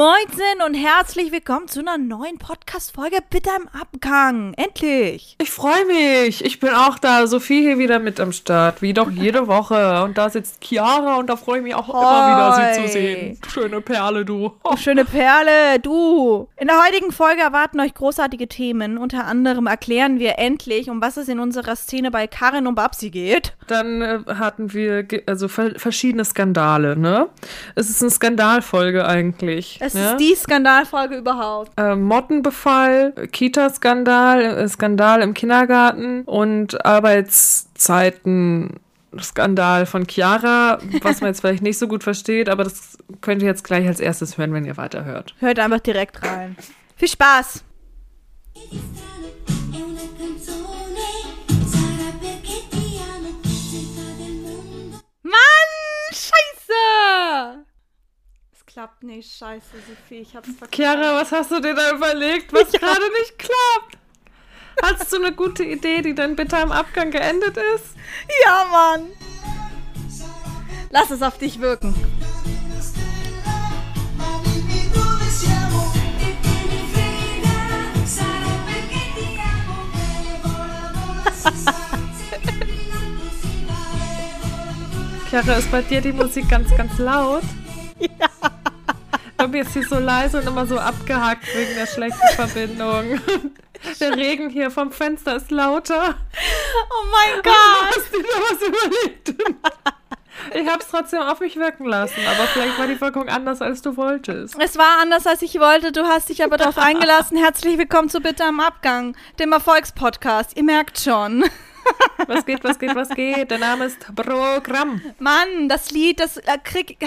Moinsen 0.00 0.62
und 0.66 0.72
herzlich 0.72 1.30
willkommen 1.30 1.68
zu 1.68 1.80
einer 1.80 1.98
neuen 1.98 2.38
Podcast-Folge 2.38 3.18
Bitte 3.28 3.50
im 3.54 3.68
Abgang. 3.78 4.54
Endlich. 4.54 5.36
Ich 5.38 5.50
freue 5.50 5.84
mich. 5.84 6.42
Ich 6.42 6.58
bin 6.58 6.70
auch 6.70 6.98
da. 6.98 7.26
Sophie 7.26 7.60
hier 7.60 7.76
wieder 7.76 7.98
mit 7.98 8.18
am 8.18 8.32
Start. 8.32 8.80
Wie 8.80 8.94
doch 8.94 9.10
jede 9.10 9.46
Woche. 9.46 10.02
Und 10.02 10.16
da 10.16 10.30
sitzt 10.30 10.64
Chiara 10.64 11.16
und 11.16 11.26
da 11.26 11.36
freue 11.36 11.58
ich 11.58 11.64
mich 11.64 11.74
auch 11.74 11.90
immer 11.90 12.00
wieder, 12.00 12.72
sie 12.74 12.82
zu 12.82 12.88
sehen. 12.90 13.38
Schöne 13.46 13.82
Perle, 13.82 14.24
du. 14.24 14.52
Du 14.64 14.76
schöne 14.78 15.04
Perle, 15.04 15.78
du. 15.82 16.48
In 16.56 16.68
der 16.68 16.82
heutigen 16.82 17.12
Folge 17.12 17.42
erwarten 17.42 17.78
euch 17.78 17.92
großartige 17.92 18.48
Themen. 18.48 18.96
Unter 18.96 19.26
anderem 19.26 19.66
erklären 19.66 20.18
wir 20.18 20.38
endlich, 20.38 20.88
um 20.88 21.02
was 21.02 21.18
es 21.18 21.28
in 21.28 21.38
unserer 21.38 21.76
Szene 21.76 22.10
bei 22.10 22.26
Karin 22.26 22.66
und 22.66 22.74
Babsi 22.74 23.10
geht. 23.10 23.54
Dann 23.66 24.00
äh, 24.00 24.20
hatten 24.28 24.72
wir 24.72 25.06
also 25.26 25.48
ver 25.48 25.78
verschiedene 25.78 26.24
Skandale, 26.24 26.96
ne? 26.96 27.28
Es 27.74 27.90
ist 27.90 28.00
eine 28.00 28.10
Skandalfolge 28.10 29.06
eigentlich. 29.06 29.78
Es 29.78 29.89
ne? 29.94 30.12
ist 30.12 30.16
die 30.18 30.34
Skandalfolge 30.34 31.16
überhaupt. 31.16 31.72
äh, 31.76 31.94
Mottenbefall, 31.94 33.12
Kita-Skandal, 33.30 34.42
äh, 34.42 34.68
Skandal 34.68 35.22
im 35.22 35.34
Kindergarten 35.34 36.22
und 36.24 36.84
Arbeitszeiten. 36.84 38.80
Skandal 39.20 39.86
von 39.86 40.06
Chiara, 40.06 40.78
was 41.02 41.20
man 41.20 41.30
jetzt 41.30 41.40
vielleicht 41.40 41.64
nicht 41.64 41.78
so 41.78 41.88
gut 41.88 42.04
versteht, 42.04 42.48
aber 42.48 42.62
das 42.62 42.96
könnt 43.20 43.42
ihr 43.42 43.48
jetzt 43.48 43.64
gleich 43.64 43.84
als 43.88 43.98
erstes 43.98 44.38
hören, 44.38 44.52
wenn 44.52 44.64
ihr 44.64 44.76
weiterhört. 44.76 45.34
Hört 45.40 45.58
einfach 45.58 45.80
direkt 45.80 46.22
rein. 46.24 46.56
Viel 46.96 47.08
Spaß. 47.08 47.64
Mann, 55.22 55.70
scheiße. 56.12 57.64
Klappt 58.80 59.02
nicht, 59.02 59.36
scheiße, 59.36 59.76
Sophie. 59.86 60.20
Ich 60.20 60.34
hab's 60.34 60.48
verkackt. 60.48 60.74
Chiara, 60.74 61.20
was 61.20 61.30
hast 61.32 61.50
du 61.50 61.60
dir 61.60 61.74
da 61.74 61.90
überlegt, 61.90 62.50
was 62.50 62.72
gerade 62.72 63.12
nicht 63.20 63.38
klappt? 63.38 63.98
Hast 64.82 65.12
du 65.12 65.16
eine 65.18 65.32
gute 65.32 65.64
Idee, 65.64 66.00
die 66.00 66.14
dann 66.14 66.34
bitter 66.34 66.62
im 66.62 66.72
Abgang 66.72 67.10
geendet 67.10 67.58
ist? 67.74 67.94
Ja, 68.42 68.64
Mann. 68.72 69.10
Lass 70.88 71.10
es 71.10 71.20
auf 71.20 71.36
dich 71.36 71.60
wirken. 71.60 71.94
Chiara, 85.28 85.52
ist 85.52 85.70
bei 85.70 85.82
dir 85.82 86.00
die 86.00 86.12
Musik 86.12 86.48
ganz, 86.48 86.74
ganz 86.74 86.96
laut? 86.96 87.42
Ja. 88.00 88.59
Mir 89.48 89.62
ist 89.62 89.72
sie 89.72 89.82
so 89.82 89.98
leise 89.98 90.38
und 90.38 90.46
immer 90.46 90.66
so 90.66 90.78
abgehackt 90.78 91.46
wegen 91.54 91.74
der 91.74 91.86
schlechten 91.86 92.28
Verbindung. 92.34 93.20
Der 93.98 94.14
Regen 94.14 94.50
hier 94.50 94.70
vom 94.70 94.92
Fenster 94.92 95.36
ist 95.36 95.50
lauter. 95.50 96.14
Oh 96.14 97.06
mein 97.10 97.42
Gott. 97.42 97.96
Hast 97.96 98.12
du 98.12 98.18
dir 98.18 98.24
da 98.24 98.40
was 98.42 98.68
überlegt? 98.68 99.34
Ich 100.54 100.68
hab's 100.68 100.88
trotzdem 100.90 101.20
auf 101.20 101.40
mich 101.40 101.56
wirken 101.56 101.86
lassen, 101.86 102.20
aber 102.26 102.46
vielleicht 102.48 102.78
war 102.78 102.86
die 102.86 103.00
Wirkung 103.00 103.28
anders, 103.28 103.62
als 103.62 103.82
du 103.82 103.96
wolltest. 103.96 104.56
Es 104.58 104.76
war 104.76 105.00
anders, 105.00 105.26
als 105.26 105.42
ich 105.42 105.58
wollte. 105.60 105.92
Du 105.92 106.02
hast 106.02 106.28
dich 106.28 106.42
aber 106.44 106.56
darauf 106.56 106.78
eingelassen. 106.78 107.36
Herzlich 107.38 107.78
willkommen 107.78 108.08
zu 108.08 108.20
Bitte 108.20 108.44
am 108.44 108.60
Abgang, 108.60 109.16
dem 109.38 109.52
Erfolgspodcast. 109.52 110.56
Ihr 110.56 110.64
merkt 110.64 110.98
schon. 110.98 111.44
Was 112.30 112.46
geht, 112.46 112.62
was 112.62 112.78
geht, 112.78 112.94
was 112.94 113.08
geht? 113.08 113.50
Der 113.50 113.58
Name 113.58 113.86
ist 113.86 113.98
Programm. 114.14 115.00
Mann, 115.18 115.68
das 115.68 115.90
Lied, 115.90 116.20
das 116.20 116.36
äh, 116.36 116.58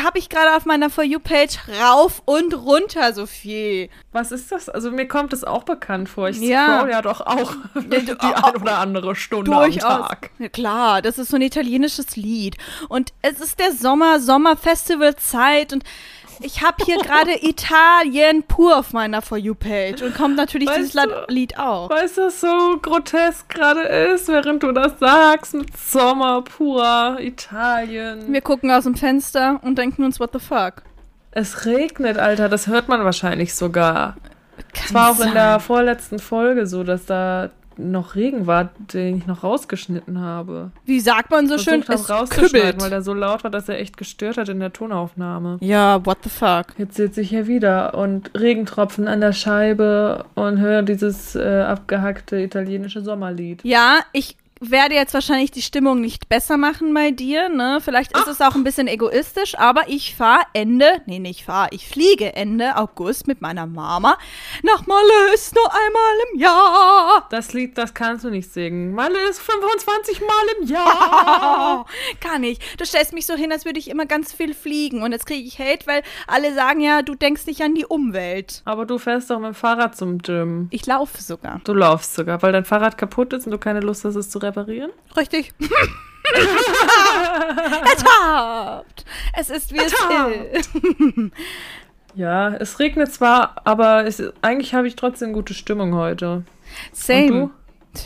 habe 0.03 0.19
ich 0.19 0.27
gerade 0.27 0.55
auf 0.57 0.65
meiner 0.65 0.89
For 0.89 1.03
You-Page 1.05 1.57
rauf 1.81 2.21
und 2.25 2.53
runter, 2.53 3.13
Sophie. 3.13 3.89
Was 4.11 4.33
ist 4.33 4.51
das? 4.51 4.67
Also 4.67 4.91
mir 4.91 5.07
kommt 5.07 5.31
es 5.31 5.45
auch 5.45 5.63
bekannt 5.63 6.09
vor. 6.09 6.27
Ich 6.27 6.39
Ja. 6.41 6.77
scroll 6.79 6.91
ja 6.91 7.01
doch 7.01 7.21
auch 7.21 7.53
die 7.75 7.95
ein 8.21 8.55
oder 8.61 8.79
andere 8.79 9.15
Stunde 9.15 9.49
am 9.51 9.59
Durchaus. 9.63 10.07
Tag. 10.09 10.29
Ja, 10.39 10.49
klar, 10.49 11.01
das 11.01 11.17
ist 11.17 11.29
so 11.29 11.37
ein 11.37 11.41
italienisches 11.41 12.17
Lied. 12.17 12.57
Und 12.89 13.13
es 13.21 13.39
ist 13.39 13.59
der 13.59 13.71
Sommer, 13.71 14.19
Sommerfestivalzeit 14.19 15.71
und 15.71 15.83
ich 16.41 16.61
habe 16.63 16.83
hier 16.85 16.97
gerade 16.97 17.31
Italien 17.41 18.43
pur 18.43 18.77
auf 18.77 18.93
meiner 18.93 19.21
For 19.21 19.37
You-Page 19.37 20.01
und 20.01 20.15
kommt 20.15 20.35
natürlich 20.35 20.67
Weißt 20.69 20.77
dieses 20.79 20.93
du- 20.93 21.25
Lied 21.33 21.57
auch. 21.57 21.89
Weißt 21.89 22.17
du, 22.17 22.21
was 22.23 22.41
so 22.41 22.77
grotesk 22.81 23.49
gerade 23.49 23.81
ist, 23.81 24.27
während 24.27 24.63
du 24.63 24.71
das 24.71 24.93
sagst, 24.99 25.53
mit 25.53 25.75
Sommer, 25.77 26.41
pur, 26.41 27.17
Italien. 27.19 28.31
Wir 28.31 28.41
gucken 28.41 28.71
aus 28.71 28.83
dem 28.83 28.95
Fenster 28.95 29.59
und 29.63 29.77
denken 29.77 30.03
uns, 30.03 30.19
what 30.19 30.31
the 30.33 30.39
fuck? 30.39 30.83
Es 31.31 31.65
regnet, 31.65 32.17
Alter, 32.17 32.47
das 32.49 32.67
hört 32.67 32.87
man 32.89 33.03
wahrscheinlich 33.03 33.55
sogar. 33.55 34.15
Kann 34.73 34.85
Es 34.85 34.93
war 34.93 35.07
auch 35.09 35.17
in 35.17 35.23
sein. 35.25 35.33
der 35.33 35.59
vorletzten 35.59 36.19
Folge 36.19 36.67
so, 36.67 36.83
dass 36.83 37.05
da 37.05 37.49
noch 37.77 38.15
Regen 38.15 38.47
war, 38.47 38.69
den 38.93 39.17
ich 39.17 39.27
noch 39.27 39.43
rausgeschnitten 39.43 40.19
habe. 40.19 40.71
Wie 40.85 40.99
sagt 40.99 41.31
man 41.31 41.47
so 41.47 41.57
schön? 41.57 41.83
Versucht 41.83 42.05
Es 42.05 42.09
habe 42.09 42.19
rauszuschneiden, 42.21 42.51
kübbelt. 42.71 42.81
weil 42.81 42.89
der 42.89 43.01
so 43.01 43.13
laut 43.13 43.43
war, 43.43 43.51
dass 43.51 43.69
er 43.69 43.79
echt 43.79 43.97
gestört 43.97 44.37
hat 44.37 44.49
in 44.49 44.59
der 44.59 44.73
Tonaufnahme. 44.73 45.57
Ja, 45.61 46.05
what 46.05 46.17
the 46.23 46.29
fuck? 46.29 46.67
Jetzt 46.77 46.95
sitze 46.95 47.21
ich 47.21 47.29
hier 47.29 47.47
wieder 47.47 47.93
und 47.95 48.31
Regentropfen 48.35 49.07
an 49.07 49.21
der 49.21 49.33
Scheibe 49.33 50.25
und 50.35 50.59
höre 50.59 50.81
dieses 50.83 51.35
äh, 51.35 51.61
abgehackte 51.67 52.39
italienische 52.41 53.01
Sommerlied. 53.01 53.61
Ja, 53.63 53.99
ich 54.11 54.37
werde 54.71 54.95
jetzt 54.95 55.13
wahrscheinlich 55.13 55.51
die 55.51 55.61
Stimmung 55.61 56.01
nicht 56.01 56.29
besser 56.29 56.57
machen 56.57 56.93
bei 56.93 57.11
dir, 57.11 57.49
ne? 57.49 57.79
Vielleicht 57.83 58.17
ist 58.17 58.27
es 58.27 58.41
auch 58.41 58.55
ein 58.55 58.63
bisschen 58.63 58.87
egoistisch, 58.87 59.57
aber 59.57 59.83
ich 59.87 60.15
fahre 60.15 60.43
Ende, 60.53 61.01
nee, 61.05 61.19
nicht 61.19 61.45
fahr, 61.45 61.67
ich 61.71 61.87
fliege 61.87 62.35
Ende 62.35 62.77
August 62.77 63.27
mit 63.27 63.41
meiner 63.41 63.67
Mama 63.67 64.17
nach 64.63 64.85
Malös 64.87 65.53
nur 65.53 65.65
einmal 65.65 66.15
im 66.31 66.39
Jahr. 66.39 67.27
Das 67.29 67.53
Lied, 67.53 67.77
das 67.77 67.93
kannst 67.93 68.25
du 68.25 68.29
nicht 68.29 68.51
singen. 68.51 68.93
Malle 68.93 69.19
ist 69.29 69.41
25 69.41 70.21
Mal 70.21 70.27
im 70.59 70.67
Jahr. 70.67 71.85
Gar 72.21 72.39
nicht. 72.39 72.61
Du 72.79 72.85
stellst 72.85 73.13
mich 73.13 73.25
so 73.25 73.35
hin, 73.35 73.51
als 73.51 73.65
würde 73.65 73.79
ich 73.79 73.89
immer 73.89 74.05
ganz 74.05 74.33
viel 74.33 74.53
fliegen 74.53 75.03
und 75.03 75.11
jetzt 75.11 75.25
kriege 75.25 75.45
ich 75.45 75.59
Hate, 75.59 75.85
weil 75.87 76.03
alle 76.27 76.53
sagen 76.53 76.81
ja, 76.81 77.01
du 77.01 77.15
denkst 77.15 77.45
nicht 77.45 77.61
an 77.61 77.75
die 77.75 77.85
Umwelt. 77.85 78.61
Aber 78.65 78.85
du 78.85 78.97
fährst 78.97 79.29
doch 79.29 79.39
mit 79.39 79.47
dem 79.47 79.55
Fahrrad 79.55 79.97
zum 79.97 80.19
Gym. 80.19 80.67
Ich 80.71 80.85
laufe 80.85 81.21
sogar. 81.21 81.61
Du 81.63 81.73
laufst 81.73 82.15
sogar, 82.15 82.41
weil 82.41 82.51
dein 82.51 82.65
Fahrrad 82.65 82.97
kaputt 82.97 83.33
ist 83.33 83.45
und 83.45 83.51
du 83.51 83.57
keine 83.57 83.81
Lust 83.81 84.05
hast, 84.05 84.15
es 84.15 84.29
zu 84.29 84.39
reparieren. 84.39 84.52
Richtig. 85.15 85.53
Ertappt. 87.85 89.05
Es 89.37 89.49
ist 89.49 89.73
wie 89.73 89.77
es 89.77 89.93
ist. 90.53 90.71
Ja, 92.15 92.49
es 92.49 92.77
regnet 92.77 93.11
zwar, 93.11 93.55
aber 93.63 94.05
es, 94.05 94.21
eigentlich 94.43 94.75
habe 94.75 94.87
ich 94.87 94.95
trotzdem 94.95 95.33
gute 95.33 95.55
Stimmung 95.55 95.95
heute. 95.95 96.43
Same. 96.91 97.49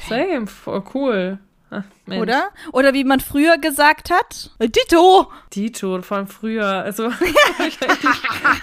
Same, 0.08 0.48
voll 0.48 0.82
cool. 0.94 1.40
Ach, 1.70 1.84
Mensch. 2.06 2.22
Oder? 2.22 2.50
Oder 2.72 2.94
wie 2.94 3.04
man 3.04 3.20
früher 3.20 3.58
gesagt 3.58 4.10
hat, 4.10 4.52
Dito. 4.62 5.30
Dito 5.54 6.02
von 6.02 6.28
früher. 6.28 6.66
Also, 6.66 7.12
hab 7.12 7.22
ich 7.22 7.82
eigentlich 7.82 8.16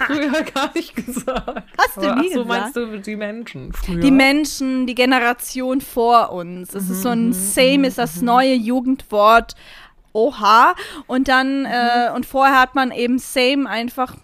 früher 0.07 0.41
gar 0.43 0.71
nicht 0.73 0.95
gesagt. 0.95 1.63
Hast 1.77 1.97
du 1.97 2.01
Aber, 2.01 2.21
nie 2.21 2.29
ach 2.29 2.33
so 2.33 2.43
gesagt? 2.43 2.47
meinst 2.47 2.75
du 2.75 2.99
die 2.99 3.15
Menschen 3.15 3.73
früher? 3.73 3.99
Die 3.99 4.11
Menschen, 4.11 4.87
die 4.87 4.95
Generation 4.95 5.81
vor 5.81 6.31
uns. 6.31 6.73
Es 6.73 6.89
ist 6.89 7.03
so 7.03 7.09
ein 7.09 7.33
Same 7.33 7.87
ist 7.87 7.99
das 7.99 8.21
neue 8.21 8.55
Jugendwort. 8.55 9.55
Oha. 10.13 10.73
Und 11.05 11.27
dann, 11.27 11.65
äh, 11.65 12.09
und 12.15 12.25
vorher 12.25 12.59
hat 12.59 12.73
man 12.73 12.91
eben 12.91 13.19
Same 13.19 13.69
einfach 13.69 14.15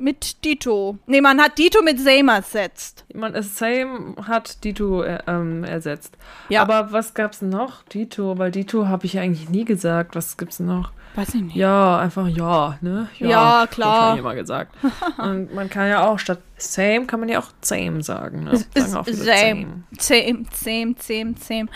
mit 0.00 0.44
Dito. 0.44 0.98
Nee, 1.06 1.20
man 1.20 1.40
hat 1.40 1.58
Dito 1.58 1.82
mit 1.82 2.00
Same 2.00 2.32
ersetzt. 2.32 3.04
Man, 3.14 3.34
es 3.34 3.56
Same 3.56 4.16
hat 4.26 4.64
Dito 4.64 5.02
äh, 5.02 5.18
ähm, 5.26 5.64
ersetzt. 5.64 6.16
Ja. 6.48 6.62
Aber 6.62 6.92
was 6.92 7.14
gab's 7.14 7.42
noch? 7.42 7.82
Dito, 7.84 8.38
weil 8.38 8.50
Dito 8.50 8.88
habe 8.88 9.06
ich 9.06 9.18
eigentlich 9.18 9.48
nie 9.48 9.64
gesagt. 9.64 10.16
Was 10.16 10.36
gibt's 10.36 10.60
noch? 10.60 10.92
Weiß 11.14 11.34
ich 11.34 11.42
nicht. 11.42 11.56
Ja, 11.56 11.98
einfach 11.98 12.28
ja, 12.28 12.78
ne? 12.80 13.08
Ja, 13.18 13.62
hab 13.62 13.70
klar. 13.72 14.14
Ich 14.14 14.20
immer 14.20 14.34
gesagt. 14.34 14.74
Und 15.18 15.52
man 15.54 15.68
kann 15.68 15.88
ja 15.88 16.06
auch 16.06 16.18
statt 16.18 16.38
Same 16.56 17.06
kann 17.06 17.20
man 17.20 17.28
ja 17.28 17.40
auch 17.40 17.50
Same 17.62 18.02
sagen. 18.02 18.44
Ne? 18.44 18.56
Sagen 18.76 19.04
viele 19.04 19.16
Same. 19.16 19.84
Same, 19.98 20.44
same, 20.52 20.94
same, 20.98 21.34
same. 21.38 21.66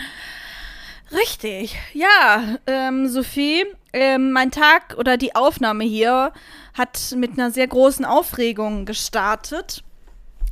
Richtig. 1.11 1.75
Ja, 1.93 2.57
ähm, 2.67 3.07
Sophie, 3.07 3.65
ähm, 3.93 4.31
mein 4.31 4.51
Tag 4.51 4.95
oder 4.97 5.17
die 5.17 5.35
Aufnahme 5.35 5.83
hier 5.83 6.31
hat 6.73 7.13
mit 7.15 7.33
einer 7.33 7.51
sehr 7.51 7.67
großen 7.67 8.05
Aufregung 8.05 8.85
gestartet. 8.85 9.83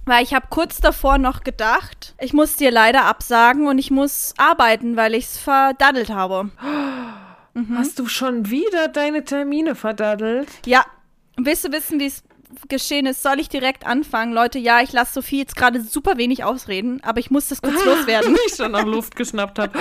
Weil 0.05 0.23
ich 0.23 0.33
habe 0.33 0.47
kurz 0.49 0.81
davor 0.81 1.17
noch 1.17 1.43
gedacht, 1.43 2.13
ich 2.19 2.33
muss 2.33 2.57
dir 2.57 2.71
leider 2.71 3.05
absagen 3.05 3.67
und 3.67 3.77
ich 3.77 3.89
muss 3.89 4.33
arbeiten, 4.37 4.97
weil 4.97 5.13
ich 5.15 5.25
es 5.25 5.37
verdaddelt 5.37 6.09
habe. 6.09 6.51
Hast 7.75 7.99
du 7.99 8.07
schon 8.07 8.49
wieder 8.49 8.89
deine 8.89 9.23
Termine 9.23 9.75
verdaddelt? 9.75 10.49
Ja, 10.65 10.83
willst 11.37 11.63
du 11.63 11.71
wissen, 11.71 11.99
wie 11.99 12.07
es 12.07 12.23
geschehen 12.69 13.05
ist? 13.05 13.23
Soll 13.23 13.39
ich 13.39 13.49
direkt 13.49 13.85
anfangen? 13.85 14.33
Leute, 14.33 14.59
ja, 14.59 14.81
ich 14.81 14.91
lasse 14.91 15.13
Sophie 15.13 15.39
jetzt 15.39 15.55
gerade 15.55 15.81
super 15.81 16.17
wenig 16.17 16.43
ausreden, 16.43 17.01
aber 17.03 17.19
ich 17.19 17.31
muss 17.31 17.47
das 17.47 17.61
kurz 17.61 17.83
loswerden. 17.85 18.35
Ich 18.47 18.55
schon 18.55 18.71
nach 18.71 18.85
Luft 18.85 19.15
geschnappt 19.15 19.59
habe. 19.59 19.79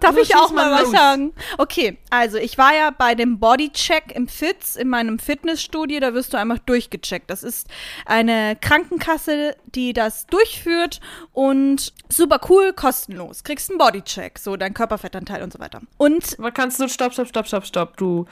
Darf 0.00 0.10
Also 0.10 0.20
ich 0.20 0.36
auch 0.36 0.52
mal 0.52 0.70
mal 0.70 0.82
was 0.82 0.90
sagen? 0.90 1.32
Okay, 1.58 1.98
also 2.10 2.38
ich 2.38 2.58
war 2.58 2.74
ja 2.74 2.90
bei 2.90 3.14
dem 3.14 3.38
Bodycheck 3.38 4.12
im 4.14 4.28
Fitz 4.28 4.76
in 4.76 4.88
meinem 4.88 5.18
Fitnessstudio, 5.18 6.00
da 6.00 6.14
wirst 6.14 6.32
du 6.32 6.36
einfach 6.36 6.58
durchgecheckt. 6.58 7.30
Das 7.30 7.42
ist 7.42 7.68
eine 8.06 8.56
Krankenkasse, 8.60 9.56
die 9.74 9.92
das 9.92 10.26
durchführt 10.26 11.00
und 11.32 11.92
super 12.08 12.40
cool, 12.48 12.72
kostenlos. 12.72 13.44
Kriegst 13.44 13.70
einen 13.70 13.78
Bodycheck, 13.78 14.38
so 14.38 14.56
dein 14.56 14.74
Körperfettanteil 14.74 15.42
und 15.42 15.52
so 15.52 15.58
weiter. 15.58 15.80
Und 15.96 16.36
Aber 16.38 16.52
kannst 16.52 16.80
du, 16.80 16.88
stopp, 16.88 17.12
stopp, 17.12 17.28
stopp, 17.28 17.46
stopp, 17.46 17.66
stopp, 17.66 17.96
du 17.96 18.26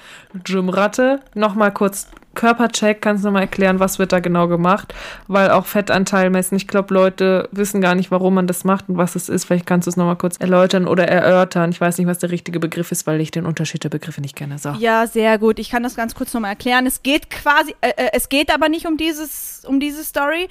Gymratte, 0.44 1.20
nochmal 1.34 1.72
kurz 1.72 2.08
Körpercheck, 2.36 3.02
kannst 3.02 3.24
du 3.24 3.28
nochmal 3.28 3.42
erklären, 3.42 3.80
was 3.80 3.98
wird 3.98 4.12
da 4.12 4.20
genau 4.20 4.46
gemacht? 4.46 4.94
Weil 5.26 5.50
auch 5.50 5.66
Fettanteil 5.66 6.30
messen, 6.30 6.54
ich 6.54 6.68
glaube, 6.68 6.94
Leute 6.94 7.48
wissen 7.50 7.80
gar 7.80 7.96
nicht, 7.96 8.12
warum 8.12 8.34
man 8.34 8.46
das 8.46 8.62
macht 8.62 8.88
und 8.88 8.96
was 8.96 9.16
es 9.16 9.28
ist. 9.28 9.46
Vielleicht 9.46 9.66
kannst 9.66 9.86
du 9.86 9.90
es 9.90 9.96
nochmal 9.96 10.16
kurz 10.16 10.36
erläutern 10.36 10.86
oder 10.86 11.08
erörtern. 11.08 11.55
Ich 11.64 11.80
weiß 11.80 11.98
nicht, 11.98 12.06
was 12.06 12.18
der 12.18 12.30
richtige 12.30 12.60
Begriff 12.60 12.92
ist, 12.92 13.06
weil 13.06 13.20
ich 13.20 13.30
den 13.30 13.46
Unterschied 13.46 13.82
der 13.84 13.88
Begriffe 13.88 14.20
nicht 14.20 14.36
kenne. 14.36 14.58
So. 14.58 14.70
Ja, 14.78 15.06
sehr 15.06 15.38
gut. 15.38 15.58
Ich 15.58 15.70
kann 15.70 15.82
das 15.82 15.96
ganz 15.96 16.14
kurz 16.14 16.34
nochmal 16.34 16.50
erklären. 16.50 16.86
Es 16.86 17.02
geht 17.02 17.30
quasi, 17.30 17.74
äh, 17.80 17.92
äh, 17.96 18.10
es 18.12 18.28
geht 18.28 18.52
aber 18.52 18.68
nicht 18.68 18.86
um 18.86 18.96
dieses, 18.96 19.64
um 19.66 19.80
diese 19.80 20.04
Story. 20.04 20.48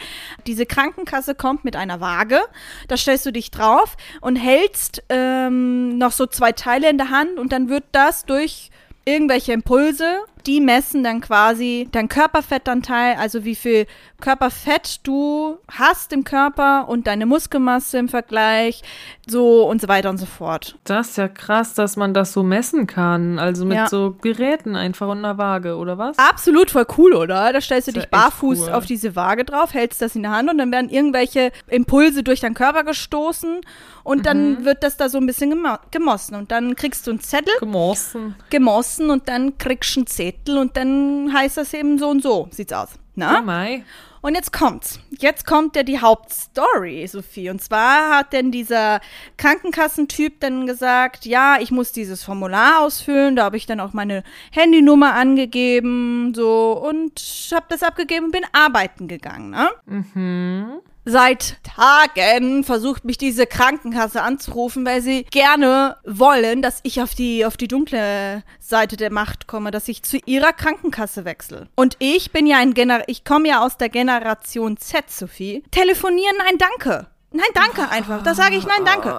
Diese 0.47 0.65
Krankenkasse 0.65 1.35
kommt 1.35 1.65
mit 1.65 1.75
einer 1.75 2.01
Waage. 2.01 2.39
Da 2.87 2.97
stellst 2.97 3.25
du 3.25 3.31
dich 3.31 3.51
drauf 3.51 3.97
und 4.21 4.35
hältst 4.35 5.03
ähm, 5.09 5.97
noch 5.97 6.11
so 6.11 6.25
zwei 6.25 6.51
Teile 6.51 6.89
in 6.89 6.97
der 6.97 7.09
Hand 7.09 7.37
und 7.37 7.51
dann 7.51 7.69
wird 7.69 7.83
das 7.91 8.25
durch 8.25 8.71
irgendwelche 9.05 9.53
Impulse, 9.53 10.21
die 10.47 10.61
messen 10.61 11.03
dann 11.03 11.21
quasi 11.21 11.87
dein 11.91 12.07
Körperfettanteil, 12.09 13.15
also 13.17 13.43
wie 13.45 13.55
viel 13.55 13.87
Körperfett 14.21 14.99
du 15.03 15.57
hast 15.71 16.13
im 16.13 16.23
Körper 16.23 16.87
und 16.87 17.07
deine 17.07 17.25
Muskelmasse 17.25 17.97
im 17.97 18.09
Vergleich, 18.09 18.81
so 19.27 19.67
und 19.67 19.81
so 19.81 19.87
weiter 19.87 20.09
und 20.09 20.17
so 20.17 20.25
fort. 20.25 20.77
Das 20.83 21.09
ist 21.09 21.17
ja 21.17 21.27
krass, 21.27 21.73
dass 21.73 21.95
man 21.97 22.13
das 22.13 22.33
so 22.33 22.43
messen 22.43 22.87
kann. 22.87 23.39
Also 23.39 23.65
mit 23.65 23.77
Ja. 23.77 23.87
so 23.87 24.15
Geräten 24.21 24.75
einfach 24.75 25.07
und 25.07 25.19
einer 25.19 25.37
Waage, 25.37 25.75
oder 25.77 25.97
was? 25.97 26.17
Absolut 26.17 26.71
voll 26.71 26.85
cool, 26.97 27.13
oder? 27.13 27.51
Da 27.53 27.61
stellst 27.61 27.87
du 27.87 27.91
ja 27.91 28.01
dich 28.01 28.09
barfuß 28.09 28.67
cool. 28.67 28.69
auf 28.73 28.85
diese 28.85 29.15
Waage 29.15 29.45
drauf, 29.45 29.73
hältst 29.73 30.01
das 30.01 30.15
in 30.15 30.23
der 30.23 30.31
Hand 30.31 30.49
und 30.49 30.57
dann 30.57 30.71
werden 30.71 30.89
irgendwelche 30.89 31.51
Impulse 31.67 32.23
durch 32.23 32.39
deinen 32.39 32.53
Körper 32.55 32.83
gestoßen 32.83 33.61
und 34.03 34.19
Mhm. 34.19 34.23
dann 34.23 34.65
wird 34.65 34.83
das 34.83 34.97
da 34.97 35.09
so 35.09 35.17
ein 35.17 35.25
bisschen 35.25 35.49
gemo 35.49 35.75
gemossen 35.91 36.35
und 36.35 36.51
dann 36.51 36.75
kriegst 36.75 37.05
du 37.07 37.11
einen 37.11 37.19
Zettel 37.19 37.53
Gemossen. 37.59 38.35
gemossen 38.49 39.09
und 39.09 39.27
dann 39.27 39.57
kriegst 39.57 39.95
du 39.95 40.01
einen 40.01 40.07
Zettel 40.07 40.34
und 40.49 40.75
dann 40.77 41.31
heißt 41.33 41.57
das 41.57 41.73
eben 41.73 41.97
so 41.97 42.09
und 42.09 42.21
so 42.21 42.47
sieht's 42.51 42.73
aus. 42.73 42.89
Oh 42.95 42.99
Na? 43.15 43.41
mei. 43.41 43.83
Und 44.25 44.33
jetzt 44.33 44.51
kommt's. 44.51 44.99
Jetzt 45.19 45.45
kommt 45.45 45.75
ja 45.75 45.83
die 45.83 45.99
Hauptstory, 45.99 47.05
Sophie. 47.05 47.51
Und 47.51 47.61
zwar 47.61 48.17
hat 48.17 48.33
denn 48.33 48.51
dieser 48.51 48.99
Krankenkassentyp 49.37 50.39
dann 50.39 50.65
gesagt, 50.65 51.27
ja, 51.27 51.57
ich 51.59 51.69
muss 51.69 51.91
dieses 51.91 52.23
Formular 52.23 52.81
ausfüllen. 52.81 53.35
Da 53.35 53.43
habe 53.43 53.57
ich 53.57 53.67
dann 53.67 53.79
auch 53.79 53.93
meine 53.93 54.23
Handynummer 54.51 55.13
angegeben, 55.13 56.33
so 56.33 56.71
und 56.71 57.21
habe 57.53 57.67
das 57.69 57.83
abgegeben 57.83 58.25
und 58.25 58.31
bin 58.31 58.45
arbeiten 58.51 59.07
gegangen. 59.07 59.51
Ne? 59.51 59.69
Mhm. 59.85 60.81
Seit 61.05 61.57
Tagen 61.63 62.63
versucht 62.63 63.05
mich 63.05 63.17
diese 63.19 63.45
Krankenkasse 63.45 64.23
anzurufen, 64.23 64.85
weil 64.85 65.01
sie 65.01 65.23
gerne 65.25 65.97
wollen, 66.03 66.63
dass 66.63 66.79
ich 66.81 67.01
auf 67.01 67.13
die, 67.13 67.45
auf 67.45 67.57
die 67.57 67.67
dunkle 67.67 68.43
Seite 68.59 68.97
der 68.97 69.11
Macht 69.11 69.45
komme, 69.45 69.69
dass 69.69 69.87
ich 69.87 70.01
zu 70.01 70.17
ihrer 70.25 70.51
Krankenkasse 70.51 71.23
wechsle. 71.23 71.67
Und 71.75 71.95
ich 71.99 72.31
bin 72.31 72.47
ja 72.47 72.57
ein 72.57 72.73
Gener 72.73 73.03
ich 73.07 73.23
komme 73.23 73.49
ja 73.49 73.63
aus 73.63 73.77
der 73.77 73.89
Generation 73.89 74.77
Z, 74.77 75.11
Sophie. 75.11 75.63
Telefonieren, 75.69 76.35
nein, 76.39 76.57
danke. 76.57 77.07
Nein, 77.31 77.45
danke 77.53 77.89
einfach. 77.89 78.23
Da 78.23 78.33
sage 78.33 78.55
ich 78.55 78.65
nein, 78.65 78.83
danke. 78.85 79.13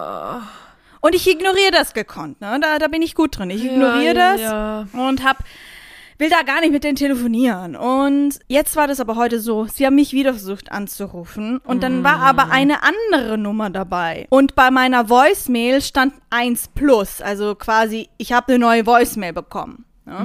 Und 1.01 1.15
ich 1.15 1.29
ignoriere 1.31 1.71
das 1.71 1.93
gekonnt, 1.95 2.41
ne? 2.41 2.59
Da, 2.61 2.79
da 2.79 2.89
bin 2.89 3.03
ich 3.03 3.15
gut 3.15 3.39
drin. 3.39 3.51
Ich 3.51 3.65
ignoriere 3.65 4.17
ja, 4.17 4.33
das 4.33 4.41
Ja. 4.41 4.87
und 4.93 5.23
hab 5.23 5.39
will 6.19 6.31
da 6.31 6.43
gar 6.43 6.61
nicht 6.61 6.73
mit 6.73 6.85
denen 6.85 6.97
telefonieren. 6.97 7.77
Und 7.77 8.39
jetzt 8.49 8.77
war 8.77 8.87
das 8.87 9.01
aber 9.01 9.17
heute 9.17 9.41
so, 9.41 9.67
sie 9.67 9.87
haben 9.87 9.97
mich 9.97 10.13
wieder 10.13 10.33
versucht 10.33 10.73
anzurufen 10.73 11.59
und 11.65 11.83
dann 11.83 12.05
war 12.05 12.19
aber 12.19 12.51
eine 12.51 12.83
andere 12.83 13.39
Nummer 13.39 13.71
dabei. 13.71 14.27
Und 14.31 14.55
bei 14.55 14.71
meiner 14.71 15.09
Voicemail 15.09 15.81
stand 15.83 16.15
1 16.31 16.69
plus, 16.75 17.21
also 17.21 17.55
quasi, 17.55 18.09
ich 18.19 18.33
habe 18.33 18.49
eine 18.49 18.59
neue 18.59 18.87
Voicemail 18.87 19.33
bekommen. 19.33 19.85
Ja? 20.07 20.25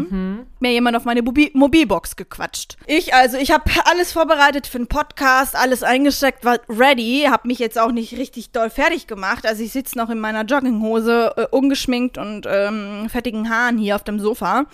Mir 0.60 0.72
jemand 0.72 0.95
auf 0.95 1.06
meine 1.06 1.24
Mobi 1.24 1.51
Mobilbox 1.54 2.16
gequatscht. 2.16 2.78
Ich, 2.86 3.13
also, 3.13 3.38
ich 3.38 3.51
habe 3.51 3.63
alles 3.86 4.13
vorbereitet 4.13 4.68
für 4.68 4.78
den 4.78 4.88
Podcast, 4.88 5.56
alles 5.56 5.81
eingesteckt, 5.81 6.45
war 6.45 6.60
ready, 6.69 7.25
habe 7.30 7.48
mich 7.48 7.60
jetzt 7.60 7.80
auch 7.80 7.92
nicht 7.92 8.18
richtig 8.18 8.51
doll 8.51 8.69
fertig 8.69 9.07
gemacht. 9.07 9.45
Also 9.45 9.63
ich 9.63 9.72
sitze 9.72 9.98
noch 9.98 10.10
in 10.10 10.19
meiner 10.19 10.44
Jogginghose, 10.44 11.33
äh, 11.36 11.48
ungeschminkt 11.50 12.18
und 12.18 12.45
ähm, 12.48 13.07
fettigen 13.10 13.50
Haaren 13.50 13.78
hier 13.78 13.95
auf 13.95 14.04
dem 14.04 14.19
Sofa 14.19 14.66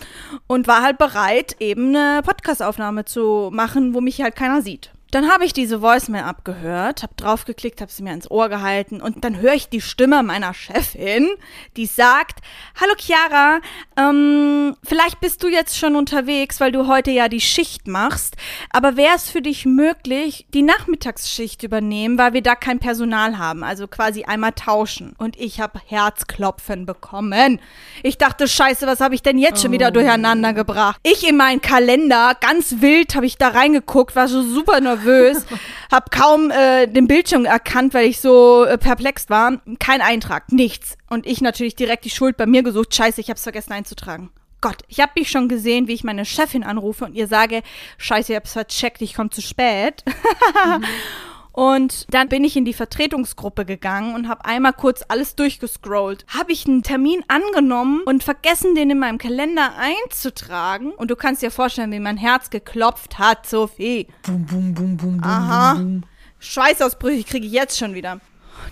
und 0.48 0.68
war 0.68 0.84
halt 0.84 0.98
bereit, 0.98 1.56
eben 1.60 1.96
eine 1.96 2.22
Podcastaufnahme 2.22 3.06
zu 3.06 3.50
machen, 3.54 3.94
wo 3.94 4.02
mich 4.02 4.22
halt 4.22 4.36
keiner 4.36 4.62
sieht. 4.62 4.92
Dann 5.18 5.32
habe 5.32 5.46
ich 5.46 5.54
diese 5.54 5.82
Voicemail 5.82 6.26
abgehört, 6.26 7.02
habe 7.02 7.16
draufgeklickt, 7.18 7.82
habe 7.82 7.92
sie 7.92 8.04
mir 8.04 8.14
ins 8.14 8.30
Ohr 8.30 8.50
gehalten 8.50 9.02
und 9.02 9.24
dann 9.24 9.38
höre 9.38 9.56
ich 9.56 9.68
die 9.68 9.82
Stimme 9.82 10.22
meiner 10.22 10.54
Chefin, 10.54 11.28
die 11.76 11.88
sagt, 11.88 12.42
Hallo 12.80 12.94
Chiara, 13.00 13.62
ähm, 13.98 14.76
vielleicht 14.84 15.20
bist 15.20 15.42
du 15.42 15.48
jetzt 15.48 15.76
schon 15.76 15.96
unterwegs, 15.96 16.60
weil 16.60 16.72
du 16.72 16.86
heute 16.86 17.10
ja 17.10 17.30
die 17.30 17.42
Schicht 17.42 17.88
machst, 17.88 18.36
aber 18.70 18.96
wäre 18.96 19.16
es 19.16 19.28
für 19.28 19.42
dich 19.42 19.66
möglich, 19.66 20.46
die 20.54 20.62
Nachmittagsschicht 20.62 21.64
übernehmen, 21.64 22.20
weil 22.20 22.34
wir 22.34 22.44
da 22.44 22.54
kein 22.54 22.78
Personal 22.78 23.40
haben, 23.40 23.64
also 23.64 23.88
quasi 23.88 24.26
einmal 24.26 24.52
tauschen. 24.52 25.16
Und 25.18 25.36
ich 25.40 25.60
habe 25.60 25.82
Herzklopfen 25.84 26.86
bekommen. 26.86 27.60
Ich 28.04 28.20
dachte, 28.20 28.48
scheiße, 28.48 28.86
was 28.86 29.00
habe 29.00 29.16
ich 29.16 29.24
denn 29.24 29.40
jetzt 29.40 29.64
schon 29.64 29.72
wieder 29.72 29.90
durcheinander 29.90 30.54
gebracht? 30.54 31.00
Ich 31.02 31.28
in 31.28 31.38
meinen 31.38 31.62
Kalender, 31.62 32.38
ganz 32.40 32.82
wild, 32.82 33.16
habe 33.16 33.26
ich 33.26 33.40
da 33.40 33.48
reingeguckt, 33.48 34.16
war 34.16 34.28
so 34.28 34.44
super 34.44 34.80
nervös, 34.80 35.07
habe 35.92 36.06
kaum 36.12 36.52
äh, 36.52 36.88
den 36.88 37.08
Bildschirm 37.08 37.46
erkannt, 37.46 37.94
weil 37.94 38.08
ich 38.08 38.20
so 38.20 38.66
äh, 38.66 38.78
perplex 38.78 39.30
war. 39.30 39.62
Kein 39.80 40.02
Eintrag, 40.02 40.52
nichts. 40.52 40.98
Und 41.10 41.26
ich 41.26 41.42
natürlich 41.42 41.76
direkt 41.76 42.06
die 42.06 42.10
Schuld 42.10 42.38
bei 42.38 42.46
mir 42.46 42.64
gesucht. 42.64 42.94
Scheiße, 42.94 43.22
ich 43.22 43.30
habe 43.30 43.38
es 43.38 43.44
vergessen 43.44 43.74
einzutragen. 43.74 44.30
Gott, 44.60 44.78
ich 44.88 45.00
habe 45.00 45.12
mich 45.16 45.30
schon 45.30 45.50
gesehen, 45.50 45.88
wie 45.88 45.94
ich 45.94 46.04
meine 46.04 46.26
Chefin 46.26 46.64
anrufe 46.64 47.06
und 47.06 47.14
ihr 47.14 47.28
sage, 47.28 47.62
scheiße, 48.00 48.34
ich 48.34 48.38
hab's 48.38 48.54
vercheckt, 48.54 49.02
ich 49.02 49.14
komme 49.14 49.30
zu 49.30 49.42
spät. 49.42 50.04
Und 51.58 52.06
dann 52.14 52.30
bin 52.30 52.44
ich 52.44 52.56
in 52.56 52.66
die 52.66 52.74
Vertretungsgruppe 52.74 53.66
gegangen 53.66 54.14
und 54.14 54.30
habe 54.30 54.46
einmal 54.46 54.74
kurz 54.74 55.04
alles 55.08 55.36
durchgescrollt. 55.36 56.24
Habe 56.28 56.52
ich 56.52 56.68
einen 56.68 56.84
Termin 56.84 57.24
angenommen 57.30 58.04
und 58.06 58.24
vergessen, 58.24 58.76
den 58.76 58.92
in 58.92 59.00
meinem 59.00 59.18
Kalender 59.18 59.72
einzutragen. 59.76 60.92
Und 60.92 61.10
du 61.10 61.16
kannst 61.16 61.42
dir 61.42 61.50
vorstellen, 61.50 61.92
wie 61.92 62.00
mein 62.00 62.18
Herz 62.18 62.52
geklopft 62.52 63.18
hat, 63.18 63.48
Sophie. 63.48 64.06
Bum, 64.22 64.46
bum, 64.46 64.76
bum, 64.76 64.98
bum, 64.98 65.24
Aha. 65.24 65.74
bum, 65.74 66.02
bum. 66.02 66.10
Schweißausbrüche 66.38 67.24
kriege 67.24 67.48
ich 67.48 67.54
jetzt 67.54 67.80
schon 67.80 67.96
wieder. 67.96 68.20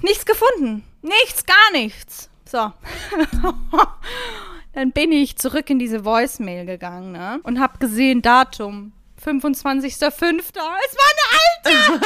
Nichts 0.04 0.28
gefunden. 0.28 0.84
Nichts, 1.02 1.44
gar 1.48 1.72
nichts. 1.72 2.30
So. 2.46 2.72
Dann 4.74 4.92
bin 4.92 5.12
ich 5.12 5.38
zurück 5.38 5.72
in 5.72 5.80
diese 5.80 6.06
Voicemail 6.06 6.68
gegangen 6.68 7.14
ne? 7.14 7.40
und 7.42 7.60
habe 7.60 7.80
gesehen, 7.80 8.22
Datum 8.22 8.92
25.05. 9.26 10.02
Es 10.02 10.56
war 10.56 10.66
eine 10.66 11.26
alte! 11.66 12.06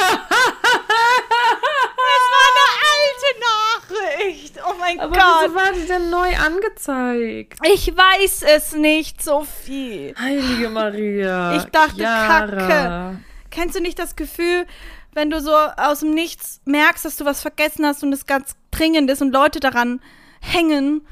es 2.00 2.24
war 2.32 2.46
eine 2.48 2.66
alte 2.90 3.30
Nachricht. 3.40 4.54
Oh 4.66 4.74
mein 4.78 4.98
Aber 5.00 5.12
Gott. 5.16 5.42
wieso 5.42 5.54
war 5.54 5.72
die 5.72 5.86
denn 5.86 6.10
neu 6.10 6.34
angezeigt? 6.36 7.58
Ich 7.64 7.94
weiß 7.94 8.42
es 8.42 8.72
nicht, 8.72 9.22
Sophie. 9.22 10.14
Heilige 10.18 10.70
Maria. 10.70 11.56
Ich 11.56 11.64
dachte, 11.64 11.96
Chiara. 11.96 12.46
Kacke. 12.50 13.18
Kennst 13.50 13.76
du 13.76 13.80
nicht 13.80 13.98
das 13.98 14.16
Gefühl, 14.16 14.66
wenn 15.12 15.28
du 15.30 15.40
so 15.40 15.52
aus 15.52 16.00
dem 16.00 16.14
Nichts 16.14 16.60
merkst, 16.64 17.04
dass 17.04 17.16
du 17.16 17.24
was 17.24 17.42
vergessen 17.42 17.84
hast 17.84 18.02
und 18.02 18.12
es 18.12 18.26
ganz 18.26 18.54
dringend 18.70 19.10
ist 19.10 19.20
und 19.20 19.32
Leute 19.32 19.60
daran 19.60 20.00
hängen? 20.40 21.06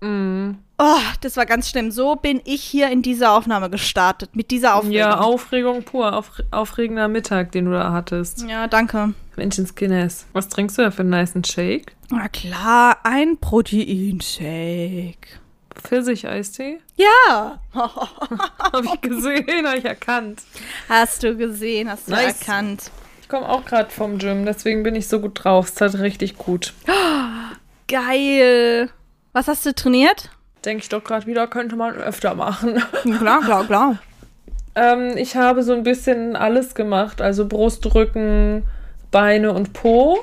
Mm. 0.00 0.52
Oh, 0.78 0.98
das 1.22 1.38
war 1.38 1.46
ganz 1.46 1.70
schlimm. 1.70 1.90
So 1.90 2.16
bin 2.16 2.42
ich 2.44 2.62
hier 2.62 2.90
in 2.90 3.00
diese 3.00 3.30
Aufnahme 3.30 3.70
gestartet, 3.70 4.36
mit 4.36 4.50
dieser 4.50 4.74
Aufregung. 4.74 4.92
Ja, 4.96 5.20
Aufregung 5.20 5.82
pur. 5.84 6.14
Auf, 6.14 6.32
aufregender 6.50 7.08
Mittag, 7.08 7.52
den 7.52 7.64
du 7.64 7.70
da 7.72 7.92
hattest. 7.92 8.44
Ja, 8.46 8.66
danke. 8.66 9.14
Menschenskines. 9.36 10.26
Was 10.34 10.48
trinkst 10.48 10.76
du 10.76 10.82
da 10.82 10.90
für 10.90 11.00
einen 11.00 11.10
niceen 11.10 11.44
Shake? 11.44 11.92
Na 12.10 12.28
klar, 12.28 12.98
ein 13.04 13.38
Proteinshake. 13.38 15.40
Pfirsich-Eistee? 15.74 16.78
Ja, 16.96 17.60
Hab 17.74 18.84
ich 18.84 19.00
gesehen, 19.00 19.66
hab 19.66 19.76
ich 19.76 19.84
erkannt. 19.84 20.42
hast 20.88 21.22
du 21.22 21.36
gesehen, 21.36 21.90
hast 21.90 22.08
du 22.08 22.12
Nice. 22.12 22.40
erkannt. 22.40 22.90
Ich 23.20 23.28
komme 23.28 23.48
auch 23.48 23.64
gerade 23.64 23.90
vom 23.90 24.18
Gym, 24.18 24.46
deswegen 24.46 24.82
bin 24.82 24.94
ich 24.94 25.08
so 25.08 25.20
gut 25.20 25.44
drauf. 25.44 25.68
Es 25.68 25.74
tat 25.74 25.98
richtig 25.98 26.36
gut. 26.38 26.72
Geil. 27.88 28.90
Was 29.32 29.48
hast 29.48 29.66
du 29.66 29.74
trainiert? 29.74 30.30
Denke 30.66 30.82
ich 30.82 30.88
doch 30.90 31.02
gerade 31.04 31.26
wieder, 31.26 31.46
könnte 31.46 31.76
man 31.76 31.94
öfter 31.94 32.34
machen. 32.34 32.82
Klar, 33.18 33.40
klar, 33.40 33.64
klar. 33.64 33.98
ähm, 34.74 35.12
ich 35.16 35.36
habe 35.36 35.62
so 35.62 35.72
ein 35.72 35.84
bisschen 35.84 36.36
alles 36.36 36.74
gemacht. 36.74 37.22
Also 37.22 37.46
Brust, 37.46 37.94
Rücken, 37.94 38.64
Beine 39.10 39.52
und 39.52 39.72
Po. 39.72 40.18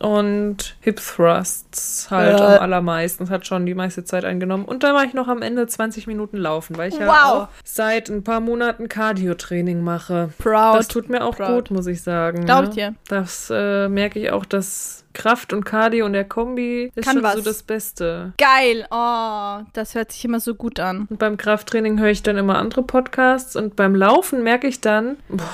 Und 0.00 0.76
Hip 0.80 0.96
Thrusts 1.00 2.10
halt 2.10 2.40
Äh. 2.40 2.42
am 2.42 2.62
allermeisten. 2.62 3.24
Das 3.24 3.30
hat 3.30 3.46
schon 3.46 3.66
die 3.66 3.74
meiste 3.74 4.02
Zeit 4.04 4.24
eingenommen. 4.24 4.64
Und 4.64 4.82
dann 4.82 4.94
war 4.94 5.04
ich 5.04 5.12
noch 5.14 5.28
am 5.28 5.42
Ende 5.42 5.66
20 5.66 6.06
Minuten 6.06 6.36
laufen, 6.38 6.76
weil 6.78 6.88
ich 6.88 6.98
ja 6.98 7.06
Wow. 7.06 7.14
auch 7.42 7.48
seit 7.64 8.08
ein 8.08 8.24
paar 8.24 8.40
Monaten 8.40 8.88
Cardio-Training 8.88 9.82
mache. 9.82 10.30
Proud. 10.38 10.76
Das 10.78 10.88
tut 10.88 11.08
mir 11.10 11.22
auch 11.24 11.36
proud. 11.36 11.68
gut, 11.68 11.70
muss 11.70 11.86
ich 11.86 12.02
sagen. 12.02 12.46
Glaub 12.46 12.62
ne? 12.62 12.68
ich 12.70 12.74
dir. 12.74 12.94
Das 13.08 13.52
äh, 13.54 13.88
merke 13.88 14.18
ich 14.20 14.30
auch, 14.32 14.44
dass 14.46 14.99
Kraft 15.12 15.52
und 15.52 15.64
Cardio 15.64 16.06
und 16.06 16.12
der 16.12 16.24
Kombi 16.24 16.92
ist 16.94 17.04
Kann 17.04 17.14
schon 17.14 17.22
was. 17.22 17.34
so 17.34 17.42
das 17.42 17.62
Beste. 17.62 18.32
Geil. 18.38 18.86
Oh, 18.90 19.64
das 19.72 19.94
hört 19.94 20.12
sich 20.12 20.24
immer 20.24 20.40
so 20.40 20.54
gut 20.54 20.78
an. 20.80 21.06
Und 21.10 21.18
beim 21.18 21.36
Krafttraining 21.36 21.98
höre 21.98 22.10
ich 22.10 22.22
dann 22.22 22.36
immer 22.38 22.58
andere 22.58 22.82
Podcasts 22.82 23.56
und 23.56 23.76
beim 23.76 23.94
Laufen 23.94 24.42
merke 24.42 24.66
ich 24.68 24.80
dann, 24.80 25.16
boah, 25.28 25.44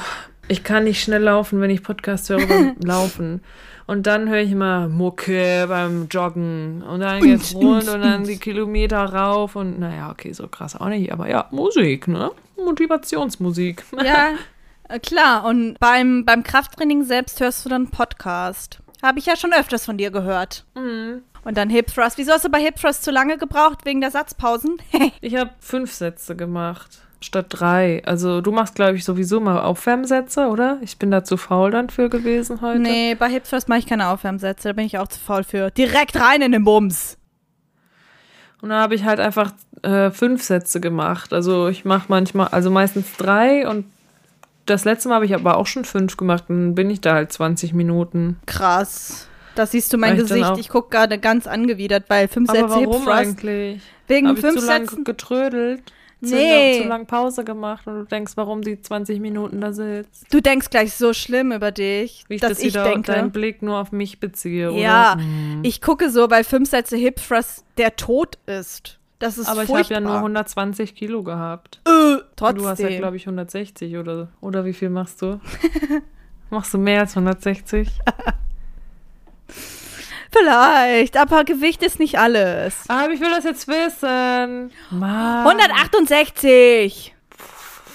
ich 0.48 0.62
kann 0.62 0.84
nicht 0.84 1.02
schnell 1.02 1.22
laufen, 1.22 1.60
wenn 1.60 1.70
ich 1.70 1.82
Podcasts 1.82 2.28
höre 2.28 2.46
beim 2.46 2.76
Laufen. 2.84 3.42
Und 3.88 4.06
dann 4.08 4.28
höre 4.28 4.40
ich 4.40 4.50
immer 4.50 4.88
Mucke 4.88 5.66
beim 5.68 6.08
Joggen 6.10 6.82
und 6.82 7.00
dann 7.00 7.22
geht's 7.22 7.54
rund 7.54 7.88
und 7.88 8.02
dann 8.02 8.24
die 8.24 8.36
Kilometer 8.38 8.98
rauf 8.98 9.54
und 9.54 9.78
naja, 9.78 10.10
okay, 10.10 10.32
so 10.32 10.48
krass 10.48 10.74
auch 10.74 10.88
nicht, 10.88 11.12
aber 11.12 11.28
ja, 11.30 11.46
Musik, 11.52 12.08
ne? 12.08 12.32
Motivationsmusik. 12.56 13.84
Ja, 14.04 14.30
klar. 15.02 15.44
Und 15.44 15.78
beim, 15.78 16.24
beim 16.24 16.42
Krafttraining 16.42 17.04
selbst 17.04 17.40
hörst 17.40 17.64
du 17.64 17.68
dann 17.68 17.88
Podcast. 17.90 18.80
Habe 19.02 19.18
ich 19.18 19.26
ja 19.26 19.36
schon 19.36 19.52
öfters 19.52 19.84
von 19.84 19.96
dir 19.98 20.10
gehört. 20.10 20.64
Mhm. 20.74 21.22
Und 21.44 21.56
dann 21.56 21.70
Hip 21.70 21.86
Thrust. 21.88 22.18
Wieso 22.18 22.32
hast 22.32 22.44
du 22.44 22.48
bei 22.48 22.60
Hip 22.60 22.76
Thrust 22.76 23.04
zu 23.04 23.10
lange 23.10 23.38
gebraucht 23.38 23.84
wegen 23.84 24.00
der 24.00 24.10
Satzpausen? 24.10 24.78
Ich 25.20 25.36
habe 25.36 25.50
fünf 25.60 25.92
Sätze 25.92 26.36
gemacht. 26.36 26.98
Statt 27.20 27.46
drei. 27.48 28.02
Also 28.04 28.40
du 28.40 28.52
machst, 28.52 28.74
glaube 28.74 28.96
ich, 28.96 29.04
sowieso 29.04 29.40
mal 29.40 29.60
Aufwärmsätze, 29.60 30.48
oder? 30.48 30.78
Ich 30.82 30.98
bin 30.98 31.10
da 31.10 31.24
zu 31.24 31.36
faul 31.36 31.70
dann 31.70 31.88
für 31.88 32.10
gewesen 32.10 32.60
heute. 32.60 32.80
nee, 32.80 33.14
bei 33.14 33.28
Hip 33.28 33.44
Thrust 33.44 33.68
mache 33.68 33.78
ich 33.78 33.86
keine 33.86 34.08
Aufwärmsätze. 34.08 34.68
Da 34.68 34.72
bin 34.72 34.84
ich 34.86 34.98
auch 34.98 35.08
zu 35.08 35.18
faul 35.18 35.44
für. 35.44 35.70
Direkt 35.70 36.20
rein 36.20 36.42
in 36.42 36.52
den 36.52 36.64
Bums. 36.64 37.16
Und 38.60 38.70
dann 38.70 38.80
habe 38.80 38.94
ich 38.94 39.04
halt 39.04 39.20
einfach 39.20 39.52
äh, 39.82 40.10
fünf 40.10 40.42
Sätze 40.42 40.80
gemacht. 40.80 41.32
Also 41.32 41.68
ich 41.68 41.84
mache 41.84 42.06
manchmal, 42.08 42.48
also 42.48 42.70
meistens 42.70 43.16
drei 43.16 43.68
und 43.68 43.86
das 44.66 44.84
letzte 44.84 45.08
Mal 45.08 45.16
habe 45.16 45.26
ich 45.26 45.34
aber 45.34 45.56
auch 45.56 45.66
schon 45.66 45.84
fünf 45.84 46.16
gemacht 46.16 46.44
und 46.48 46.74
bin 46.74 46.90
ich 46.90 47.00
da 47.00 47.14
halt 47.14 47.32
20 47.32 47.72
Minuten. 47.72 48.38
Krass. 48.46 49.28
Da 49.54 49.64
siehst 49.64 49.92
du 49.92 49.96
mein 49.98 50.10
Weil 50.12 50.22
ich 50.24 50.28
Gesicht. 50.28 50.44
auch- 50.44 50.58
Ich 50.58 50.68
gucke 50.68 50.90
gerade 50.90 51.18
ganz 51.18 51.46
angewidert, 51.46 52.04
weil 52.08 52.28
fünf 52.28 52.50
Aber 52.50 52.58
Sätze 52.68 52.78
Hip 52.80 52.88
warum 52.88 53.04
Thrust. 53.04 53.16
eigentlich? 53.16 53.80
Wegen 54.06 54.34
ich 54.34 54.38
fünf 54.40 54.60
zu 54.60 54.66
lang 54.66 54.82
Sätzen. 54.86 55.04
getrödelt? 55.04 55.82
Zu, 56.22 56.34
Nee. 56.34 56.80
zu 56.82 56.88
lang 56.88 57.06
Pause 57.06 57.44
gemacht 57.44 57.86
und 57.86 57.94
du 57.94 58.04
denkst, 58.04 58.32
warum 58.36 58.62
die 58.62 58.80
20 58.80 59.20
Minuten 59.20 59.60
da 59.60 59.72
sitzt? 59.72 60.32
Du 60.32 60.40
denkst 60.40 60.70
gleich 60.70 60.94
so 60.94 61.12
schlimm 61.12 61.52
über 61.52 61.72
dich, 61.72 62.24
Wie 62.28 62.36
ich 62.36 62.40
dass 62.40 62.50
das 62.52 62.60
ich 62.60 62.68
wieder 62.72 62.84
denke. 62.84 63.12
deinen 63.12 63.30
Blick 63.32 63.60
nur 63.62 63.78
auf 63.78 63.92
mich 63.92 64.18
beziehe, 64.18 64.70
Ja, 64.72 65.12
oder? 65.12 65.22
Hm. 65.22 65.60
ich 65.62 65.82
gucke 65.82 66.10
so, 66.10 66.30
weil 66.30 66.42
fünf 66.44 66.70
Sätze 66.70 66.96
Hip 66.96 67.16
Thrust 67.16 67.64
der 67.76 67.96
Tod 67.96 68.38
ist. 68.46 68.98
Das 69.18 69.38
ist 69.38 69.48
Aber 69.48 69.62
ich 69.62 69.68
habe 69.68 69.78
furchtbar. 69.78 69.94
ja 69.94 70.00
nur 70.00 70.16
120 70.16 70.94
Kilo 70.94 71.22
gehabt. 71.22 71.80
Äh, 71.86 71.90
Und 71.90 72.24
trotzdem. 72.36 72.58
Du 72.62 72.68
hast 72.68 72.78
ja, 72.80 72.88
glaube 72.98 73.16
ich, 73.16 73.26
160 73.26 73.96
oder, 73.96 74.28
oder 74.40 74.64
wie 74.66 74.74
viel 74.74 74.90
machst 74.90 75.22
du? 75.22 75.40
machst 76.50 76.74
du 76.74 76.78
mehr 76.78 77.00
als 77.00 77.16
160? 77.16 77.88
Vielleicht, 80.30 81.16
aber 81.16 81.44
Gewicht 81.44 81.82
ist 81.82 81.98
nicht 81.98 82.18
alles. 82.18 82.84
Aber 82.88 83.10
ich 83.10 83.20
will 83.20 83.30
das 83.30 83.44
jetzt 83.44 83.68
wissen. 83.68 84.70
Mann. 84.90 85.46
168. 85.46 87.14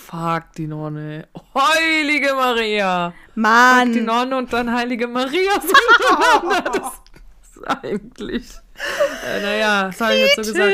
Fuck 0.07 0.43
die 0.57 0.67
Nonne. 0.67 1.27
Heilige 1.53 2.33
Maria. 2.33 3.09
Fuck 3.09 3.15
die 3.35 3.39
Mann. 3.41 4.05
Nonne 4.05 4.37
und 4.37 4.51
dann 4.53 4.73
Heilige 4.73 5.07
Maria. 5.07 5.51
Das 6.73 7.00
eigentlich. 7.83 8.49
Äh, 9.25 9.41
naja, 9.41 9.83
das 9.85 10.01
habe 10.01 10.15
ich 10.15 10.21
jetzt 10.21 10.35
so 10.35 10.41
gesagt. 10.41 10.73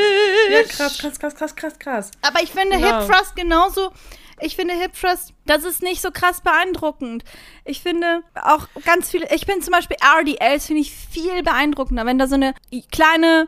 Ja, 0.51 0.63
krass, 0.63 0.97
krass, 0.97 1.19
krass, 1.19 1.35
krass, 1.35 1.55
krass, 1.55 1.79
krass. 1.79 2.11
Aber 2.21 2.41
ich 2.41 2.51
finde 2.51 2.77
Genau. 2.77 3.01
Hip 3.01 3.09
Thrust 3.09 3.35
genauso. 3.35 3.91
Ich 4.39 4.55
finde 4.55 4.75
Hip 4.75 4.93
Thrust, 4.93 5.33
das 5.45 5.63
ist 5.63 5.81
nicht 5.81 6.01
so 6.01 6.11
krass 6.11 6.41
beeindruckend. 6.41 7.23
Ich 7.65 7.81
finde 7.81 8.21
auch 8.35 8.67
ganz 8.85 9.09
viele, 9.09 9.27
ich 9.33 9.47
bin 9.47 9.61
zum 9.61 9.71
Beispiel 9.71 9.97
RDLs, 10.01 10.67
finde 10.67 10.81
ich 10.81 10.93
viel 10.93 11.41
beeindruckender, 11.41 12.05
wenn 12.05 12.19
da 12.19 12.27
so 12.27 12.35
eine 12.35 12.53
kleine, 12.91 13.47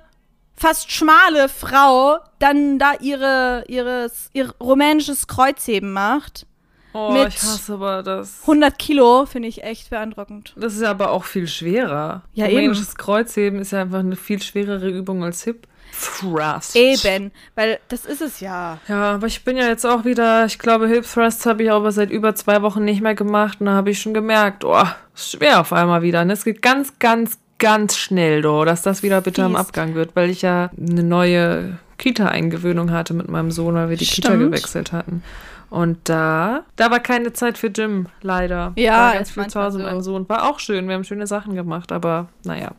fast 0.55 0.91
schmale 0.91 1.47
Frau 1.47 2.17
dann 2.39 2.79
da 2.79 2.93
ihre, 2.99 3.65
ihres, 3.67 4.29
ihr 4.33 4.51
rumänisches 4.59 5.27
Kreuzheben 5.27 5.93
macht. 5.93 6.47
Oh, 6.93 7.11
Mit 7.11 7.27
ich 7.29 7.41
hasse 7.41 7.73
aber 7.73 8.01
das. 8.01 8.41
100 8.41 8.77
Kilo 8.79 9.25
finde 9.25 9.47
ich 9.47 9.63
echt 9.63 9.89
beeindruckend. 9.89 10.53
Das 10.55 10.73
ist 10.73 10.81
ja 10.81 10.89
aber 10.89 11.11
auch 11.11 11.23
viel 11.23 11.47
schwerer. 11.47 12.23
Ja, 12.33 12.47
Rumänisches 12.47 12.95
Kreuzheben 12.95 13.59
ist 13.59 13.71
ja 13.71 13.81
einfach 13.81 13.99
eine 13.99 14.15
viel 14.15 14.41
schwerere 14.41 14.89
Übung 14.89 15.23
als 15.23 15.43
Hip 15.43 15.67
Thrust. 15.91 16.75
Eben, 16.75 17.31
weil 17.55 17.79
das 17.89 18.05
ist 18.05 18.21
es 18.21 18.39
ja. 18.39 18.79
Ja, 18.87 19.15
aber 19.15 19.27
ich 19.27 19.43
bin 19.43 19.57
ja 19.57 19.67
jetzt 19.67 19.85
auch 19.85 20.05
wieder, 20.05 20.45
ich 20.45 20.59
glaube, 20.59 20.87
Hip 20.87 21.05
Thrusts 21.05 21.45
habe 21.45 21.63
ich 21.63 21.71
aber 21.71 21.91
seit 21.91 22.11
über 22.11 22.35
zwei 22.35 22.61
Wochen 22.61 22.85
nicht 22.85 23.01
mehr 23.01 23.15
gemacht 23.15 23.59
und 23.59 23.67
da 23.67 23.73
habe 23.73 23.91
ich 23.91 23.99
schon 23.99 24.13
gemerkt, 24.13 24.63
oh, 24.63 24.83
ist 25.13 25.31
schwer 25.31 25.59
auf 25.59 25.73
einmal 25.73 26.01
wieder. 26.01 26.21
Und 26.21 26.29
es 26.29 26.43
geht 26.43 26.61
ganz, 26.61 26.97
ganz, 26.99 27.37
ganz 27.57 27.97
schnell, 27.97 28.41
do, 28.41 28.65
dass 28.65 28.81
das 28.81 29.03
wieder 29.03 29.21
bitte 29.21 29.43
am 29.43 29.53
Fies. 29.53 29.59
Abgang 29.61 29.95
wird, 29.95 30.15
weil 30.15 30.29
ich 30.29 30.41
ja 30.41 30.69
eine 30.77 31.03
neue 31.03 31.77
Kita-Eingewöhnung 31.97 32.91
hatte 32.91 33.13
mit 33.13 33.27
meinem 33.27 33.51
Sohn, 33.51 33.75
weil 33.75 33.89
wir 33.89 33.97
die 33.97 34.05
Kita 34.05 34.29
Stimmt. 34.29 34.51
gewechselt 34.51 34.91
hatten. 34.91 35.23
Und 35.69 35.97
da, 36.05 36.63
da 36.75 36.89
war 36.89 36.99
keine 36.99 37.31
Zeit 37.33 37.57
für 37.57 37.69
Gym, 37.69 38.07
leider. 38.21 38.73
Ja, 38.75 39.07
war 39.07 39.13
ganz 39.13 39.31
viel 39.31 39.47
zu 39.47 39.61
Hause 39.61 39.77
mit 39.77 39.85
so. 39.85 39.91
meinem 39.91 40.01
Sohn. 40.01 40.29
War 40.29 40.49
auch 40.49 40.59
schön, 40.59 40.87
wir 40.87 40.95
haben 40.95 41.03
schöne 41.03 41.27
Sachen 41.27 41.55
gemacht, 41.55 41.91
aber 41.91 42.27
naja. 42.43 42.71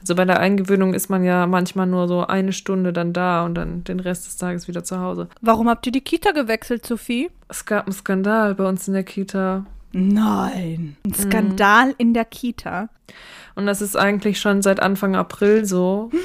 Also 0.00 0.14
bei 0.14 0.24
der 0.24 0.38
Eingewöhnung 0.38 0.94
ist 0.94 1.10
man 1.10 1.24
ja 1.24 1.46
manchmal 1.46 1.86
nur 1.86 2.06
so 2.06 2.26
eine 2.26 2.52
Stunde 2.52 2.92
dann 2.92 3.12
da 3.12 3.44
und 3.44 3.54
dann 3.54 3.82
den 3.84 4.00
Rest 4.00 4.26
des 4.26 4.36
Tages 4.36 4.68
wieder 4.68 4.84
zu 4.84 5.00
Hause. 5.00 5.28
Warum 5.40 5.68
habt 5.68 5.86
ihr 5.86 5.92
die 5.92 6.00
Kita 6.00 6.30
gewechselt, 6.30 6.86
Sophie? 6.86 7.30
Es 7.48 7.64
gab 7.64 7.86
einen 7.86 7.92
Skandal 7.92 8.54
bei 8.54 8.68
uns 8.68 8.86
in 8.86 8.94
der 8.94 9.04
Kita. 9.04 9.66
Nein. 9.92 10.96
Ein 11.04 11.14
Skandal 11.14 11.94
in 11.98 12.14
der 12.14 12.26
Kita. 12.26 12.88
Und 13.54 13.66
das 13.66 13.80
ist 13.80 13.96
eigentlich 13.96 14.38
schon 14.38 14.62
seit 14.62 14.80
Anfang 14.80 15.16
April 15.16 15.64
so. 15.64 16.10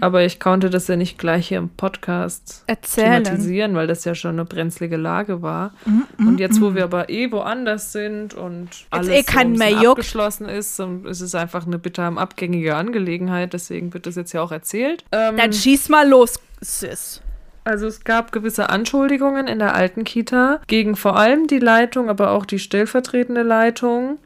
Aber 0.00 0.24
ich 0.24 0.40
konnte 0.40 0.70
das 0.70 0.88
ja 0.88 0.96
nicht 0.96 1.18
gleich 1.18 1.48
hier 1.48 1.58
im 1.58 1.68
Podcast 1.68 2.64
Erzählen. 2.66 3.24
thematisieren, 3.24 3.74
weil 3.74 3.86
das 3.86 4.04
ja 4.04 4.14
schon 4.14 4.32
eine 4.32 4.44
brenzlige 4.44 4.96
Lage 4.96 5.42
war. 5.42 5.72
Mhm, 5.84 6.28
und 6.28 6.40
jetzt, 6.40 6.60
wo 6.60 6.74
wir 6.74 6.84
aber 6.84 7.08
eh 7.08 7.30
woanders 7.32 7.92
sind 7.92 8.34
und 8.34 8.68
alles 8.90 9.08
eh 9.08 9.22
so 9.22 9.48
mehr 9.48 9.90
abgeschlossen 9.90 10.48
ist, 10.48 10.78
und 10.80 11.06
es 11.06 11.20
ist 11.20 11.34
einfach 11.34 11.66
eine 11.66 11.78
bitter 11.78 12.04
abgängige 12.16 12.76
Angelegenheit. 12.76 13.52
Deswegen 13.52 13.92
wird 13.94 14.06
das 14.06 14.16
jetzt 14.16 14.32
ja 14.32 14.42
auch 14.42 14.52
erzählt. 14.52 15.04
Ähm, 15.12 15.36
Dann 15.36 15.52
schieß 15.52 15.88
mal 15.88 16.08
los, 16.08 16.40
Sis. 16.60 17.22
Also 17.66 17.88
es 17.88 18.04
gab 18.04 18.30
gewisse 18.30 18.70
Anschuldigungen 18.70 19.48
in 19.48 19.58
der 19.58 19.74
alten 19.74 20.04
Kita 20.04 20.60
gegen 20.68 20.94
vor 20.94 21.16
allem 21.16 21.48
die 21.48 21.58
Leitung, 21.58 22.08
aber 22.08 22.30
auch 22.30 22.46
die 22.46 22.60
stellvertretende 22.60 23.42
Leitung, 23.42 24.18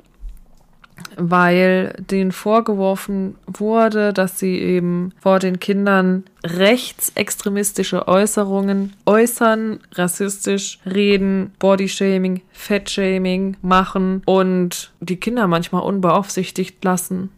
weil 1.16 1.94
denen 2.10 2.32
vorgeworfen 2.32 3.36
wurde, 3.46 4.12
dass 4.12 4.38
sie 4.38 4.58
eben 4.58 5.12
vor 5.20 5.38
den 5.38 5.60
Kindern 5.60 6.24
rechtsextremistische 6.44 8.08
Äußerungen 8.08 8.94
äußern, 9.06 9.80
rassistisch 9.92 10.78
reden, 10.86 11.52
Bodyshaming, 11.58 12.42
Fettshaming 12.52 13.56
machen 13.62 14.22
und 14.26 14.92
die 15.00 15.16
Kinder 15.16 15.46
manchmal 15.46 15.82
unbeaufsichtigt 15.82 16.84
lassen. 16.84 17.30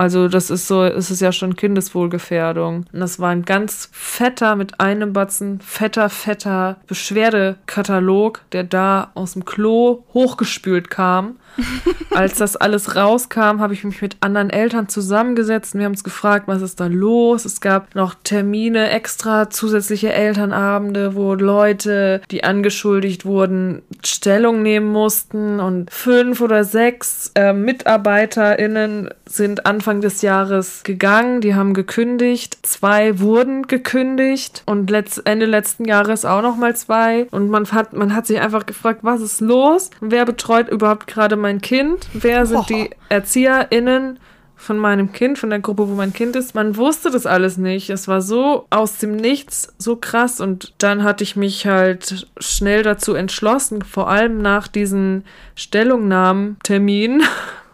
Also 0.00 0.28
das 0.28 0.48
ist 0.48 0.66
so, 0.66 0.82
es 0.82 1.10
ist 1.10 1.20
ja 1.20 1.30
schon 1.30 1.56
Kindeswohlgefährdung. 1.56 2.86
Und 2.90 3.00
das 3.00 3.20
war 3.20 3.28
ein 3.28 3.44
ganz 3.44 3.90
fetter, 3.92 4.56
mit 4.56 4.80
einem 4.80 5.12
Batzen, 5.12 5.60
fetter, 5.60 6.08
fetter 6.08 6.78
Beschwerdekatalog, 6.86 8.40
der 8.52 8.64
da 8.64 9.10
aus 9.12 9.34
dem 9.34 9.44
Klo 9.44 10.04
hochgespült 10.14 10.88
kam. 10.88 11.36
Als 12.10 12.38
das 12.38 12.56
alles 12.56 12.96
rauskam, 12.96 13.60
habe 13.60 13.74
ich 13.74 13.84
mich 13.84 14.02
mit 14.02 14.16
anderen 14.20 14.50
Eltern 14.50 14.88
zusammengesetzt 14.88 15.74
und 15.74 15.80
wir 15.80 15.86
haben 15.86 15.92
uns 15.92 16.04
gefragt, 16.04 16.48
was 16.48 16.62
ist 16.62 16.80
da 16.80 16.86
los? 16.86 17.44
Es 17.44 17.60
gab 17.60 17.94
noch 17.94 18.14
Termine, 18.24 18.90
extra 18.90 19.50
zusätzliche 19.50 20.12
Elternabende, 20.12 21.14
wo 21.14 21.34
Leute, 21.34 22.20
die 22.30 22.44
angeschuldigt 22.44 23.24
wurden, 23.24 23.82
Stellung 24.04 24.62
nehmen 24.62 24.90
mussten. 24.90 25.60
Und 25.60 25.90
fünf 25.90 26.40
oder 26.40 26.64
sechs 26.64 27.32
äh, 27.34 27.52
MitarbeiterInnen 27.52 29.10
sind 29.26 29.66
Anfang 29.66 30.00
des 30.00 30.22
Jahres 30.22 30.82
gegangen, 30.82 31.40
die 31.40 31.54
haben 31.54 31.74
gekündigt, 31.74 32.58
zwei 32.62 33.20
wurden 33.20 33.66
gekündigt. 33.66 34.62
Und 34.66 34.90
letzt, 34.90 35.26
Ende 35.26 35.46
letzten 35.46 35.84
Jahres 35.84 36.24
auch 36.24 36.42
noch 36.42 36.56
mal 36.56 36.74
zwei. 36.74 37.26
Und 37.30 37.50
man 37.50 37.70
hat, 37.70 37.92
man 37.92 38.14
hat 38.14 38.26
sich 38.26 38.40
einfach 38.40 38.66
gefragt, 38.66 39.00
was 39.02 39.20
ist 39.20 39.40
los? 39.40 39.90
Wer 40.00 40.24
betreut 40.24 40.68
überhaupt 40.68 41.06
gerade 41.06 41.36
mein 41.40 41.60
Kind? 41.60 42.08
Wer 42.12 42.46
sind 42.46 42.68
die 42.68 42.90
ErzieherInnen 43.08 44.18
von 44.60 44.76
meinem 44.76 45.12
Kind, 45.12 45.38
von 45.38 45.48
der 45.48 45.60
Gruppe, 45.60 45.88
wo 45.88 45.94
mein 45.94 46.12
Kind 46.12 46.36
ist. 46.36 46.54
Man 46.54 46.76
wusste 46.76 47.10
das 47.10 47.24
alles 47.24 47.56
nicht. 47.56 47.88
Es 47.88 48.08
war 48.08 48.20
so 48.20 48.66
aus 48.68 48.98
dem 48.98 49.16
Nichts, 49.16 49.72
so 49.78 49.96
krass. 49.96 50.38
Und 50.38 50.74
dann 50.76 51.02
hatte 51.02 51.24
ich 51.24 51.34
mich 51.34 51.66
halt 51.66 52.28
schnell 52.38 52.82
dazu 52.82 53.14
entschlossen, 53.14 53.80
vor 53.80 54.10
allem 54.10 54.36
nach 54.42 54.68
diesen 54.68 55.24
Stellungnahmen-Termin, 55.54 57.22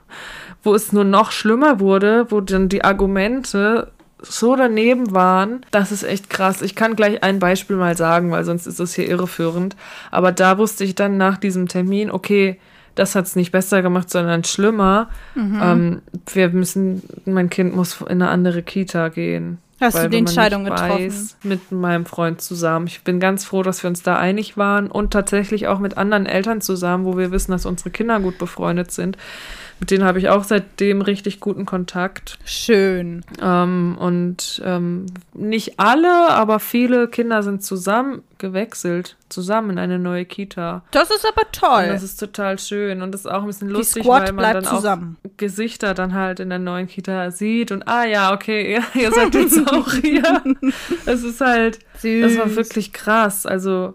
wo 0.62 0.76
es 0.76 0.92
nur 0.92 1.02
noch 1.02 1.32
schlimmer 1.32 1.80
wurde, 1.80 2.26
wo 2.30 2.40
dann 2.40 2.68
die 2.68 2.85
Argumente 2.85 3.90
so 4.20 4.54
daneben 4.54 5.12
waren, 5.12 5.66
das 5.73 5.90
ist 5.90 6.04
echt 6.04 6.30
krass. 6.30 6.62
Ich 6.62 6.76
kann 6.76 6.94
gleich 6.94 7.23
ein 7.23 7.40
Beispiel 7.40 7.76
mal 7.76 7.96
sagen, 7.96 8.30
weil 8.30 8.44
sonst 8.44 8.66
ist 8.66 8.78
das 8.78 8.94
hier 8.94 9.08
irreführend. 9.08 9.75
Aber 10.12 10.30
da 10.30 10.56
wusste 10.56 10.85
ich 10.85 10.94
dann 10.94 11.16
nach 11.16 11.37
diesem 11.37 11.66
Termin, 11.66 12.12
okay, 12.12 12.61
das 12.96 13.14
hat 13.14 13.26
es 13.26 13.36
nicht 13.36 13.52
besser 13.52 13.82
gemacht, 13.82 14.10
sondern 14.10 14.42
schlimmer. 14.42 15.08
Mhm. 15.34 15.60
Ähm, 15.62 16.02
wir 16.32 16.48
müssen, 16.48 17.02
mein 17.24 17.50
Kind 17.50 17.76
muss 17.76 18.00
in 18.00 18.22
eine 18.22 18.28
andere 18.28 18.62
Kita 18.62 19.08
gehen. 19.08 19.58
Hast 19.80 20.02
du 20.02 20.08
die 20.08 20.16
Entscheidung 20.16 20.64
getroffen? 20.64 21.06
Weiß, 21.06 21.36
mit 21.42 21.70
meinem 21.70 22.06
Freund 22.06 22.40
zusammen. 22.40 22.86
Ich 22.86 23.02
bin 23.02 23.20
ganz 23.20 23.44
froh, 23.44 23.62
dass 23.62 23.82
wir 23.82 23.88
uns 23.88 24.02
da 24.02 24.16
einig 24.16 24.56
waren 24.56 24.90
und 24.90 25.12
tatsächlich 25.12 25.66
auch 25.68 25.78
mit 25.78 25.98
anderen 25.98 26.24
Eltern 26.24 26.62
zusammen, 26.62 27.04
wo 27.04 27.18
wir 27.18 27.30
wissen, 27.30 27.52
dass 27.52 27.66
unsere 27.66 27.90
Kinder 27.90 28.18
gut 28.20 28.38
befreundet 28.38 28.90
sind. 28.90 29.18
Mit 29.78 29.90
denen 29.90 30.04
habe 30.04 30.18
ich 30.18 30.30
auch 30.30 30.42
seitdem 30.45 31.02
richtig 31.02 31.38
guten 31.40 31.66
Kontakt. 31.66 32.38
Schön. 32.47 33.23
Ähm, 33.42 33.97
und 34.00 34.62
ähm, 34.64 35.06
nicht 35.35 35.78
alle, 35.78 36.30
aber 36.30 36.61
viele 36.61 37.09
Kinder 37.09 37.42
sind 37.42 37.62
zusammen 37.62 38.23
gewechselt, 38.38 39.16
zusammen 39.28 39.71
in 39.71 39.78
eine 39.78 39.99
neue 39.99 40.25
Kita. 40.25 40.83
Das 40.92 41.11
ist 41.11 41.26
aber 41.26 41.42
Und 41.47 41.52
toll. 41.52 41.87
das 41.88 42.02
ist 42.02 42.16
total 42.18 42.59
schön 42.59 43.02
und 43.02 43.12
das 43.12 43.23
ist 43.23 43.26
auch 43.30 43.42
ein 43.42 43.47
bisschen 43.47 43.68
lustig, 43.68 44.06
weil 44.06 44.33
man 44.33 44.54
dann 44.54 44.66
auch 44.66 44.76
zusammen. 44.76 45.16
Gesichter 45.37 45.92
dann 45.92 46.14
halt 46.14 46.40
in 46.40 46.49
der 46.49 46.59
neuen 46.59 46.87
Kita 46.87 47.30
sieht 47.30 47.71
und 47.71 47.87
ah 47.87 48.04
ja, 48.04 48.33
okay, 48.33 48.73
ihr, 48.73 48.83
ihr 49.02 49.12
seid 49.12 49.35
jetzt 49.35 49.61
auch 49.73 49.92
hier. 49.92 50.42
Es 51.04 51.23
ist 51.23 51.40
halt, 51.42 51.80
Süß. 51.99 52.23
das 52.35 52.38
war 52.38 52.56
wirklich 52.56 52.92
krass. 52.95 53.45
Also 53.45 53.95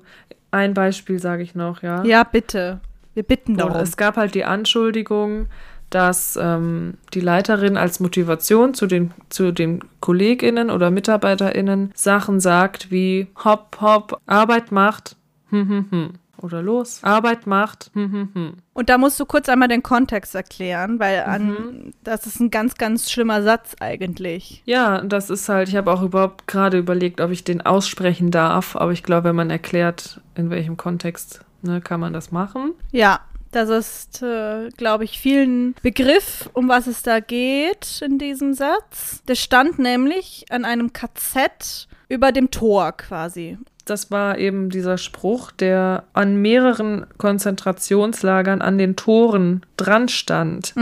ein 0.51 0.73
Beispiel 0.75 1.17
sage 1.19 1.41
ich 1.41 1.55
noch, 1.55 1.81
ja. 1.81 2.03
Ja, 2.03 2.23
bitte. 2.23 2.81
Wir 3.13 3.23
bitten 3.23 3.53
Und 3.53 3.57
darum. 3.59 3.81
es 3.81 3.97
gab 3.97 4.15
halt 4.15 4.35
die 4.35 4.45
Anschuldigung, 4.45 5.47
dass 5.91 6.37
ähm, 6.41 6.95
die 7.13 7.19
Leiterin 7.21 7.77
als 7.77 7.99
Motivation 7.99 8.73
zu 8.73 8.87
den, 8.87 9.11
zu 9.29 9.51
den 9.51 9.81
KollegInnen 9.99 10.69
oder 10.71 10.89
MitarbeiterInnen 10.89 11.91
Sachen 11.93 12.39
sagt 12.39 12.91
wie 12.91 13.27
hopp, 13.43 13.77
hopp, 13.79 14.19
Arbeit 14.25 14.71
macht, 14.71 15.15
hm, 15.49 15.69
hm, 15.69 15.85
hm. 15.91 16.09
Oder 16.37 16.63
los, 16.63 17.03
Arbeit 17.03 17.45
macht, 17.45 17.91
hm, 17.93 18.11
hm, 18.11 18.29
hm. 18.33 18.53
Und 18.73 18.89
da 18.89 18.97
musst 18.97 19.19
du 19.19 19.25
kurz 19.25 19.47
einmal 19.47 19.67
den 19.67 19.83
Kontext 19.83 20.33
erklären, 20.33 20.99
weil 20.99 21.19
Mhm. 21.19 21.29
an, 21.31 21.93
das 22.03 22.25
ist 22.25 22.39
ein 22.39 22.49
ganz, 22.49 22.75
ganz 22.79 23.11
schlimmer 23.11 23.43
Satz 23.43 23.75
eigentlich. 23.79 24.63
Ja, 24.65 25.01
das 25.01 25.29
ist 25.29 25.47
halt, 25.49 25.69
ich 25.69 25.75
habe 25.75 25.91
auch 25.91 26.01
überhaupt 26.01 26.47
gerade 26.47 26.79
überlegt, 26.79 27.21
ob 27.21 27.29
ich 27.29 27.43
den 27.43 27.61
aussprechen 27.61 28.31
darf, 28.31 28.75
aber 28.75 28.91
ich 28.91 29.03
glaube, 29.03 29.29
wenn 29.29 29.35
man 29.35 29.51
erklärt, 29.51 30.19
in 30.33 30.49
welchem 30.49 30.77
Kontext, 30.77 31.41
ne, 31.61 31.79
kann 31.79 31.99
man 31.99 32.11
das 32.11 32.31
machen. 32.31 32.73
Ja, 32.91 33.19
das 33.51 33.69
ist, 33.69 34.23
äh, 34.23 34.69
glaube 34.77 35.03
ich, 35.03 35.19
vielen 35.19 35.75
Begriff, 35.81 36.49
um 36.53 36.69
was 36.69 36.87
es 36.87 37.03
da 37.03 37.19
geht 37.19 38.01
in 38.01 38.17
diesem 38.17 38.53
Satz. 38.53 39.21
Das 39.25 39.39
stand 39.39 39.79
nämlich 39.79 40.45
an 40.49 40.65
einem 40.65 40.93
KZ 40.93 41.87
über 42.09 42.31
dem 42.31 42.51
Tor 42.51 42.93
quasi. 42.93 43.57
Das 43.85 44.11
war 44.11 44.37
eben 44.37 44.69
dieser 44.69 44.97
Spruch, 44.97 45.51
der 45.51 46.03
an 46.13 46.37
mehreren 46.37 47.07
Konzentrationslagern 47.17 48.61
an 48.61 48.77
den 48.77 48.95
Toren 48.95 49.65
dran 49.75 50.07
stand. 50.07 50.73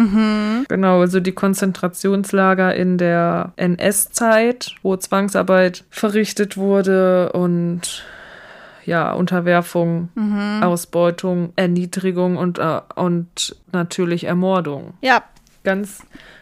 Genau, 0.68 1.00
also 1.00 1.20
die 1.20 1.32
Konzentrationslager 1.32 2.76
in 2.76 2.98
der 2.98 3.54
NS-Zeit, 3.56 4.76
wo 4.84 4.98
Zwangsarbeit 4.98 5.86
verrichtet 5.90 6.58
wurde 6.58 7.32
und 7.32 8.04
ja, 8.86 9.14
Unterwerfung, 9.14 10.10
Ausbeutung, 10.62 11.54
Erniedrigung 11.56 12.38
und, 12.38 12.60
äh, 12.60 12.82
und 12.96 13.56
natürlich 13.72 14.26
Ermordung. 14.26 14.94
Ja, 15.02 15.24
Ganz 15.70 16.00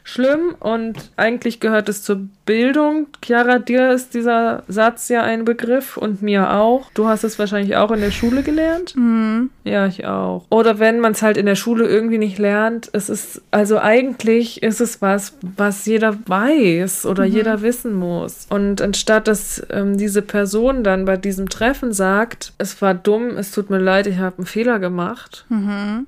schlimm 0.07 0.55
und 0.61 1.11
eigentlich 1.17 1.59
gehört 1.59 1.89
es 1.89 2.01
zur 2.01 2.21
Bildung. 2.45 3.07
Chiara, 3.21 3.59
dir 3.59 3.91
ist 3.91 4.13
dieser 4.13 4.63
Satz 4.69 5.09
ja 5.09 5.21
ein 5.21 5.43
Begriff 5.43 5.97
und 5.97 6.21
mir 6.21 6.53
auch. 6.53 6.89
Du 6.93 7.07
hast 7.07 7.25
es 7.25 7.37
wahrscheinlich 7.37 7.75
auch 7.75 7.91
in 7.91 7.99
der 7.99 8.11
Schule 8.11 8.41
gelernt. 8.41 8.95
Ja, 9.65 9.85
ich 9.85 10.05
auch. 10.05 10.45
Oder 10.49 10.79
wenn 10.79 11.01
man 11.01 11.11
es 11.11 11.21
halt 11.21 11.35
in 11.35 11.45
der 11.45 11.55
Schule 11.55 11.85
irgendwie 11.87 12.19
nicht 12.19 12.37
lernt, 12.37 12.89
es 12.93 13.09
ist, 13.09 13.41
also 13.51 13.79
eigentlich 13.79 14.63
ist 14.63 14.79
es 14.79 15.01
was, 15.01 15.33
was 15.41 15.85
jeder 15.85 16.17
weiß 16.25 17.05
oder 17.05 17.25
jeder 17.25 17.61
wissen 17.61 17.93
muss. 17.93 18.47
Und 18.49 18.81
anstatt 18.81 19.27
dass 19.27 19.61
ähm, 19.69 19.97
diese 19.97 20.21
Person 20.21 20.85
dann 20.85 21.03
bei 21.03 21.17
diesem 21.17 21.49
Treffen 21.49 21.91
sagt, 21.91 22.53
es 22.59 22.81
war 22.81 22.93
dumm, 22.93 23.31
es 23.31 23.51
tut 23.51 23.69
mir 23.69 23.79
leid, 23.79 24.07
ich 24.07 24.19
habe 24.19 24.37
einen 24.37 24.45
Fehler 24.45 24.79
gemacht. 24.79 25.45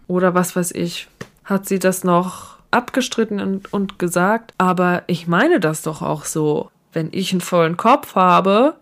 Oder 0.08 0.34
was 0.36 0.56
weiß 0.56 0.72
ich, 0.72 1.10
hat 1.44 1.68
sie 1.68 1.80
das 1.80 2.06
noch 2.06 2.59
abgestritten 2.72 3.40
und, 3.40 3.74
und 3.74 4.00
gesagt, 4.00 4.54
aber 4.58 5.04
ich 5.08 5.28
meine 5.28 5.60
das 5.60 5.82
doch 5.82 6.02
auch 6.02 6.26
so. 6.26 6.72
Wenn 6.92 7.10
ich 7.12 7.32
einen 7.32 7.42
vollen 7.42 7.78
Kopf 7.78 8.16
habe, 8.16 8.76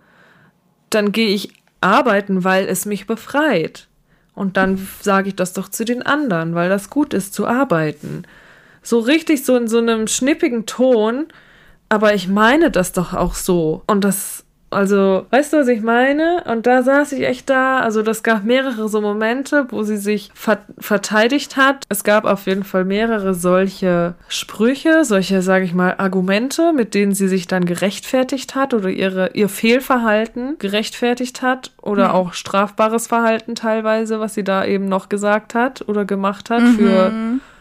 dann 0.90 1.12
gehe 1.12 1.30
ich 1.30 1.54
arbeiten, 1.82 2.44
weil 2.44 2.66
es 2.66 2.86
mich 2.86 3.08
befreit. 3.08 3.88
Und 4.34 4.56
dann 4.56 4.88
sage 5.02 5.30
ich 5.30 5.36
das 5.36 5.54
doch 5.54 5.68
zu 5.70 5.84
den 5.84 6.04
anderen, 6.04 6.56
weil 6.56 6.70
das 6.70 6.90
gut 6.90 7.14
ist 7.14 7.34
zu 7.34 7.48
arbeiten. 7.48 8.24
So 8.84 9.00
richtig 9.00 9.44
so 9.44 9.56
in 9.56 9.68
so 9.68 9.80
einem 9.80 10.08
schnippigen 10.08 10.66
Ton, 10.66 11.28
aber 11.90 12.14
ich 12.14 12.28
meine 12.28 12.72
das 12.72 12.92
doch 12.92 13.14
auch 13.14 13.34
so. 13.34 13.84
Und 13.88 14.04
das, 14.04 14.46
also, 14.70 15.26
weißt 15.30 15.54
du, 15.54 15.58
was 15.58 15.68
ich 15.70 15.82
meine? 15.82 16.44
Und 16.46 16.68
da 16.68 16.84
saß 16.84 17.14
ich 17.14 17.26
echt 17.26 17.50
da. 17.50 17.80
Also, 17.80 18.02
das 18.02 18.22
gab 18.22 18.44
mehrere 18.44 18.90
so 18.90 19.00
Momente, 19.00 19.66
wo 19.70 19.84
sie 19.84 19.96
sich 19.96 20.30
ver 20.34 20.58
verteidigt 20.78 21.56
hat. 21.56 21.86
Es 21.88 22.04
gab 22.04 22.26
auf 22.26 22.48
jeden 22.48 22.66
Fall 22.66 22.84
mehrere 22.84 23.34
solche 23.34 24.16
Sprüche, 24.28 25.06
solche, 25.06 25.42
sage 25.42 25.64
ich 25.64 25.74
mal, 25.74 25.96
Argumente, 25.98 26.74
mit 26.74 26.96
denen 26.96 27.14
sie 27.14 27.30
sich 27.30 27.48
dann 27.48 27.64
gerechtfertigt 27.66 28.56
hat 28.56 28.74
oder 28.74 28.90
ihre, 28.90 29.32
ihr 29.34 29.48
Fehlverhalten 29.48 30.58
gerechtfertigt 30.60 31.42
hat 31.42 31.72
oder 31.82 32.14
auch 32.14 32.34
strafbares 32.34 33.08
Verhalten 33.08 33.56
teilweise, 33.56 34.20
was 34.20 34.34
sie 34.34 34.44
da 34.44 34.66
eben 34.66 34.90
noch 34.90 35.08
gesagt 35.08 35.56
hat 35.56 35.88
oder 35.88 36.04
gemacht 36.04 36.50
hat 36.50 36.64
für 36.64 37.12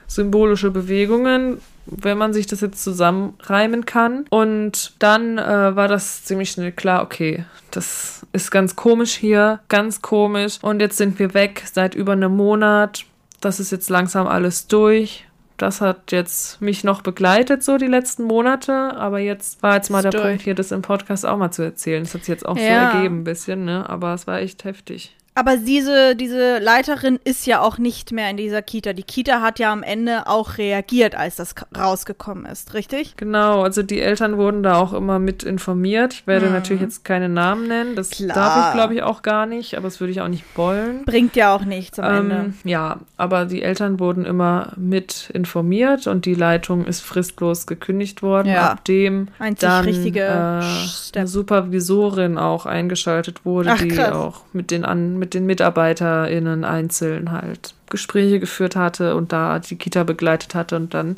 symbolische 0.09 0.71
Bewegungen, 0.71 1.59
wenn 1.87 2.19
man 2.19 2.33
sich 2.33 2.47
das 2.47 2.61
jetzt 2.61 2.83
zusammenreimen 2.83 3.87
kann. 3.87 4.27
Und 4.31 4.95
dann 4.99 5.39
äh, 5.39 5.77
war 5.77 5.89
das 5.89 6.25
ziemlich 6.25 6.51
schnell 6.51 6.73
klar, 6.73 7.03
okay, 7.03 7.45
das 7.71 8.27
ist 8.33 8.51
ganz 8.51 8.77
komisch 8.77 9.15
hier, 9.15 9.61
ganz 9.69 10.03
komisch. 10.03 10.59
Und 10.63 10.81
jetzt 10.81 10.97
sind 10.97 11.19
wir 11.19 11.35
weg 11.35 11.63
seit 11.73 11.95
über 11.95 12.13
einem 12.13 12.37
Monat. 12.37 13.05
Das 13.41 13.61
ist 13.61 13.71
jetzt 13.73 13.91
langsam 13.91 14.27
alles 14.27 14.67
durch. 14.67 15.25
Das 15.59 15.81
hat 15.81 16.13
jetzt 16.13 16.61
mich 16.61 16.85
noch 16.85 17.01
begleitet, 17.01 17.63
so 17.63 17.79
die 17.79 17.87
letzten 17.87 18.25
Monate. 18.25 18.73
Aber 18.97 19.21
jetzt 19.21 19.63
war 19.63 19.77
jetzt 19.77 19.91
mal 19.91 20.03
der 20.03 20.11
Ist 20.13 20.19
durch. 20.21 20.27
Punkt, 20.29 20.43
hier 20.43 20.55
das 20.55 20.71
im 20.71 20.83
Podcast 20.83 21.25
auch 21.25 21.39
mal 21.39 21.51
zu 21.51 21.63
erzählen. 21.63 22.03
Das 22.05 22.13
hat 22.13 22.21
sich 22.23 22.29
jetzt 22.29 22.45
auch 22.47 22.59
Ja. 22.59 22.91
so 22.93 22.97
ergeben, 22.99 23.21
ein 23.21 23.25
bisschen, 23.25 23.65
ne? 23.65 23.89
Aber 23.89 24.13
es 24.13 24.27
war 24.27 24.39
echt 24.41 24.65
heftig. 24.65 25.17
Aber 25.39 25.59
diese, 25.59 26.17
diese 26.17 26.59
Leiterin 26.61 27.19
ist 27.23 27.47
ja 27.47 27.61
auch 27.61 27.77
nicht 27.77 28.11
mehr 28.11 28.31
in 28.31 28.39
dieser 28.39 28.63
Kita. 28.63 28.95
Die 28.95 29.03
Kita 29.03 29.43
hat 29.43 29.59
ja 29.59 29.71
am 29.71 29.83
Ende 29.83 30.27
auch 30.27 30.57
reagiert, 30.57 31.15
als 31.15 31.37
das 31.37 31.55
rausgekommen 31.77 32.47
ist, 32.47 32.73
richtig? 32.73 33.19
Genau, 33.19 33.61
also 33.63 33.83
die 33.83 34.01
Eltern 34.01 34.39
wurden 34.39 34.63
da 34.63 34.79
auch 34.79 34.95
immer 34.95 35.19
mit 35.19 35.43
informiert. 35.43 36.15
Ich 36.15 36.27
werde 36.27 36.47
natürlich 36.51 36.81
jetzt 36.81 37.05
keine 37.05 37.29
Namen 37.29 37.69
nennen. 37.69 37.97
Das 37.97 38.11
Klar. 38.11 38.35
darf 38.35 38.67
ich, 38.69 38.75
glaube 38.75 38.95
ich, 38.95 39.03
auch 39.03 39.21
gar 39.21 39.45
nicht, 39.45 39.77
aber 39.77 39.85
das 39.89 40.01
würde 40.01 40.11
ich 40.11 40.23
auch 40.23 40.29
nicht 40.29 40.45
wollen. 40.57 41.05
Bringt 41.05 41.37
ja 41.37 41.55
auch 41.55 41.67
nichts 41.67 41.99
am 41.99 42.15
Ende. 42.31 42.35
Ähm, 42.37 42.55
ja, 42.65 43.01
aber 43.19 43.45
die 43.45 43.61
Eltern 43.63 44.01
wurden 44.01 44.25
immer 44.25 44.73
mit 44.77 45.29
informiert 45.35 46.07
und 46.07 46.25
die 46.25 46.35
Leitung 46.35 46.87
ist 46.87 47.03
fristlos 47.03 47.67
gekündigt 47.67 48.23
worden, 48.23 48.49
Ja. 48.49 48.71
ab 48.73 48.87
dem 48.87 49.29
Einzig 49.39 49.69
dann 49.69 49.85
richtige 49.85 50.21
äh, 50.21 50.63
eine 51.15 51.27
Supervisorin 51.27 52.39
auch 52.39 52.65
eingeschaltet 52.65 53.45
wurde, 53.45 53.71
Ach, 53.73 53.83
die 53.83 54.01
auch 54.01 54.41
mit 54.55 54.71
den, 54.71 54.85
an, 54.87 55.19
mit 55.19 55.26
den 55.35 55.47
MitarbeiterInnen 55.47 56.65
einzeln 56.65 57.33
halt 57.33 57.75
Gespräche 57.91 58.41
geführt 58.41 58.77
hatte 58.77 59.15
und 59.15 59.33
da 59.33 59.59
die 59.59 59.77
Kita 59.77 60.05
begleitet 60.05 60.55
hatte 60.55 60.77
und 60.77 60.95
dann 60.95 61.17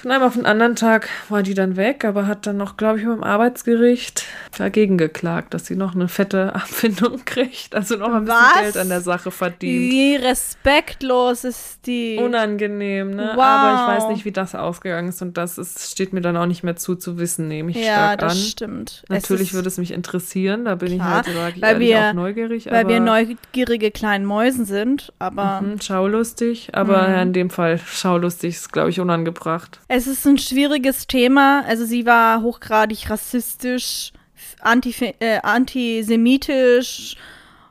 von 0.00 0.10
einem 0.12 0.22
auf 0.22 0.34
den 0.34 0.46
anderen 0.46 0.76
Tag 0.76 1.08
war 1.28 1.42
die 1.42 1.54
dann 1.54 1.76
weg, 1.76 2.04
aber 2.04 2.26
hat 2.28 2.46
dann 2.46 2.56
noch, 2.56 2.76
glaube 2.76 3.00
ich, 3.00 3.04
beim 3.04 3.24
Arbeitsgericht 3.24 4.24
dagegen 4.56 4.96
geklagt, 4.96 5.54
dass 5.54 5.66
sie 5.66 5.74
noch 5.74 5.94
eine 5.94 6.06
fette 6.08 6.54
Abfindung 6.54 7.24
kriegt, 7.24 7.74
also 7.74 7.96
noch 7.96 8.12
ein 8.12 8.24
bisschen 8.24 8.38
Was? 8.40 8.60
Geld 8.60 8.76
an 8.76 8.88
der 8.90 9.00
Sache 9.00 9.30
verdient. 9.32 9.92
Wie 9.92 10.16
respektlos 10.16 11.44
ist 11.44 11.86
die. 11.86 12.16
Unangenehm, 12.18 13.10
ne? 13.10 13.32
Wow. 13.34 13.42
Aber 13.42 13.74
ich 13.74 13.86
weiß 13.86 14.08
nicht, 14.08 14.24
wie 14.24 14.32
das 14.32 14.54
ausgegangen 14.54 15.08
ist 15.08 15.20
und 15.22 15.36
das 15.36 15.58
ist, 15.58 15.90
steht 15.90 16.12
mir 16.12 16.20
dann 16.20 16.36
auch 16.36 16.46
nicht 16.46 16.62
mehr 16.62 16.76
zu, 16.76 16.94
zu 16.94 17.18
wissen, 17.18 17.48
nehme 17.48 17.70
ich 17.70 17.76
ja, 17.78 17.82
stark 17.92 18.20
das 18.20 18.32
an. 18.32 18.38
stimmt. 18.38 19.04
Natürlich 19.08 19.48
ist, 19.48 19.54
würde 19.54 19.68
es 19.68 19.78
mich 19.78 19.90
interessieren, 19.92 20.64
da 20.64 20.74
bin 20.76 20.94
Klar, 20.96 21.22
ich 21.26 21.34
halt, 21.34 21.60
weil 21.60 21.80
wir- 21.80 22.10
auch 22.10 22.12
neugierig. 22.12 22.66
Weil 22.70 22.86
wir 22.88 23.00
neugierige 23.00 23.90
kleinen 23.90 24.24
Mäusen 24.24 24.64
sind, 24.64 25.12
aber 25.18 25.58
Hm, 25.60 25.80
schaulustig, 25.80 26.70
aber 26.74 27.02
Mhm. 27.08 27.12
ja, 27.14 27.22
in 27.22 27.32
dem 27.32 27.50
Fall 27.50 27.78
schaulustig 27.78 28.54
ist, 28.56 28.72
glaube 28.72 28.90
ich, 28.90 29.00
unangebracht. 29.00 29.80
Es 29.88 30.06
ist 30.06 30.26
ein 30.26 30.38
schwieriges 30.38 31.06
Thema. 31.06 31.64
Also 31.66 31.84
sie 31.84 32.06
war 32.06 32.42
hochgradig 32.42 33.08
rassistisch, 33.10 34.12
antif 34.60 35.00
äh, 35.02 35.40
antisemitisch 35.42 37.16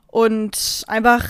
und 0.08 0.84
einfach 0.88 1.26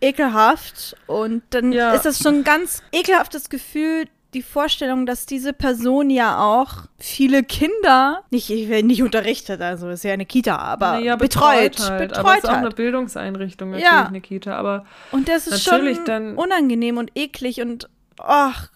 ekelhaft. 0.00 0.96
Und 1.06 1.42
dann 1.50 1.72
Ja. 1.72 1.92
ist 1.92 2.04
das 2.04 2.18
schon 2.18 2.36
ein 2.36 2.44
ganz 2.44 2.82
ekelhaftes 2.92 3.48
Gefühl, 3.48 4.04
die 4.34 4.42
Vorstellung, 4.42 5.06
dass 5.06 5.24
diese 5.24 5.54
Person 5.54 6.10
ja 6.10 6.38
auch 6.38 6.84
viele 6.98 7.42
Kinder, 7.42 8.22
nicht, 8.30 8.50
ich 8.50 8.68
will 8.68 8.82
nicht 8.82 9.02
unterrichtet, 9.02 9.62
also 9.62 9.88
ist 9.88 10.04
ja 10.04 10.12
eine 10.12 10.26
Kita, 10.26 10.54
aber 10.58 10.92
Naja, 10.92 11.16
betreut, 11.16 11.78
halt. 11.80 12.08
betreut 12.10 12.12
aber 12.18 12.32
es 12.32 12.44
ist 12.44 12.50
auch 12.50 12.54
eine 12.54 12.68
Bildungseinrichtung, 12.68 13.70
natürlich 13.70 13.90
Ja. 13.90 14.06
eine 14.06 14.20
Kita. 14.20 14.54
Aber 14.56 14.84
Und 15.12 15.28
das 15.30 15.46
ist 15.46 15.64
schon 15.64 16.04
dann- 16.04 16.36
unangenehm 16.36 16.98
und 16.98 17.10
eklig 17.14 17.62
und 17.62 17.88
ach, 18.18 18.68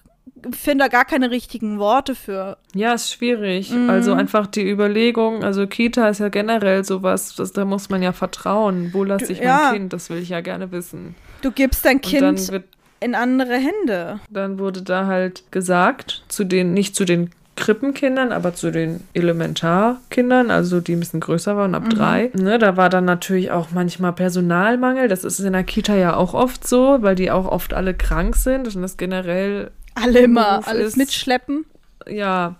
finde 0.50 0.85
da 0.85 0.88
gar 0.88 1.05
keine 1.05 1.31
richtigen 1.31 1.78
Worte 1.78 2.14
für. 2.14 2.57
ja, 2.74 2.92
ist 2.94 3.12
schwierig. 3.12 3.70
Mhm. 3.70 3.88
Also 3.88 4.12
einfach 4.14 4.46
die 4.46 4.68
Überlegung, 4.68 5.44
also 5.44 5.66
Kita 5.66 6.09
ist 6.09 6.18
ja 6.20 6.28
generell 6.28 6.85
sowas, 6.85 7.35
das, 7.37 7.52
da 7.52 7.64
muss 7.64 7.88
man 7.90 8.02
ja 8.02 8.12
vertrauen. 8.12 8.90
Wo 8.92 9.05
lasse 9.05 9.26
Du- 9.26 9.33
ich 9.33 9.40
ja. 9.40 9.68
mein 9.70 9.74
Kind? 9.74 9.92
Das 9.92 10.11
will 10.11 10.18
ich 10.18 10.28
ja 10.31 10.40
gerne 10.40 10.72
wissen. 10.72 11.14
Du 11.42 11.50
gibst 11.50 11.85
dein 11.85 12.00
Kind 12.00 12.50
wird 12.50 12.64
in 13.00 13.14
andere 13.16 13.55
Hände. 13.55 14.20
dann 14.31 14.59
wurde 14.59 14.83
da 14.83 15.07
halt 15.07 15.42
gesagt, 15.50 16.22
zu 16.28 16.44
den, 16.44 16.72
nicht 16.72 16.94
zu 16.94 17.05
den 17.05 17.31
Krippenkindern, 17.57 18.33
aber 18.33 18.55
zu 18.55 18.70
den 18.70 19.00
Elementarkindern, 19.12 20.50
also 20.50 20.81
die 20.81 20.94
ein 20.94 21.00
bisschen 21.00 21.20
größer 21.20 21.57
waren, 21.57 21.74
ab 21.74 21.88
drei. 21.90 22.31
Ne, 22.35 22.59
da 22.59 22.76
war 22.76 22.88
dann 22.88 23.05
natürlich 23.05 23.50
auch 23.50 23.68
manchmal 23.72 24.12
Personalmangel. 24.12 25.09
Das 25.09 25.24
ist 25.24 25.38
in 25.40 25.52
der 25.52 25.64
Kita 25.64 25.94
ja 25.96 26.16
auch 26.16 26.35
oft 26.35 26.66
so, 26.66 26.98
weil 27.00 27.14
die 27.14 27.31
auch 27.31 27.46
oft 27.46 27.74
alle 27.74 27.94
krank 27.94 28.37
sind 28.37 28.74
und 28.74 28.83
das 28.83 28.96
generell, 28.96 29.70
Alle 29.94 30.20
immer 30.20 30.52
Beruf 30.52 30.68
alles 30.68 30.87
ist- 30.88 30.96
mitschleppen. 30.96 31.64
ja, 32.09 32.57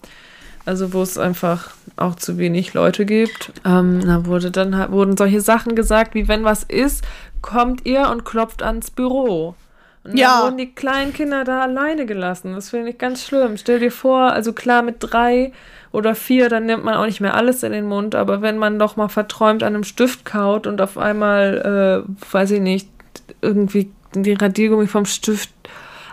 also 0.64 0.92
wo 0.92 1.03
es 1.03 1.18
einfach 1.18 1.71
auch 1.97 2.14
zu 2.14 2.38
wenig 2.38 2.75
Leute 2.75 3.05
gibt. 3.05 3.53
Ähm, 3.64 4.01
da 4.07 4.27
wurde 4.27 4.51
dann 4.51 4.92
wurden 4.92 5.16
solche 5.16 5.40
Sachen 5.40 5.75
gesagt, 5.75 6.14
wie 6.14 6.29
wenn 6.29 6.45
was 6.45 6.62
ist, 6.62 7.05
kommt 7.40 7.85
ihr 7.87 8.09
und 8.11 8.25
klopft 8.25 8.62
ans 8.62 8.90
Büro. 8.90 9.55
Und 10.05 10.16
Ja. 10.18 10.37
dann 10.37 10.45
wurden 10.45 10.59
die 10.59 10.73
kleinen 10.75 11.12
Kinder 11.12 11.45
da 11.45 11.62
alleine 11.62 12.07
gelassen. 12.07 12.55
Das 12.55 12.71
finde 12.71 12.90
ich 12.90 12.99
ganz 12.99 13.25
schlimm. 13.25 13.57
Stell 13.57 13.79
dir 13.81 13.90
vor, 13.92 14.33
also 14.33 14.53
klar, 14.53 14.83
mit 14.83 14.97
drei 15.01 15.53
oder 15.92 16.14
vier, 16.14 16.49
dann 16.49 16.66
nimmt 16.66 16.85
man 16.85 16.95
auch 16.95 17.07
nicht 17.07 17.21
mehr 17.21 17.35
alles 17.35 17.62
in 17.62 17.73
den 17.73 17.87
Mund, 17.87 18.14
aber 18.14 18.40
wenn 18.42 18.59
man 18.59 18.79
doch 18.79 18.97
mal 18.97 19.09
verträumt 19.09 19.62
an 19.62 19.75
einem 19.75 19.85
Stift 19.85 20.25
kaut 20.25 20.66
und 20.66 20.81
auf 20.81 20.97
einmal, 20.99 22.05
äh, 22.09 22.33
weiß 22.33 22.53
ich 22.53 22.61
nicht, 22.61 22.88
irgendwie 23.42 23.90
die 24.14 24.33
Radiergummi 24.35 24.87
vom 24.87 25.05
Stift 25.07 25.51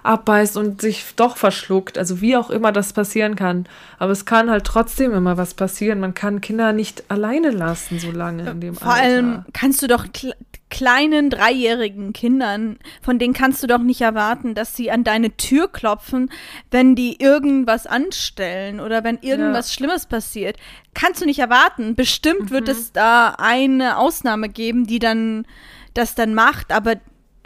abbeißt 0.04 0.58
und 0.58 0.82
sich 0.82 1.06
doch 1.16 1.38
verschluckt, 1.38 1.98
also 1.98 2.22
wie 2.22 2.36
auch 2.38 2.50
immer 2.50 2.72
das 2.72 2.94
passieren 2.94 3.36
kann. 3.36 3.68
Aber 3.98 4.12
es 4.12 4.26
kann 4.26 4.50
halt 4.50 4.66
trotzdem 4.66 5.14
immer 5.14 5.38
was 5.38 5.54
passieren. 5.54 6.00
Man 6.00 6.14
kann 6.14 6.42
Kinder 6.42 6.74
nicht 6.74 7.04
alleine 7.10 7.52
lassen, 7.52 8.00
so 8.00 8.12
lange 8.12 8.50
in 8.50 8.62
dem 8.62 8.76
Vor 8.76 8.92
Alter. 8.92 9.04
allem 9.04 9.46
kannst 9.54 9.82
du 9.82 9.88
doch 9.88 10.06
kle 10.14 10.34
kleinen 10.72 11.32
dreijährigen 11.32 12.14
Kindern, 12.14 12.78
von 13.02 13.18
denen 13.18 13.34
kannst 13.34 13.64
du 13.64 13.68
doch 13.68 13.80
nicht 13.80 14.02
erwarten, 14.02 14.54
dass 14.54 14.76
sie 14.76 14.92
an 14.92 15.04
deine 15.04 15.36
Tür 15.36 15.68
klopfen, 15.68 16.32
wenn 16.70 16.94
die 16.94 17.20
irgendwas 17.20 17.88
anstellen 17.88 18.80
oder 18.80 19.04
wenn 19.04 19.18
irgendwas 19.18 19.74
Schlimmes 19.74 20.06
passiert. 20.06 20.58
Kannst 20.94 21.22
du 21.22 21.26
nicht 21.26 21.40
erwarten. 21.40 21.96
Bestimmt 21.96 22.52
wird 22.52 22.70
es 22.70 22.92
da 22.92 23.36
eine 23.40 23.98
Ausnahme 23.98 24.48
geben, 24.48 24.86
die 24.86 25.00
dann 25.00 25.48
das 25.96 26.14
dann 26.14 26.36
macht, 26.36 26.72
aber 26.72 26.98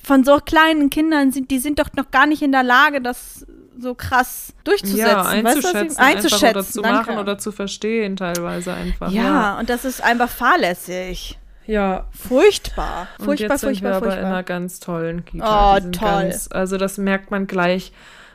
von 0.03 0.23
so 0.23 0.37
kleinen 0.37 0.89
Kindern 0.89 1.31
sind, 1.31 1.49
die 1.51 1.59
sind 1.59 1.79
doch 1.79 1.89
noch 1.95 2.11
gar 2.11 2.25
nicht 2.27 2.41
in 2.41 2.51
der 2.51 2.63
Lage, 2.63 3.01
das 3.01 3.45
so 3.79 3.95
krass 3.95 4.53
durchzusetzen. 4.63 4.99
ja, 4.99 5.25
Weißt 5.25 5.33
du, 5.33 5.67
einzuschätzen, 5.67 5.97
einzuschätzen 5.99 6.49
oder 6.57 6.63
zu 6.65 6.81
danke. 6.81 6.97
machen 7.11 7.17
oder 7.19 7.37
zu 7.37 7.51
verstehen 7.51 8.15
teilweise 8.15 8.73
einfach. 8.73 9.11
ja, 9.11 9.57
und 9.59 9.69
das 9.69 9.83
ist 9.85 10.03
einfach 10.03 10.29
fahrlässig. 10.29 11.39
ja. 11.65 12.05
Furchtbar. 12.11 13.07
Und 13.17 13.25
Furchtbar, 13.25 13.49
jetzt 13.51 13.61
sind 13.61 13.69
furchtbar, 13.69 13.89
wir 13.91 13.95
aber 13.97 14.05
in 14.05 14.11
furchtbar. 14.11 14.29
einer 14.29 14.43
ganz 14.43 14.79
tollen 14.79 15.25
Kita. 15.25 15.75
Oh, 15.75 15.81
sind 15.81 15.95
toll. 15.95 16.09
Ganz, 16.23 16.49
also 16.51 16.77
das 16.77 16.97
merkt 16.97 17.31
man 17.31 17.47
gleich. 17.47 17.91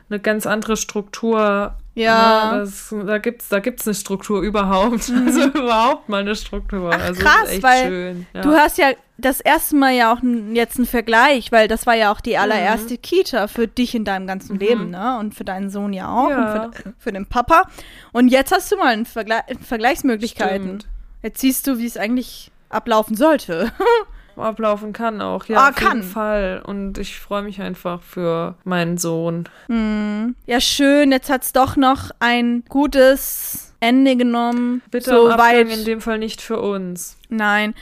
Eine 0.09 0.19
ganz 0.19 0.45
andere 0.47 0.75
Struktur. 0.77 1.75
Ja. 1.95 2.51
Ne, 2.53 2.59
das, 2.61 2.93
da 3.05 3.17
gibt 3.17 3.41
es 3.41 3.49
da 3.49 3.59
gibt's 3.59 3.85
eine 3.87 3.93
Struktur 3.93 4.41
überhaupt. 4.41 5.11
Also 5.11 5.43
überhaupt 5.49 6.07
mal 6.09 6.21
eine 6.21 6.35
Struktur. 6.35 6.79
Mhm. 6.87 6.93
Ach, 6.93 7.01
also 7.01 7.21
krass, 7.21 7.49
echt 7.49 7.63
weil 7.63 7.87
schön. 7.87 8.27
Ja. 8.33 8.41
Du 8.41 8.51
hast 8.53 8.77
ja 8.77 8.91
das 9.17 9.41
erste 9.41 9.75
Mal 9.75 9.93
ja 9.93 10.13
auch 10.13 10.19
jetzt 10.53 10.77
einen 10.77 10.85
Vergleich, 10.85 11.51
weil 11.51 11.67
das 11.67 11.85
war 11.85 11.95
ja 11.95 12.11
auch 12.11 12.21
die 12.21 12.31
Mhm. 12.31 12.37
allererste 12.39 12.97
Kita 12.97 13.47
für 13.47 13.67
dich 13.67 13.93
in 13.95 14.05
deinem 14.05 14.27
ganzen 14.27 14.57
Leben, 14.57 14.91
ne? 14.91 15.17
Und 15.19 15.35
für 15.35 15.43
deinen 15.43 15.69
Sohn 15.69 15.91
ja 15.93 16.07
auch 16.09 16.29
Ja. 16.29 16.63
und 16.65 16.75
für, 16.75 16.93
für 16.97 17.11
den 17.11 17.25
Papa. 17.25 17.63
Und 18.13 18.29
jetzt 18.29 18.51
hast 18.53 18.71
du 18.71 18.77
mal 18.77 18.87
einen 18.93 19.05
Vergle 19.05 19.41
Vergleichsmöglichkeiten. 19.67 20.65
Stimmt. 20.79 20.87
Jetzt 21.21 21.41
siehst 21.41 21.67
du, 21.67 21.77
wie 21.79 21.85
es 21.85 21.97
eigentlich 21.97 22.49
ablaufen 22.69 23.15
sollte. 23.17 23.71
ablaufen 24.39 24.93
kann 24.93 25.21
auch. 25.21 25.45
Ja, 25.45 25.57
Ah, 25.57 25.69
auf 25.69 25.75
kann. 25.75 25.97
jeden 25.97 26.09
Fall. 26.09 26.61
Und 26.65 26.97
ich 26.97 27.19
freue 27.19 27.41
mich 27.43 27.61
einfach 27.61 28.01
für 28.01 28.55
meinen 28.63 28.97
Sohn. 28.97 29.47
ja, 30.45 30.59
schön. 30.61 31.11
Jetzt 31.11 31.29
hat's 31.29 31.53
doch 31.53 31.75
noch 31.75 32.11
ein 32.19 32.63
gutes 32.69 33.73
Ende 33.79 34.15
genommen. 34.15 34.81
Bitte 34.91 35.09
so 35.11 35.29
weit. 35.29 35.69
in 35.69 35.85
dem 35.85 36.01
Fall 36.01 36.17
nicht 36.17 36.41
für 36.41 36.59
uns. 36.59 37.17
Nein. 37.29 37.73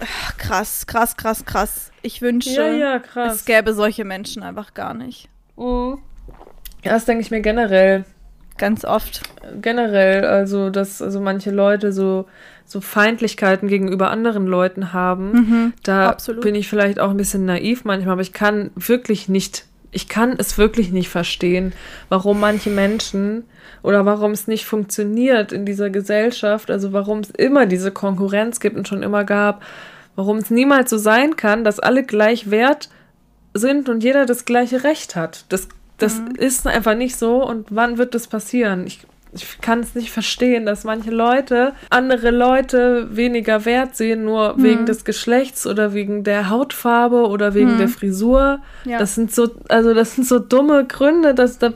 Ach, 0.00 0.36
krass, 0.36 0.86
krass, 0.86 1.16
krass, 1.16 1.44
krass. 1.44 1.90
Ich 2.02 2.22
wünsche, 2.22 2.50
Ja, 2.50 2.68
ja, 2.70 2.96
es 2.96 3.02
krass. 3.02 3.44
gäbe 3.44 3.74
solche 3.74 4.04
Menschen 4.04 4.42
einfach 4.42 4.74
gar 4.74 4.94
nicht. 4.94 5.28
Mhm. 5.56 5.98
Ja, 6.84 6.92
das 6.92 7.04
denke 7.04 7.22
ich 7.22 7.30
mir 7.32 7.40
generell. 7.40 8.04
Ganz 8.56 8.84
oft. 8.84 9.22
generell, 9.60 10.24
also 10.24 10.70
dass 10.70 11.00
also 11.00 11.20
manche 11.20 11.50
Leute 11.52 11.92
so 11.92 12.26
so 12.70 12.80
Feindlichkeiten 12.82 13.66
gegenüber 13.66 14.10
anderen 14.10 14.46
Leuten 14.46 14.92
haben, 14.92 15.72
da 15.82 16.02
Mhm. 16.04 16.08
absolut. 16.10 16.42
bin 16.42 16.54
ich 16.54 16.68
vielleicht 16.68 17.00
auch 17.00 17.10
ein 17.10 17.16
bisschen 17.16 17.46
naiv 17.46 17.84
manchmal, 17.84 18.12
aber 18.12 18.20
ich 18.22 18.34
kann 18.34 18.70
wirklich 18.76 19.26
nicht, 19.28 19.64
ich 19.90 20.06
kann 20.08 20.34
es 20.36 20.58
wirklich 20.58 20.92
nicht 20.92 21.08
verstehen, 21.08 21.72
warum 22.10 22.40
manche 22.40 22.68
Menschen 22.68 23.44
oder 23.82 24.04
warum 24.04 24.32
es 24.32 24.46
nicht 24.48 24.66
funktioniert 24.66 25.50
in 25.50 25.64
dieser 25.64 25.88
Gesellschaft, 25.88 26.70
also 26.70 26.92
warum 26.92 27.20
es 27.20 27.30
immer 27.30 27.64
diese 27.64 27.90
Konkurrenz 27.90 28.60
gibt 28.60 28.76
und 28.76 28.86
schon 28.86 29.02
immer 29.02 29.24
gab, 29.24 29.62
warum 30.14 30.36
es 30.36 30.50
niemals 30.50 30.90
so 30.90 30.98
sein 30.98 31.36
kann, 31.36 31.64
dass 31.64 31.80
alle 31.80 32.02
gleich 32.04 32.50
wert 32.50 32.90
sind 33.54 33.88
und 33.88 34.04
jeder 34.04 34.26
das 34.26 34.44
gleiche 34.44 34.84
Recht 34.84 35.16
hat. 35.16 35.46
Das, 35.48 35.68
das 35.96 36.20
ist 36.36 36.66
einfach 36.66 36.94
nicht 36.96 37.16
so. 37.16 37.42
Und 37.42 37.68
wann 37.70 37.96
wird 37.96 38.14
das 38.14 38.26
passieren? 38.26 38.86
Ich, 38.86 39.00
ich 39.32 39.60
kann 39.60 39.80
es 39.80 39.94
nicht 39.94 40.10
verstehen, 40.10 40.66
dass 40.66 40.84
manche 40.84 41.10
Leute 41.10 41.74
andere 41.90 42.30
Leute 42.30 43.08
weniger 43.14 43.64
wert 43.64 43.96
sehen, 43.96 44.24
nur 44.24 44.54
wegen 44.62 44.86
des 44.86 45.04
Geschlechts 45.04 45.66
oder 45.66 45.94
wegen 45.94 46.24
der 46.24 46.50
Hautfarbe 46.50 47.28
oder 47.28 47.54
wegen 47.54 47.78
der 47.78 47.88
Frisur. 47.88 48.60
Ja. 48.84 48.98
Das 48.98 49.14
sind 49.14 49.32
so, 49.32 49.50
also 49.68 49.94
das 49.94 50.14
sind 50.14 50.26
so 50.26 50.38
dumme 50.38 50.86
Gründe, 50.86 51.34
dass 51.34 51.58
da 51.58 51.72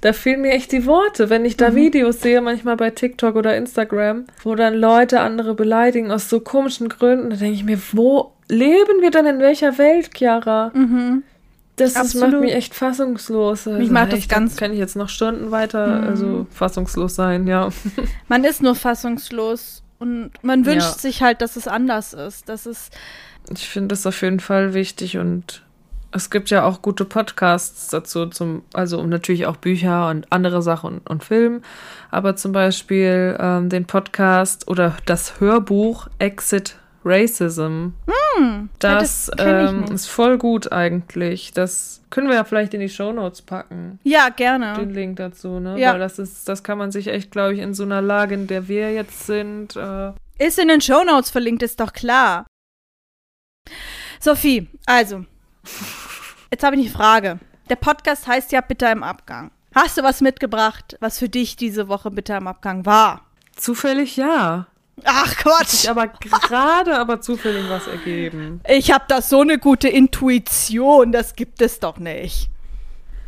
da 0.00 0.12
fehlen 0.12 0.40
mir 0.40 0.52
echt 0.52 0.72
die 0.72 0.86
Worte, 0.86 1.30
wenn 1.30 1.44
ich 1.44 1.56
da 1.56 1.74
Videos 1.74 2.20
sehe, 2.20 2.40
manchmal 2.40 2.76
bei 2.76 2.90
TikTok 2.90 3.36
oder 3.36 3.56
Instagram, 3.56 4.24
wo 4.42 4.54
dann 4.54 4.74
Leute 4.74 5.20
andere 5.20 5.54
beleidigen 5.54 6.10
aus 6.10 6.28
so 6.28 6.40
komischen 6.40 6.88
Gründen. 6.88 7.30
Da 7.30 7.36
denke 7.36 7.54
ich 7.54 7.64
mir, 7.64 7.78
wo 7.92 8.32
leben 8.48 9.00
wir 9.00 9.10
denn 9.10 9.26
in 9.26 9.38
welcher 9.40 9.78
Welt, 9.78 10.10
Chiara? 10.16 10.72
Das 11.78 11.96
ist, 11.96 12.14
macht 12.16 12.40
mich 12.40 12.52
echt 12.54 12.74
fassungslos. 12.74 13.66
Also, 13.68 13.92
macht 13.92 14.12
das 14.12 14.20
echt, 14.20 14.28
ganz- 14.30 14.56
kann 14.56 14.72
ich 14.72 14.78
jetzt 14.78 14.96
noch 14.96 15.08
Stunden 15.08 15.50
weiter 15.50 16.02
also 16.02 16.46
fassungslos 16.50 17.14
sein, 17.14 17.46
ja. 17.46 17.68
Man 18.28 18.44
ist 18.44 18.62
nur 18.62 18.74
fassungslos 18.74 19.82
und 19.98 20.30
man 20.42 20.64
wünscht 20.66 20.86
Ja. 20.86 20.92
sich 20.98 21.22
halt, 21.22 21.40
dass 21.40 21.56
es 21.56 21.66
anders 21.66 22.12
ist. 22.14 22.48
Dass 22.48 22.66
es 22.66 22.90
Ich 23.52 23.68
finde 23.68 23.88
das 23.88 24.06
auf 24.06 24.20
jeden 24.22 24.40
Fall 24.40 24.74
wichtig 24.74 25.18
und 25.18 25.62
es 26.10 26.30
gibt 26.30 26.48
ja 26.50 26.64
auch 26.64 26.80
gute 26.80 27.04
Podcasts 27.04 27.88
dazu, 27.88 28.26
zum, 28.26 28.62
also 28.72 29.04
natürlich 29.04 29.44
auch 29.46 29.56
Bücher 29.56 30.08
und 30.08 30.26
andere 30.32 30.62
Sachen 30.62 30.98
und, 31.00 31.10
und 31.10 31.22
Film, 31.24 31.60
aber 32.10 32.34
zum 32.36 32.52
Beispiel 32.52 33.36
ähm, 33.38 33.68
den 33.68 33.84
Podcast 33.84 34.68
oder 34.68 34.96
das 35.04 35.38
Hörbuch 35.40 36.08
Exit 36.18 36.76
Racism. 37.08 37.88
das 38.78 39.30
das 39.30 39.30
ich 39.36 39.44
ähm, 39.44 39.84
ist 39.84 40.06
voll 40.06 40.38
gut 40.38 40.70
eigentlich. 40.72 41.52
Das 41.52 42.02
können 42.10 42.28
wir 42.28 42.34
ja 42.34 42.44
vielleicht 42.44 42.74
in 42.74 42.80
die 42.80 42.88
Shownotes 42.88 43.42
packen. 43.42 43.98
ja 44.04 44.28
gerne. 44.28 44.74
Den 44.74 44.90
Link 44.90 45.16
dazu, 45.16 45.60
ne? 45.60 45.78
Ja. 45.78 45.92
Weil 45.92 45.98
das 45.98 46.18
ist, 46.18 46.48
das 46.48 46.62
kann 46.62 46.78
man 46.78 46.92
sich 46.92 47.08
echt, 47.08 47.30
glaube 47.30 47.54
ich, 47.54 47.60
in 47.60 47.74
so 47.74 47.82
einer 47.82 48.02
Lage, 48.02 48.34
in 48.34 48.46
der 48.46 48.68
wir 48.68 48.92
jetzt 48.92 49.26
sind, 49.26 49.76
äh, 49.76 50.12
Ist 50.38 50.58
in 50.58 50.68
den 50.68 50.80
Shownotes 50.80 51.30
verlinkt, 51.30 51.62
ist 51.62 51.80
doch 51.80 51.92
klar. 51.92 52.46
Sophie, 54.20 54.68
also, 54.86 55.24
jetzt 56.50 56.64
habe 56.64 56.76
ich 56.76 56.82
eine 56.82 56.90
Frage. 56.90 57.38
Der 57.68 57.76
Podcast 57.76 58.26
heißt 58.26 58.52
ja 58.52 58.60
Bitter 58.60 58.90
im 58.92 59.02
Abgang. 59.02 59.50
Hast 59.74 59.98
du 59.98 60.02
was 60.02 60.20
mitgebracht, 60.20 60.96
was 61.00 61.18
für 61.18 61.28
dich 61.28 61.56
diese 61.56 61.88
Woche 61.88 62.10
Bitter 62.10 62.38
im 62.38 62.46
Abgang 62.46 62.86
war? 62.86 63.28
zufällig 63.58 64.16
ja. 64.16 64.66
Ach 65.04 65.36
Quatsch! 65.36 65.68
Sich 65.68 65.90
aber 65.90 66.08
gerade 66.08 66.98
aber 66.98 67.20
zufällig 67.20 67.68
was 67.68 67.86
ergeben. 67.86 68.60
Ich 68.68 68.90
habe 68.90 69.04
da 69.08 69.22
so 69.22 69.40
eine 69.40 69.58
gute 69.58 69.88
Intuition, 69.88 71.12
das 71.12 71.34
gibt 71.34 71.62
es 71.62 71.80
doch 71.80 71.98
nicht. 71.98 72.50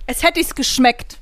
Es 0.07 0.23
hätte 0.23 0.41
ich's 0.41 0.55
geschmeckt. 0.55 1.19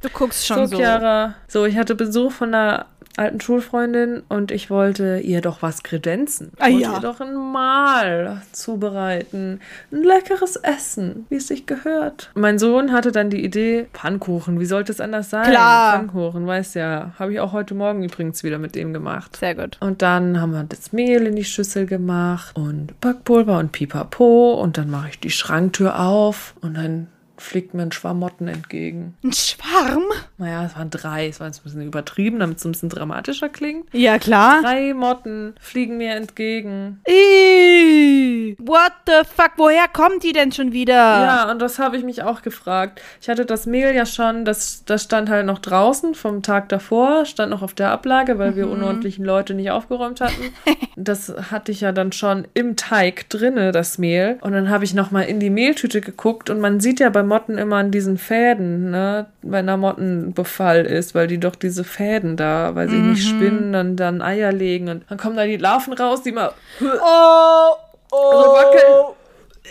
Du 0.00 0.08
guckst 0.08 0.46
schon 0.46 0.66
so. 0.66 0.76
So, 0.76 0.76
Chiara. 0.76 1.34
So, 1.48 1.64
ich 1.64 1.76
hatte 1.76 1.94
Besuch 1.94 2.32
von 2.32 2.54
einer 2.54 2.86
alten 3.16 3.40
Schulfreundin 3.40 4.22
und 4.28 4.50
ich 4.50 4.70
wollte 4.70 5.18
ihr 5.18 5.40
doch 5.40 5.62
was 5.62 5.82
kredenzen. 5.82 6.52
Ah, 6.58 6.66
wollte 6.66 6.78
ja. 6.78 6.94
ihr 6.94 7.00
doch 7.00 7.20
ein 7.20 7.34
Mahl 7.34 8.42
zubereiten. 8.52 9.60
Ein 9.90 10.02
leckeres 10.02 10.56
Essen, 10.56 11.26
wie 11.28 11.36
es 11.36 11.48
sich 11.48 11.66
gehört. 11.66 12.30
Mein 12.34 12.58
Sohn 12.58 12.92
hatte 12.92 13.12
dann 13.12 13.30
die 13.30 13.44
Idee, 13.44 13.86
Pfannkuchen, 13.92 14.60
wie 14.60 14.64
sollte 14.64 14.92
es 14.92 15.00
anders 15.00 15.30
sein? 15.30 15.50
Klar. 15.50 15.96
Pfannkuchen, 15.96 16.46
weißt 16.46 16.74
ja. 16.76 17.12
Habe 17.18 17.32
ich 17.32 17.40
auch 17.40 17.52
heute 17.52 17.74
Morgen 17.74 18.02
übrigens 18.02 18.42
wieder 18.42 18.58
mit 18.58 18.74
dem 18.74 18.92
gemacht. 18.92 19.36
Sehr 19.36 19.54
gut. 19.54 19.76
Und 19.80 20.02
dann 20.02 20.40
haben 20.40 20.52
wir 20.52 20.64
das 20.64 20.92
Mehl 20.92 21.26
in 21.26 21.36
die 21.36 21.44
Schüssel 21.44 21.86
gemacht 21.86 22.56
und 22.56 22.98
Backpulver 23.00 23.58
und 23.58 23.72
Pipapo. 23.72 24.54
Und 24.54 24.78
dann 24.78 24.90
mache 24.90 25.10
ich 25.10 25.20
die 25.20 25.30
Schranktür 25.30 25.98
auf 25.98 26.54
und 26.60 26.76
dann 26.76 27.08
fliegt 27.42 27.74
mir 27.74 27.82
ein 27.82 27.92
Schwarmotten 27.92 28.48
entgegen. 28.48 29.16
Ein 29.22 29.32
Schwarm? 29.32 30.04
Naja, 30.38 30.64
es 30.64 30.76
waren 30.76 30.90
drei. 30.90 31.28
Es 31.28 31.40
war 31.40 31.48
jetzt 31.48 31.60
ein 31.60 31.64
bisschen 31.64 31.86
übertrieben, 31.86 32.38
damit 32.38 32.58
es 32.58 32.64
ein 32.64 32.72
bisschen 32.72 32.88
dramatischer 32.88 33.48
klingt. 33.48 33.92
Ja, 33.92 34.18
klar. 34.18 34.62
Drei 34.62 34.94
Motten 34.94 35.54
fliegen 35.60 35.96
mir 35.98 36.14
entgegen. 36.14 37.00
Ih, 37.06 38.32
What 38.58 38.92
the 39.06 39.28
fuck? 39.28 39.52
Woher 39.56 39.88
kommt 39.88 40.22
die 40.22 40.32
denn 40.32 40.52
schon 40.52 40.72
wieder? 40.72 40.94
Ja, 40.94 41.50
und 41.50 41.60
das 41.60 41.78
habe 41.78 41.96
ich 41.96 42.04
mich 42.04 42.22
auch 42.22 42.42
gefragt. 42.42 43.00
Ich 43.20 43.28
hatte 43.28 43.44
das 43.44 43.66
Mehl 43.66 43.94
ja 43.94 44.06
schon, 44.06 44.44
das, 44.44 44.84
das 44.84 45.04
stand 45.04 45.30
halt 45.30 45.46
noch 45.46 45.58
draußen 45.58 46.14
vom 46.14 46.42
Tag 46.42 46.68
davor, 46.68 47.24
stand 47.24 47.50
noch 47.50 47.62
auf 47.62 47.74
der 47.74 47.90
Ablage, 47.90 48.38
weil 48.38 48.56
wir 48.56 48.68
unordentlichen 48.68 49.24
Leute 49.24 49.54
nicht 49.54 49.70
aufgeräumt 49.70 50.20
hatten. 50.20 50.52
das 50.96 51.32
hatte 51.50 51.72
ich 51.72 51.80
ja 51.80 51.92
dann 51.92 52.12
schon 52.12 52.46
im 52.54 52.76
Teig 52.76 53.28
drinne, 53.30 53.72
das 53.72 53.98
Mehl. 53.98 54.38
Und 54.40 54.52
dann 54.52 54.70
habe 54.70 54.84
ich 54.84 54.94
nochmal 54.94 55.24
in 55.24 55.40
die 55.40 55.50
Mehltüte 55.50 56.00
geguckt 56.00 56.50
und 56.50 56.60
man 56.60 56.80
sieht 56.80 57.00
ja 57.00 57.10
bei 57.10 57.22
Motten 57.32 57.56
immer 57.56 57.76
an 57.76 57.90
diesen 57.90 58.18
Fäden, 58.18 58.90
ne, 58.90 59.24
wenn 59.40 59.66
da 59.66 59.78
Mottenbefall 59.78 60.84
ist, 60.84 61.14
weil 61.14 61.28
die 61.28 61.40
doch 61.40 61.56
diese 61.56 61.82
Fäden 61.82 62.36
da, 62.36 62.74
weil 62.74 62.90
sie 62.90 62.96
nicht 62.98 63.26
spinnen 63.26 63.74
und 63.74 63.96
dann 63.96 64.20
Eier 64.20 64.52
legen 64.52 64.90
und 64.90 65.04
dann 65.08 65.16
kommen 65.16 65.36
da 65.36 65.46
die 65.46 65.56
Larven 65.56 65.94
raus, 65.94 66.22
die 66.22 66.32
mal 66.32 66.52
Oh, 66.82 67.70
oh. 68.10 68.32
so 68.32 68.52
wackeln. 68.52 69.16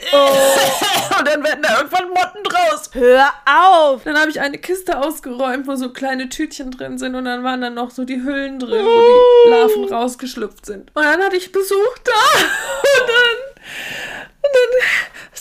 Und 1.19 1.27
dann 1.27 1.43
werden 1.43 1.61
da 1.61 1.77
irgendwann 1.77 2.09
Motten 2.09 2.43
draus. 2.43 2.89
Hör 2.93 3.25
auf! 3.45 4.03
Dann 4.03 4.17
habe 4.17 4.31
ich 4.31 4.39
eine 4.39 4.57
Kiste 4.57 4.97
ausgeräumt, 4.97 5.67
wo 5.67 5.75
so 5.75 5.91
kleine 5.91 6.29
Tütchen 6.29 6.71
drin 6.71 6.97
sind 6.97 7.13
und 7.13 7.25
dann 7.25 7.43
waren 7.43 7.61
dann 7.61 7.75
noch 7.75 7.91
so 7.91 8.03
die 8.05 8.23
Hüllen 8.23 8.57
drin, 8.57 8.83
wo 8.85 9.01
die 9.45 9.49
Larven 9.51 9.93
rausgeschlüpft 9.93 10.65
sind. 10.65 10.89
Und 10.95 11.03
dann 11.03 11.21
hatte 11.21 11.35
ich 11.35 11.51
Besuch 11.51 11.97
da 12.03 12.11
und 12.41 13.09
dann 13.09 13.30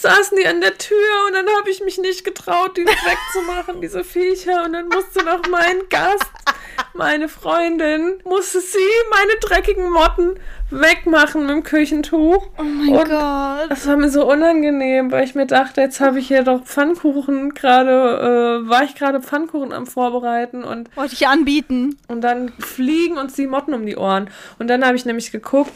saßen 0.00 0.36
die 0.38 0.46
an 0.46 0.60
der 0.60 0.78
Tür 0.78 0.96
und 1.26 1.34
dann 1.34 1.46
habe 1.58 1.68
ich 1.70 1.82
mich 1.82 1.98
nicht 1.98 2.24
getraut, 2.24 2.76
die 2.76 2.86
wegzumachen, 2.86 3.80
diese 3.82 4.02
Viecher. 4.02 4.64
Und 4.64 4.72
dann 4.72 4.88
musste 4.88 5.22
noch 5.24 5.42
mein 5.50 5.88
Gast, 5.90 6.24
meine 6.94 7.28
Freundin, 7.28 8.18
musste 8.24 8.60
sie 8.60 8.78
meine 9.10 9.32
dreckigen 9.40 9.90
Motten 9.90 10.38
wegmachen 10.70 11.42
mit 11.42 11.50
dem 11.50 11.62
Küchentuch. 11.64 12.46
Oh 12.58 12.62
mein 12.62 12.88
Und 12.96 13.08
Gott. 13.08 13.70
das 13.70 13.86
war 13.86 13.96
mir 13.96 14.08
so 14.08 14.26
unangenehm, 14.30 15.10
weil 15.12 15.24
ich 15.24 15.34
mir 15.34 15.46
dachte, 15.46 15.82
jetzt 15.82 16.00
habe 16.00 16.18
ich 16.18 16.28
hier 16.28 16.44
doch 16.44 16.64
Pfannkuchen 16.64 17.52
gerade, 17.54 18.62
äh, 18.64 18.68
war 18.70 18.84
ich 18.84 18.94
gerade 18.94 19.20
Pfannkuchen 19.20 19.72
am 19.72 19.86
Vorbereiten 19.86 20.64
und, 20.64 20.94
Wollte 20.96 21.12
ich 21.14 21.26
anbieten. 21.28 21.98
und 22.08 22.22
dann 22.22 22.52
fliegen 22.58 23.18
uns 23.18 23.34
die 23.34 23.46
Motten 23.46 23.74
um 23.74 23.84
die 23.84 23.96
Ohren. 23.96 24.30
Und 24.58 24.68
dann 24.68 24.84
habe 24.86 24.96
ich 24.96 25.04
nämlich 25.04 25.30
geguckt, 25.32 25.72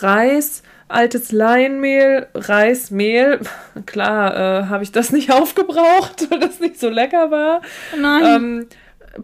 Reis, 0.00 0.62
altes 0.88 1.32
Leinmehl, 1.32 2.26
Reismehl. 2.34 3.40
Klar, 3.86 4.36
äh, 4.36 4.66
habe 4.66 4.82
ich 4.82 4.92
das 4.92 5.12
nicht 5.12 5.32
aufgebraucht, 5.32 6.30
weil 6.30 6.40
das 6.40 6.60
nicht 6.60 6.80
so 6.80 6.88
lecker 6.88 7.30
war. 7.30 7.62
Nein. 7.98 8.24
Ähm, 8.24 8.66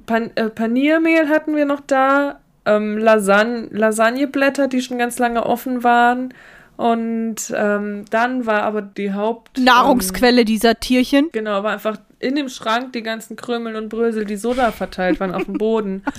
Pan 0.06 0.30
äh, 0.34 0.50
Paniermehl 0.50 1.28
hatten 1.28 1.56
wir 1.56 1.66
noch 1.66 1.80
da. 1.86 2.40
Ähm, 2.66 2.96
Lasagne 2.96 3.68
Lasagneblätter, 3.70 4.68
die 4.68 4.80
schon 4.80 4.98
ganz 4.98 5.18
lange 5.18 5.44
offen 5.44 5.84
waren. 5.84 6.32
Und 6.76 7.52
ähm, 7.54 8.04
dann 8.10 8.46
war 8.46 8.62
aber 8.62 8.82
die 8.82 9.12
Haupt... 9.12 9.58
Nahrungsquelle 9.58 10.44
dieser 10.44 10.80
Tierchen. 10.80 11.26
Ähm, 11.26 11.30
genau, 11.32 11.62
war 11.62 11.72
einfach 11.72 11.98
in 12.24 12.34
dem 12.36 12.48
Schrank 12.48 12.92
die 12.94 13.02
ganzen 13.02 13.36
Krümel 13.36 13.76
und 13.76 13.90
Brösel, 13.90 14.24
die 14.24 14.36
so 14.36 14.54
da 14.54 14.72
verteilt 14.72 15.20
waren 15.20 15.34
auf 15.34 15.44
dem 15.44 15.58
Boden. 15.58 16.02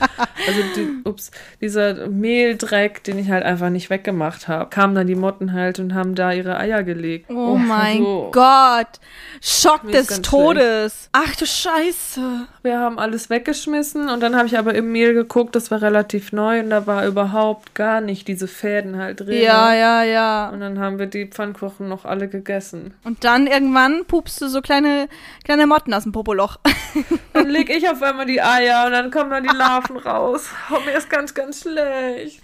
Also, 0.48 0.62
die, 0.76 1.10
ups, 1.10 1.32
dieser 1.60 2.08
Mehldreck, 2.08 3.04
den 3.04 3.18
ich 3.18 3.30
halt 3.32 3.44
einfach 3.44 3.70
nicht 3.70 3.90
weggemacht 3.90 4.48
habe. 4.48 4.70
Kamen 4.70 4.94
dann 4.94 5.08
die 5.08 5.16
Motten 5.16 5.54
halt 5.54 5.80
und 5.80 5.96
haben 5.96 6.14
da 6.14 6.34
ihre 6.34 6.58
Eier 6.58 6.84
gelegt. 6.84 7.32
Oh, 7.32 7.56
mein 7.56 7.98
also, 7.98 8.30
Gott. 8.32 9.00
Schock 9.42 9.86
Mir 9.86 9.94
des 9.94 10.22
Todes. 10.22 11.10
Ach 11.14 11.36
du 11.36 11.48
Scheiße. 11.48 12.48
Wir 12.62 12.80
haben 12.80 13.00
alles 13.00 13.30
weggeschmissen 13.30 14.10
und 14.10 14.22
dann 14.22 14.36
habe 14.36 14.48
ich 14.48 14.58
aber 14.58 14.76
im 14.76 14.92
Mehl 14.92 15.14
geguckt, 15.14 15.56
das 15.56 15.72
war 15.72 15.82
relativ 15.82 16.32
neu 16.32 16.60
und 16.60 16.70
da 16.70 16.86
war 16.86 17.06
überhaupt 17.06 17.74
gar 17.74 18.02
nicht 18.02 18.28
diese 18.28 18.48
Fäden 18.48 18.98
halt 18.98 19.22
drin. 19.22 19.42
Ja, 19.42 19.74
ja, 19.74 20.04
ja. 20.04 20.50
Und 20.50 20.60
dann 20.60 20.80
haben 20.80 21.00
wir 21.00 21.08
die 21.08 21.26
Pfannkuchen 21.26 21.88
noch 21.88 22.06
alle 22.06 22.28
gegessen. 22.28 22.94
Und 23.04 23.24
dann 23.24 23.48
irgendwann 23.48 24.06
pupst 24.06 24.42
du 24.42 24.48
so 24.48 24.62
kleine, 24.62 25.08
kleine 25.44 25.66
Motten 25.66 25.94
aus 25.96 26.04
dem 26.04 26.12
Popoloch. 26.12 26.58
Dann 27.34 27.50
leg 27.50 27.70
ich 27.70 27.88
auf 27.90 28.02
einmal 28.02 28.26
die 28.26 28.42
Eier 28.42 28.86
und 28.86 28.94
dann 28.94 29.12
kommen 29.12 29.30
dann 29.30 29.44
die 29.44 29.54
Larven 29.54 29.98
raus. 29.98 30.50
Oh, 30.72 30.80
mir 30.86 30.94
ist 30.94 31.10
ganz, 31.10 31.34
ganz 31.34 31.62
schlecht. 31.62 32.42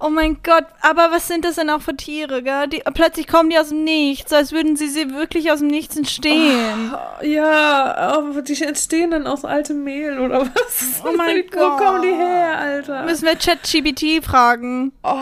Oh 0.00 0.08
mein 0.08 0.38
Gott, 0.42 0.64
aber 0.80 1.12
was 1.12 1.28
sind 1.28 1.44
das 1.44 1.54
denn 1.54 1.70
auch 1.70 1.80
für 1.80 1.96
Tiere, 1.96 2.42
gell? 2.42 2.66
Die, 2.66 2.82
plötzlich 2.92 3.28
kommen 3.28 3.50
die 3.50 3.58
aus 3.58 3.68
dem 3.68 3.84
Nichts, 3.84 4.32
als 4.32 4.50
würden 4.50 4.74
sie 4.74 4.88
sie 4.88 5.14
wirklich 5.14 5.52
aus 5.52 5.60
dem 5.60 5.68
Nichts 5.68 5.96
entstehen. 5.96 6.92
Ja, 7.22 7.94
aber 7.94 8.42
die 8.42 8.60
entstehen 8.60 9.12
dann 9.12 9.28
aus 9.28 9.44
altem 9.44 9.84
Mehl 9.84 10.18
oder 10.18 10.40
was? 10.40 11.02
Oh 11.04 11.12
mein 11.16 11.44
Wo 11.52 11.56
Gott. 11.56 11.78
kommen 11.78 12.02
die 12.02 12.12
her, 12.12 12.58
Alter? 12.58 13.04
Müssen 13.04 13.26
wir 13.26 13.36
ChatGPT 13.36 14.24
fragen. 14.24 14.90
Oh, 15.04 15.16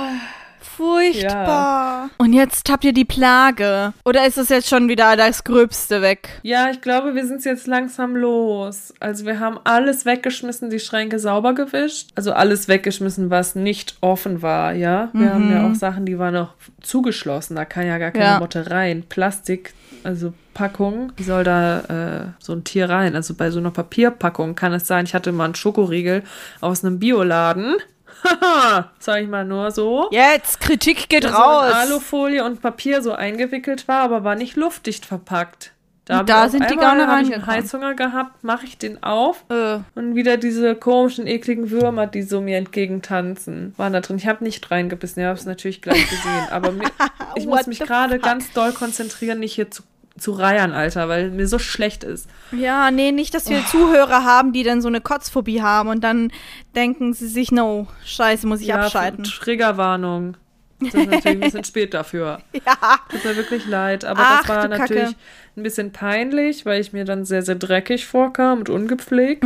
Furchtbar. 0.82 2.10
Und 2.18 2.32
jetzt 2.32 2.70
habt 2.70 2.84
ihr 2.84 2.92
die 2.92 3.04
Plage. 3.04 3.92
Oder 4.04 4.26
ist 4.26 4.38
es 4.38 4.48
jetzt 4.48 4.68
schon 4.68 4.88
wieder 4.88 5.16
das 5.16 5.44
Gröbste 5.44 6.02
weg? 6.02 6.40
Ja, 6.42 6.70
ich 6.70 6.80
glaube, 6.80 7.14
wir 7.14 7.26
sind 7.26 7.44
jetzt 7.44 7.66
langsam 7.66 8.16
los. 8.16 8.92
Also 9.00 9.24
wir 9.24 9.40
haben 9.40 9.58
alles 9.64 10.04
weggeschmissen, 10.04 10.70
die 10.70 10.80
Schränke 10.80 11.18
sauber 11.18 11.54
gewischt. 11.54 12.10
Also 12.14 12.32
alles 12.32 12.68
weggeschmissen, 12.68 13.30
was 13.30 13.54
nicht 13.54 13.96
offen 14.00 14.42
war, 14.42 14.72
ja. 14.72 15.10
Wir 15.12 15.32
haben 15.32 15.50
ja 15.52 15.70
auch 15.70 15.74
Sachen, 15.74 16.04
die 16.06 16.18
waren 16.18 16.34
noch 16.34 16.54
zugeschlossen. 16.80 17.56
Da 17.56 17.64
kann 17.64 17.86
ja 17.86 17.98
gar 17.98 18.10
keine 18.10 18.24
Ja. 18.24 18.38
Motte 18.40 18.70
rein. 18.70 19.04
Plastik, 19.08 19.74
also 20.04 20.32
Packung, 20.54 21.12
wie 21.16 21.22
soll 21.22 21.44
da 21.44 21.80
äh, 21.80 22.26
so 22.38 22.52
ein 22.52 22.64
Tier 22.64 22.90
rein? 22.90 23.14
Also 23.16 23.34
bei 23.34 23.50
so 23.50 23.58
einer 23.58 23.70
Papierpackung 23.70 24.54
kann 24.54 24.72
es 24.74 24.86
sein, 24.86 25.06
ich 25.06 25.14
hatte 25.14 25.32
mal 25.32 25.44
einen 25.46 25.54
Schokoriegel 25.54 26.22
aus 26.60 26.84
einem 26.84 26.98
Bioladen. 26.98 27.76
Haha, 28.24 28.90
sag 28.98 29.22
ich 29.22 29.28
mal 29.28 29.44
nur 29.44 29.70
so. 29.70 30.08
Jetzt, 30.10 30.60
Kritik 30.60 31.08
geht 31.08 31.24
der 31.24 31.30
so 31.30 31.36
raus. 31.36 31.70
in 31.70 31.76
Alufolie 31.76 32.44
und 32.44 32.62
Papier 32.62 33.02
so 33.02 33.12
eingewickelt 33.12 33.88
war, 33.88 34.02
aber 34.02 34.24
war 34.24 34.34
nicht 34.34 34.56
luftdicht 34.56 35.04
verpackt. 35.04 35.72
Da 36.04 36.20
auf 36.20 36.50
sind 36.50 36.68
die 36.68 36.74
ich 36.74 36.80
einen 36.80 37.00
reingekommen. 37.00 37.46
Heißhunger 37.46 37.94
gehabt, 37.94 38.42
mache 38.42 38.66
ich 38.66 38.76
den 38.76 39.02
auf 39.04 39.44
äh, 39.50 39.78
und 39.94 40.16
wieder 40.16 40.36
diese 40.36 40.74
komischen, 40.74 41.28
ekligen 41.28 41.70
Würmer, 41.70 42.08
die 42.08 42.22
so 42.22 42.40
mir 42.40 42.58
entgegentanzen, 42.58 43.72
waren 43.76 43.92
da 43.92 44.00
drin. 44.00 44.16
Ich 44.16 44.26
habe 44.26 44.42
nicht 44.42 44.68
reingebissen, 44.68 45.22
ich 45.22 45.28
habe 45.28 45.38
es 45.38 45.44
natürlich 45.44 45.80
gleich 45.80 46.02
gesehen, 46.10 46.48
aber 46.50 46.72
mir, 46.72 46.90
ich 47.36 47.46
muss 47.46 47.68
mich 47.68 47.78
gerade 47.78 48.18
ganz 48.18 48.52
doll 48.52 48.72
konzentrieren, 48.72 49.38
nicht 49.38 49.54
hier 49.54 49.70
zu, 49.70 49.84
zu 50.18 50.32
reiern, 50.32 50.72
Alter, 50.72 51.08
weil 51.08 51.30
mir 51.30 51.46
so 51.48 51.58
schlecht 51.58 52.04
ist. 52.04 52.28
ja, 52.52 52.90
nee, 52.90 53.12
nicht, 53.12 53.34
dass 53.34 53.48
wir 53.48 53.64
Zuhörer 53.66 54.24
haben, 54.24 54.52
die 54.52 54.62
dann 54.62 54.82
so 54.82 54.88
eine 54.88 55.00
Kotzphobie 55.00 55.62
haben 55.62 55.88
und 55.88 56.02
dann 56.04 56.30
denken 56.76 57.12
sie 57.14 57.28
sich, 57.28 57.50
no, 57.52 57.86
scheiße, 58.04 58.46
muss 58.46 58.60
ich 58.60 58.68
ja, 58.68 58.76
abschalten. 58.82 59.24
Triggerwarnung. 59.24 60.36
Das 60.80 60.88
ist 60.94 61.10
natürlich 61.10 61.26
ein 61.26 61.40
bisschen 61.40 61.64
spät 61.64 61.94
dafür. 61.94 62.40
Ja. 62.52 62.76
Tut 63.08 63.24
mir 63.24 63.36
wirklich 63.36 63.66
leid, 63.66 64.04
aber 64.04 64.20
Ach, 64.24 64.40
das 64.40 64.48
war 64.48 64.68
du 64.68 64.76
Kacke. 64.76 64.94
natürlich 64.94 65.16
ein 65.56 65.62
bisschen 65.62 65.92
peinlich, 65.92 66.66
weil 66.66 66.80
ich 66.80 66.92
mir 66.92 67.04
dann 67.04 67.24
sehr, 67.24 67.42
sehr 67.42 67.54
dreckig 67.54 68.04
vorkam 68.06 68.58
und 68.60 68.68
ungepflegt. 68.68 69.44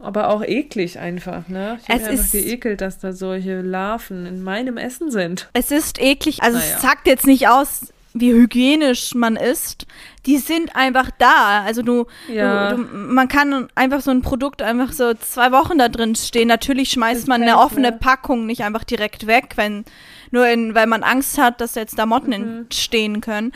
Aber 0.00 0.28
auch 0.30 0.42
eklig 0.44 0.98
einfach, 0.98 1.48
ne? 1.48 1.78
Ich 1.82 1.88
Mhm. 1.88 1.94
Es 1.94 2.02
bin 2.02 2.10
einfach 2.10 2.24
ist- 2.24 2.32
geekelt, 2.32 2.80
dass 2.80 2.98
da 3.00 3.12
solche 3.12 3.60
Larven 3.60 4.26
in 4.26 4.42
meinem 4.42 4.76
Essen 4.76 5.10
sind. 5.10 5.48
Es 5.52 5.70
ist 5.70 6.00
eklig. 6.00 6.42
Also 6.42 6.58
Naja. 6.58 6.74
es 6.76 6.82
sagt 6.82 7.06
jetzt 7.06 7.26
nicht 7.26 7.48
aus, 7.48 7.92
wie 8.20 8.32
hygienisch 8.32 9.14
man 9.14 9.36
ist. 9.36 9.86
Die 10.26 10.38
sind 10.38 10.74
einfach 10.76 11.10
da. 11.18 11.62
Also 11.64 11.82
du, 11.82 12.06
Ja. 12.28 12.68
du, 12.74 12.76
du 12.82 12.82
man 12.96 13.28
kann 13.28 13.68
einfach 13.74 14.00
so 14.00 14.10
ein 14.10 14.22
Produkt 14.22 14.60
einfach 14.62 14.92
so 14.92 15.14
zwei 15.14 15.52
Wochen 15.52 15.78
da 15.78 15.88
drin 15.88 16.14
stehen. 16.14 16.48
Natürlich 16.48 16.90
schmeißt 16.90 17.20
Ist 17.20 17.28
man 17.28 17.42
eine 17.42 17.58
offene 17.58 17.90
ne? 17.90 17.98
Packung 17.98 18.46
nicht 18.46 18.62
einfach 18.64 18.84
direkt 18.84 19.26
weg, 19.26 19.52
wenn 19.56 19.84
nur 20.30 20.46
in, 20.48 20.74
weil 20.74 20.86
man 20.86 21.02
Angst 21.02 21.38
hat, 21.38 21.60
dass 21.60 21.74
jetzt 21.74 21.98
da 21.98 22.04
Motten 22.06 22.30
Mhm. 22.30 22.58
entstehen 22.62 23.20
können. 23.20 23.52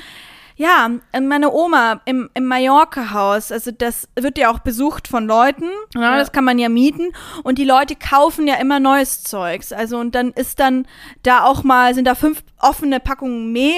Ja, 0.62 0.88
meine 1.20 1.50
Oma 1.52 2.00
im, 2.04 2.30
im 2.34 2.46
Mallorca-Haus, 2.46 3.50
also 3.50 3.72
das 3.72 4.08
wird 4.14 4.38
ja 4.38 4.50
auch 4.52 4.60
besucht 4.60 5.08
von 5.08 5.26
Leuten, 5.26 5.68
ja, 5.94 6.00
Ja. 6.02 6.16
das 6.18 6.30
kann 6.30 6.44
man 6.44 6.58
ja 6.60 6.68
mieten 6.68 7.12
und 7.42 7.58
die 7.58 7.64
Leute 7.64 7.96
kaufen 7.96 8.46
ja 8.46 8.54
immer 8.56 8.78
neues 8.78 9.24
Zeugs. 9.24 9.72
Also 9.72 9.98
und 9.98 10.14
dann 10.14 10.30
ist 10.32 10.60
dann 10.60 10.86
da 11.24 11.44
auch 11.44 11.64
mal, 11.64 11.94
sind 11.94 12.06
da 12.06 12.14
fünf 12.14 12.44
offene 12.60 13.00
Packungen 13.00 13.50
Mehl, 13.52 13.72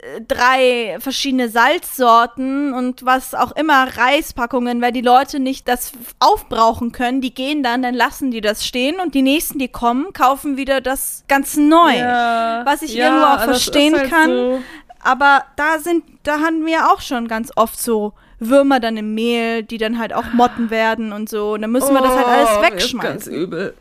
äh, 0.00 0.20
drei 0.28 0.96
verschiedene 1.00 1.48
Salzsorten 1.48 2.72
und 2.72 3.04
was 3.04 3.34
auch 3.34 3.50
immer, 3.52 3.88
Reispackungen, 3.96 4.80
weil 4.80 4.92
die 4.92 5.00
Leute 5.00 5.40
nicht 5.40 5.66
das 5.66 5.90
aufbrauchen 6.20 6.92
können, 6.92 7.20
die 7.20 7.34
gehen 7.34 7.64
dann, 7.64 7.82
dann 7.82 7.94
lassen 7.94 8.30
die 8.30 8.40
das 8.40 8.64
stehen 8.64 9.00
und 9.00 9.14
die 9.16 9.22
nächsten, 9.22 9.58
die 9.58 9.68
kommen, 9.68 10.12
kaufen 10.12 10.56
wieder 10.56 10.80
das 10.80 11.24
ganz 11.26 11.56
neu. 11.56 11.96
Ja, 11.96 12.62
Was 12.64 12.82
ich 12.82 12.94
ja, 12.94 13.06
irgendwo 13.06 13.26
auch 13.26 13.40
verstehen 13.44 13.96
halt 13.96 14.10
kann. 14.10 14.30
So. 14.30 14.62
Aber 15.06 15.44
da 15.54 15.78
sind, 15.78 16.02
da 16.24 16.40
hatten 16.40 16.66
wir 16.66 16.90
auch 16.90 17.00
schon 17.00 17.28
ganz 17.28 17.52
oft 17.54 17.80
so 17.80 18.12
Würmer 18.40 18.80
dann 18.80 18.96
im 18.96 19.14
Mehl, 19.14 19.62
die 19.62 19.78
dann 19.78 20.00
halt 20.00 20.12
auch 20.12 20.32
Motten 20.32 20.68
werden 20.70 21.12
und 21.12 21.28
so. 21.28 21.52
Und 21.52 21.62
dann 21.62 21.70
müssen 21.70 21.94
wir 21.94 22.02
das 22.02 22.10
halt 22.16 22.26
Oh, 22.26 22.30
alles 22.30 22.50
mir 22.50 22.66
ist 22.66 22.72
wegschmeißen. 22.72 23.08
Ganz 23.08 23.26
übel. 23.28 23.74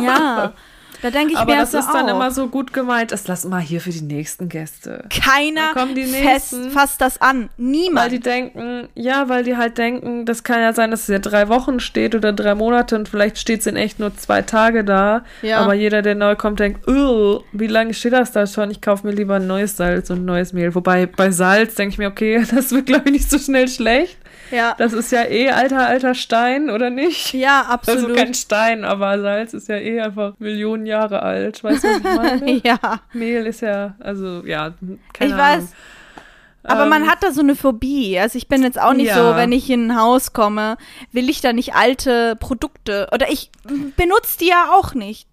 Ja. 0.00 0.52
Da 1.02 1.10
denke 1.10 1.32
ich 1.32 1.38
Aber 1.38 1.52
mir 1.54 1.60
das 1.60 1.74
ist 1.74 1.88
dann 1.92 2.06
auch. 2.06 2.16
immer 2.16 2.30
so 2.30 2.48
gut 2.48 2.72
gemeint. 2.72 3.12
Das 3.12 3.26
lassen 3.28 3.50
wir 3.50 3.58
hier 3.60 3.80
für 3.80 3.90
die 3.90 4.02
nächsten 4.02 4.48
Gäste. 4.48 5.04
Keiner 5.10 5.74
fest, 6.22 6.54
fasst 6.72 7.00
das 7.00 7.20
an. 7.20 7.48
Weil 7.56 7.66
Niemand. 7.66 8.12
die 8.12 8.20
denken, 8.20 8.88
ja, 8.94 9.28
weil 9.28 9.44
die 9.44 9.56
halt 9.56 9.78
denken, 9.78 10.24
das 10.26 10.42
kann 10.42 10.60
ja 10.60 10.72
sein, 10.72 10.90
dass 10.90 11.02
es 11.02 11.08
ja 11.08 11.18
drei 11.18 11.48
Wochen 11.48 11.80
steht 11.80 12.14
oder 12.14 12.32
drei 12.32 12.54
Monate 12.54 12.96
und 12.96 13.08
vielleicht 13.08 13.38
steht 13.38 13.60
es 13.60 13.66
in 13.66 13.76
echt 13.76 13.98
nur 13.98 14.16
zwei 14.16 14.42
Tage 14.42 14.84
da. 14.84 15.22
Ja. 15.42 15.58
Aber 15.58 15.74
jeder, 15.74 16.02
der 16.02 16.14
neu 16.14 16.36
kommt, 16.36 16.60
denkt, 16.60 16.86
"Ugh, 16.88 17.42
wie 17.52 17.66
lange 17.66 17.94
steht 17.94 18.12
das 18.12 18.32
da 18.32 18.46
schon? 18.46 18.70
Ich 18.70 18.80
kaufe 18.80 19.06
mir 19.06 19.12
lieber 19.12 19.36
ein 19.36 19.46
neues 19.46 19.76
Salz 19.76 20.10
und 20.10 20.18
ein 20.20 20.24
neues 20.24 20.52
Mehl. 20.52 20.74
Wobei 20.74 21.06
bei 21.06 21.30
Salz 21.30 21.74
denke 21.74 21.92
ich 21.92 21.98
mir, 21.98 22.08
okay, 22.08 22.44
das 22.54 22.72
wird, 22.72 22.86
glaube 22.86 23.02
ich, 23.06 23.12
nicht 23.12 23.30
so 23.30 23.38
schnell 23.38 23.68
schlecht. 23.68 24.16
Ja. 24.50 24.74
Das 24.78 24.92
ist 24.92 25.10
ja 25.12 25.24
eh 25.24 25.50
alter, 25.50 25.86
alter 25.86 26.14
Stein, 26.14 26.70
oder 26.70 26.90
nicht? 26.90 27.32
ja, 27.34 27.60
Also 27.62 27.72
absolut. 27.72 28.16
kein 28.16 28.34
Stein, 28.34 28.84
aber 28.84 29.20
Salz 29.20 29.54
ist 29.54 29.68
ja 29.68 29.76
eh 29.76 30.00
einfach 30.00 30.34
Millionen 30.38 30.86
Jahre 30.86 31.22
alt. 31.22 31.62
Weißt 31.64 31.84
du, 31.84 31.88
was 31.88 31.98
ich 31.98 32.04
meine? 32.40 32.60
ja. 32.64 32.78
Mehl 33.12 33.46
ist 33.46 33.60
ja, 33.62 33.94
also 34.00 34.42
ja, 34.46 34.72
keine 35.12 35.30
Ich 35.32 35.34
Ahnung. 35.34 35.58
weiß. 35.58 35.72
Aber 36.68 36.82
Ähm, 36.82 36.88
man 36.88 37.08
hat 37.08 37.22
da 37.22 37.30
so 37.30 37.42
eine 37.42 37.54
Phobie. 37.54 38.18
Also 38.18 38.38
ich 38.38 38.48
bin 38.48 38.62
jetzt 38.62 38.80
auch 38.80 38.92
nicht 38.92 39.06
Ja. 39.08 39.14
so, 39.30 39.36
wenn 39.36 39.52
ich 39.52 39.70
in 39.70 39.90
ein 39.92 39.96
Haus 40.00 40.32
komme, 40.32 40.76
will 41.12 41.30
ich 41.30 41.40
da 41.40 41.52
nicht 41.52 41.74
alte 41.74 42.34
Produkte. 42.36 43.08
Oder 43.12 43.30
ich 43.30 43.50
benutze 43.96 44.38
die 44.40 44.48
ja 44.48 44.70
auch 44.72 44.92
nicht. 44.94 45.28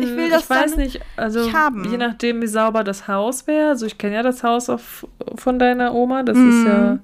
Ich 0.00 0.16
will 0.16 0.30
das 0.30 0.48
Mm, 0.48 0.52
ich 0.54 0.58
weiß 0.58 0.76
nicht, 0.76 1.00
also 1.16 1.48
je 1.88 1.96
nachdem, 1.96 2.42
wie 2.42 2.46
sauber 2.48 2.82
das 2.82 3.06
Haus 3.08 3.46
wäre. 3.46 3.68
Also 3.68 3.86
ich 3.86 3.98
kenne 3.98 4.16
ja 4.16 4.22
das 4.22 4.42
Haus 4.42 4.68
auf, 4.70 5.06
von 5.36 5.58
deiner 5.58 5.94
Oma. 5.94 6.22
Das 6.24 6.36
Mhm. 6.38 6.48
ist 6.48 6.64
ja 6.66 6.98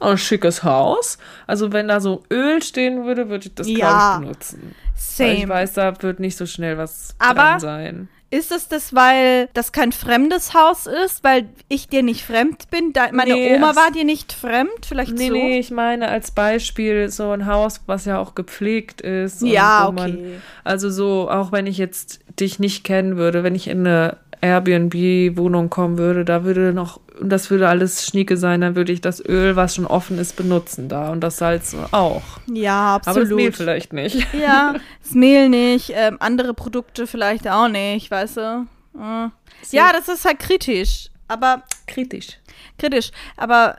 ein 0.00 0.18
schickes 0.18 0.62
Haus. 0.64 1.18
Also 1.46 1.72
wenn 1.72 1.88
da 1.88 2.00
so 2.00 2.22
Öl 2.30 2.62
stehen 2.62 3.04
würde, 3.04 3.28
würde 3.28 3.46
ich 3.48 3.54
das, 3.54 3.68
Ja. 3.68 3.76
glaube 3.76 4.14
ich, 4.14 4.20
benutzen. 4.48 4.74
Weil 5.18 5.32
ich 5.32 5.40
Same. 5.40 5.48
weiß, 5.48 5.72
da 5.74 6.02
wird 6.02 6.20
nicht 6.20 6.36
so 6.36 6.46
schnell 6.46 6.78
was 6.78 7.14
Aber- 7.18 7.34
dran 7.42 7.60
sein. 7.60 8.08
Ist 8.30 8.50
es 8.50 8.66
das, 8.66 8.92
weil 8.96 9.48
das 9.54 9.70
kein 9.70 9.92
fremdes 9.92 10.54
Haus 10.54 10.88
ist, 10.88 11.22
weil 11.22 11.48
ich 11.68 11.86
dir 11.88 12.02
nicht 12.02 12.24
fremd 12.24 12.68
bin? 12.68 12.92
Da, 12.92 13.06
meine 13.12 13.32
Nee, 13.34 13.54
Oma 13.54 13.76
war 13.76 13.92
dir 13.92 14.02
nicht 14.02 14.32
fremd? 14.32 14.70
Vielleicht 14.88 15.12
Nee, 15.12 15.28
so? 15.28 15.34
nee, 15.34 15.58
ich 15.60 15.70
meine 15.70 16.08
als 16.08 16.32
Beispiel 16.32 17.10
so 17.10 17.30
ein 17.30 17.46
Haus, 17.46 17.82
was 17.86 18.06
ja 18.06 18.18
auch 18.18 18.34
gepflegt 18.34 19.02
ist. 19.02 19.40
Ja, 19.42 19.86
wo 19.86 19.92
man- 19.92 20.14
okay. 20.16 20.40
Also 20.64 20.90
so, 20.90 21.30
auch 21.30 21.52
wenn 21.52 21.68
ich 21.68 21.78
jetzt 21.78 22.20
dich 22.40 22.58
nicht 22.58 22.82
kennen 22.82 23.16
würde, 23.16 23.44
wenn 23.44 23.54
ich 23.54 23.68
in 23.68 23.86
eine 23.86 24.16
Airbnb-Wohnung 24.44 25.70
kommen 25.70 25.98
würde, 25.98 26.24
da 26.24 26.44
würde 26.44 26.72
noch, 26.72 27.00
das 27.20 27.50
würde 27.50 27.68
alles 27.68 28.06
schnieke 28.06 28.36
sein, 28.36 28.60
dann 28.60 28.76
würde 28.76 28.92
ich 28.92 29.00
das 29.00 29.24
Öl, 29.24 29.56
was 29.56 29.74
schon 29.74 29.86
offen 29.86 30.18
ist, 30.18 30.36
benutzen 30.36 30.88
da 30.88 31.10
und 31.10 31.20
das 31.20 31.38
Salz 31.38 31.74
auch. 31.92 32.22
Ja, 32.46 33.00
Aber 33.04 33.20
das 33.20 33.30
Mehl 33.30 33.48
absolut. 33.48 33.56
vielleicht 33.56 33.92
nicht. 33.92 34.26
Ja, 34.32 34.74
das 35.02 35.12
Mehl 35.12 35.48
nicht, 35.48 35.92
ähm, 35.94 36.16
andere 36.20 36.54
Produkte 36.54 37.06
vielleicht 37.06 37.48
auch 37.48 37.68
nicht, 37.68 38.10
weißt 38.10 38.36
du? 38.36 38.66
Äh. 38.96 39.28
Ja, 39.70 39.92
das 39.92 40.08
ist 40.08 40.24
halt 40.24 40.38
kritisch. 40.38 41.08
Aber 41.26 41.62
Kritisch. 41.86 42.38
kritisch. 42.78 43.10
Aber 43.36 43.78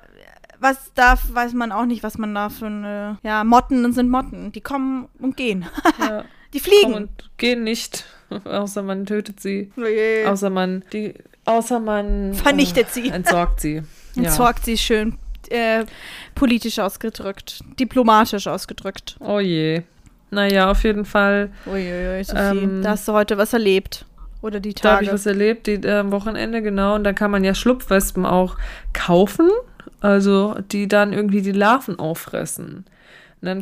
was 0.60 0.91
da 0.95 1.15
weiß 1.32 1.54
man 1.54 1.71
auch 1.71 1.86
nicht, 1.86 2.04
was 2.04 2.17
man 2.17 2.34
da 2.34 2.49
für 2.49 2.65
eine. 2.65 3.17
Ja, 3.23 3.43
Motten 3.43 3.91
sind 3.93 4.10
Motten. 4.10 4.51
Die 4.51 4.62
kommen 4.62 5.08
und 5.19 5.38
gehen. 5.38 5.65
Ja. 5.99 6.23
Die 6.54 6.60
fliegen. 6.60 6.93
Kommen 6.93 6.95
und 6.95 7.30
gehen 7.38 7.63
nicht, 7.65 8.06
außer 8.45 8.81
man 8.83 9.05
tötet 9.05 9.39
sie. 9.39 9.71
Nee. 9.75 10.25
Außer 10.25 10.49
man, 10.49 10.83
die, 10.93 11.13
außer 11.45 11.79
man 11.79 12.33
Vernichtet 12.33 12.88
äh, 12.88 12.91
sie. 12.91 13.09
Entsorgt 13.09 13.61
sie. 13.61 13.83
Entsorgt 14.15 14.65
sie 14.65 14.77
schön 14.77 15.17
äh, 15.49 15.85
politisch 16.33 16.79
ausgedrückt, 16.79 17.59
diplomatisch 17.79 18.47
ausgedrückt. 18.47 19.17
Oh 19.19 19.39
je. 19.39 19.83
Naja, 20.31 20.71
auf 20.71 20.83
jeden 20.83 21.05
Fall 21.05 21.51
Uiuiui, 21.65 22.23
Sophie, 22.23 22.39
Ähm, 22.39 22.81
da 22.81 22.91
hast 22.91 23.07
du 23.07 23.13
heute 23.13 23.38
was 23.38 23.53
erlebt. 23.53 24.05
Oder 24.41 24.59
die 24.59 24.73
Da 24.73 24.89
habe 24.89 24.95
Tage. 24.97 25.05
ich 25.05 25.13
was 25.13 25.25
erlebt, 25.25 25.67
die, 25.67 25.75
äh, 25.75 25.99
am 25.99 26.11
Wochenende, 26.11 26.61
genau. 26.61 26.95
Und 26.95 27.03
da 27.03 27.13
kann 27.13 27.31
man 27.31 27.43
ja 27.43 27.55
Schlupfwespen 27.55 28.25
auch 28.25 28.57
kaufen, 28.93 29.49
also 30.01 30.55
die 30.71 30.88
dann 30.88 31.13
irgendwie 31.13 31.41
die 31.41 31.51
Larven 31.51 31.99
auffressen. 31.99 32.85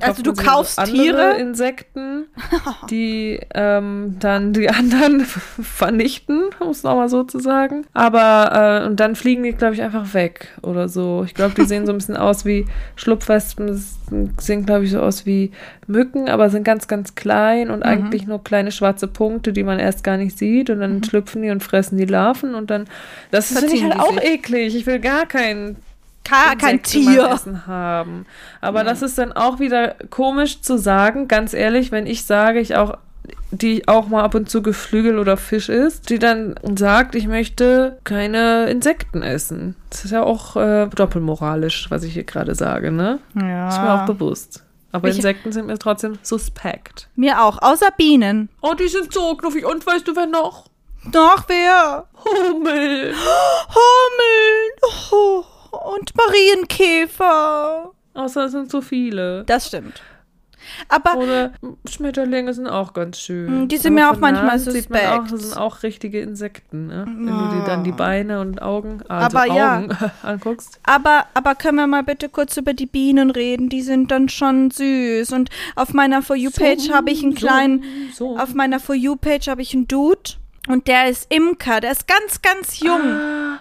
Also 0.02 0.22
du 0.24 0.34
kaufst 0.34 0.80
andere 0.80 0.98
Tiere? 0.98 1.32
Insekten, 1.38 2.26
die 2.90 3.40
ähm, 3.54 4.18
dann 4.20 4.54
die 4.54 4.70
anderen 4.70 5.22
vernichten, 5.22 6.44
um 6.60 6.70
es 6.70 6.84
nochmal 6.84 7.10
so 7.10 7.24
zu 7.24 7.40
sagen. 7.40 7.86
Aber, 7.94 8.82
äh, 8.84 8.88
und 8.88 9.00
dann 9.00 9.16
fliegen 9.16 9.44
die, 9.44 9.52
glaube 9.52 9.74
ich, 9.76 9.82
einfach 9.82 10.14
weg 10.14 10.48
oder 10.62 10.88
so. 10.90 11.24
Ich 11.26 11.34
glaube, 11.34 11.54
die 11.56 11.66
sehen 11.66 11.86
so 11.86 11.92
ein 11.92 11.98
bisschen 11.98 12.18
aus 12.18 12.46
wie 12.46 12.66
Schlupfwespen, 12.96 13.68
das 13.68 13.98
sehen, 14.40 14.66
glaube 14.66 14.86
ich, 14.86 14.92
so 14.92 15.00
aus 15.02 15.26
wie 15.26 15.52
Mücken, 15.88 16.30
aber 16.30 16.50
sind 16.50 16.64
ganz, 16.64 16.88
ganz 16.88 17.16
klein 17.16 17.68
Mhm. 17.68 17.74
und 17.74 17.84
eigentlich 17.84 18.26
nur 18.28 18.44
kleine 18.44 18.72
schwarze 18.72 19.08
Punkte, 19.08 19.54
die 19.54 19.64
man 19.64 19.80
erst 19.80 20.04
gar 20.04 20.18
nicht 20.18 20.38
sieht. 20.38 20.70
Und 20.70 20.80
dann 20.80 21.04
schlüpfen 21.04 21.42
die 21.42 21.50
und 21.50 21.64
fressen 21.64 21.98
die 21.98 22.06
Larven 22.06 22.56
und 22.56 22.70
dann, 22.70 22.86
das 23.32 23.58
finde 23.58 23.74
ich 23.76 23.84
Mhm. 23.84 23.90
Halt 23.92 24.00
auch 24.00 24.14
sich. 24.14 24.24
eklig. 24.24 24.76
Ich 24.76 24.86
will 24.86 25.00
gar 25.00 25.26
keinen 25.26 25.78
Ka 26.24 26.56
kein 26.56 26.82
Tier. 26.84 27.30
Essen 27.32 27.68
haben. 27.68 28.26
Aber 28.62 28.84
das 28.84 29.02
ist 29.02 29.18
dann 29.18 29.34
auch 29.34 29.60
wieder 29.60 29.96
komisch 30.10 30.62
zu 30.62 30.78
sagen, 30.78 31.28
ganz 31.28 31.54
ehrlich, 31.54 31.92
wenn 31.92 32.08
ich 32.08 32.26
sage, 32.26 32.60
ich 32.60 32.76
auch 32.76 32.98
die 33.52 33.88
auch 33.88 34.08
mal 34.08 34.24
ab 34.24 34.36
und 34.36 34.50
zu 34.50 34.62
Geflügel 34.62 35.18
oder 35.20 35.38
Fisch 35.38 35.70
isst, 35.70 36.10
die 36.10 36.20
dann 36.20 36.56
sagt, 36.78 37.16
ich 37.16 37.28
möchte 37.28 38.00
keine 38.04 38.66
Insekten 38.70 39.22
essen. 39.22 39.76
Das 39.90 40.04
ist 40.06 40.12
ja 40.12 40.24
auch 40.24 40.56
äh, 40.58 40.88
doppelmoralisch, 40.88 41.90
was 41.90 42.04
ich 42.04 42.14
hier 42.14 42.24
gerade 42.26 42.56
sage, 42.56 42.92
ne? 42.92 43.20
Ja. 43.36 43.70
Ist 43.70 43.80
mir 43.82 43.94
auch 43.94 44.06
bewusst. 44.06 44.64
Aber 44.92 45.08
Ich- 45.08 45.16
Insekten 45.18 45.52
sind 45.52 45.68
mir 45.68 45.78
trotzdem 45.78 46.18
suspekt. 46.22 47.08
Mir 47.16 47.44
auch, 47.44 47.62
außer 47.62 47.90
Bienen. 47.96 48.50
Oh, 48.62 48.74
die 48.74 48.88
sind 48.88 49.14
so 49.14 49.36
knuffig. 49.36 49.66
Und 49.66 49.86
weißt 49.86 50.08
du, 50.08 50.16
wer 50.16 50.26
noch? 50.28 50.66
Doch, 51.12 51.44
wer? 51.48 52.06
Hummel. 52.26 53.14
Hummeln. 53.70 54.72
Oh, 55.12 55.44
und 55.74 56.12
Marienkäfer. 56.16 57.92
Außer 58.14 58.46
es 58.46 58.52
sind 58.52 58.70
so 58.72 58.82
viele. 58.82 59.44
Das 59.46 59.68
stimmt. 59.68 60.02
Aber 60.88 61.18
Oder 61.18 61.52
Schmetterlinge 61.90 62.54
sind 62.54 62.68
auch 62.68 62.94
ganz 62.94 63.20
schön. 63.20 63.64
Mm, 63.66 63.68
die 63.68 63.76
sind 63.76 63.96
mir 63.96 64.10
auch 64.10 64.18
manchmal 64.18 64.58
Nahen 64.58 64.60
sieht 64.60 64.90
man 64.90 65.02
auch, 65.02 65.12
suspekt. 65.24 65.32
das 65.34 65.42
sind 65.50 65.58
auch 65.58 65.84
richtige 65.84 66.22
Insekten, 66.22 66.88
ne? 66.88 67.04
Wenn 67.06 67.26
du 67.26 67.56
dir 67.58 67.64
dann 67.66 67.84
die 67.84 67.92
Beine 67.92 68.40
und 68.40 68.62
Augen, 68.62 69.02
also 69.10 69.38
Aber 69.38 69.54
ja. 69.54 69.80
Augen 69.80 69.90
anguckst. 70.24 70.80
Aber, 70.84 71.26
aber 71.34 71.56
können 71.56 71.76
wir 71.76 71.88
mal 71.88 72.04
bitte 72.04 72.30
kurz 72.30 72.56
über 72.56 72.74
die 72.74 72.86
Bienen 72.86 73.30
reden? 73.30 73.68
Die 73.68 73.82
sind 73.82 74.10
dann 74.10 74.30
schon 74.30 74.72
süß. 74.72 75.34
Und 75.34 75.50
auf 75.76 75.94
meiner 75.94 76.22
For 76.22 76.38
You-Page 76.38 76.92
habe 76.94 77.12
ich 77.12 77.24
einen 77.24 77.36
kleinen, 77.36 77.84
So. 78.14 78.38
auf 78.38 78.54
meiner 78.54 78.80
For 78.80 78.96
You-Page 78.96 79.50
habe 79.50 79.62
ich 79.62 79.74
einen 79.74 79.88
Dude. 79.90 80.32
Und 80.70 80.88
der 80.88 81.10
ist 81.10 81.30
Imker, 81.34 81.82
der 81.82 81.92
ist 81.92 82.08
ganz, 82.08 82.42
ganz 82.42 82.80
jung. 82.80 83.02
Ah, 83.02 83.60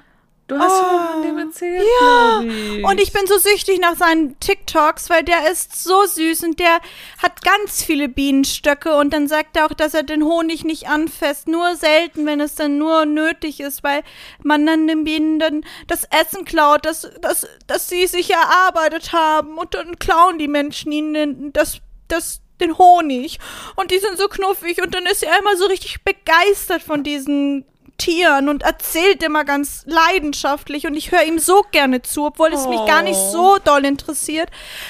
du 0.53 0.59
hast 0.59 0.83
mal 0.83 1.09
von 1.13 1.23
dem 1.23 1.39
erzählt, 1.39 1.83
ja. 2.01 2.41
ich. 2.41 2.85
Und 2.85 3.01
ich 3.01 3.13
bin 3.13 3.27
so 3.27 3.39
süchtig 3.39 3.81
nach 3.81 3.97
seinen 3.97 4.39
TikToks, 4.41 5.11
weil 5.11 5.23
der 5.23 5.51
ist 5.51 5.83
so 5.83 6.05
süß 6.05 6.45
und 6.45 6.61
der 6.61 6.81
hat 7.23 7.43
ganz 7.43 7.83
viele 7.83 8.09
Bienenstöcke 8.09 8.97
und 8.97 9.13
dann 9.13 9.29
sagt 9.29 9.57
er 9.57 9.67
auch, 9.67 9.75
dass 9.75 9.95
er 9.95 10.03
den 10.03 10.25
Honig 10.25 10.65
nicht 10.65 10.89
anfasst, 10.89 11.49
nur 11.49 11.77
selten, 11.77 12.27
wenn 12.27 12.41
es 12.41 12.55
dann 12.55 12.79
nur 12.79 13.07
nötig 13.07 13.61
ist, 13.61 13.83
weil 13.83 14.03
man 14.43 14.67
dann 14.67 14.87
den 14.87 15.05
Bienen 15.05 15.39
dann 15.39 15.65
das 15.87 16.05
Essen 16.05 16.45
klaut, 16.45 16.85
das, 16.85 17.11
das, 17.21 17.47
das 17.67 17.89
sie 17.89 18.07
sich 18.07 18.31
erarbeitet 18.31 19.13
haben 19.13 19.59
und 19.59 19.75
dann 19.75 19.99
klauen 19.99 20.39
die 20.39 20.49
Menschen 20.49 20.93
ihnen 20.93 21.53
das, 21.53 21.79
das, 22.09 22.41
den 22.61 22.79
Honig 22.79 23.39
und 23.77 23.91
die 23.91 23.99
sind 23.99 24.17
so 24.17 24.29
knuffig 24.29 24.83
und 24.83 24.95
dann 24.95 25.07
ist 25.07 25.23
er 25.23 25.39
immer 25.39 25.57
so 25.57 25.67
richtig 25.67 26.05
begeistert 26.05 26.83
von 26.83 27.03
diesen 27.03 27.65
Tieren 27.99 28.49
und 28.49 28.63
erzählt 28.63 29.23
immer 29.23 29.45
ganz 29.45 29.85
leidenschaftlich 29.87 30.87
und 30.87 30.95
ich 30.95 31.13
höre 31.13 31.25
ihm 31.25 31.39
so 31.39 31.65
gerne 31.71 32.03
zu, 32.03 32.27
obwohl 32.27 32.53
es 32.53 32.67
mich 32.67 32.85
gar 32.87 33.03
nicht 33.03 33.19
so 33.19 33.59
doll 33.65 33.85
interessiert. 33.85 34.49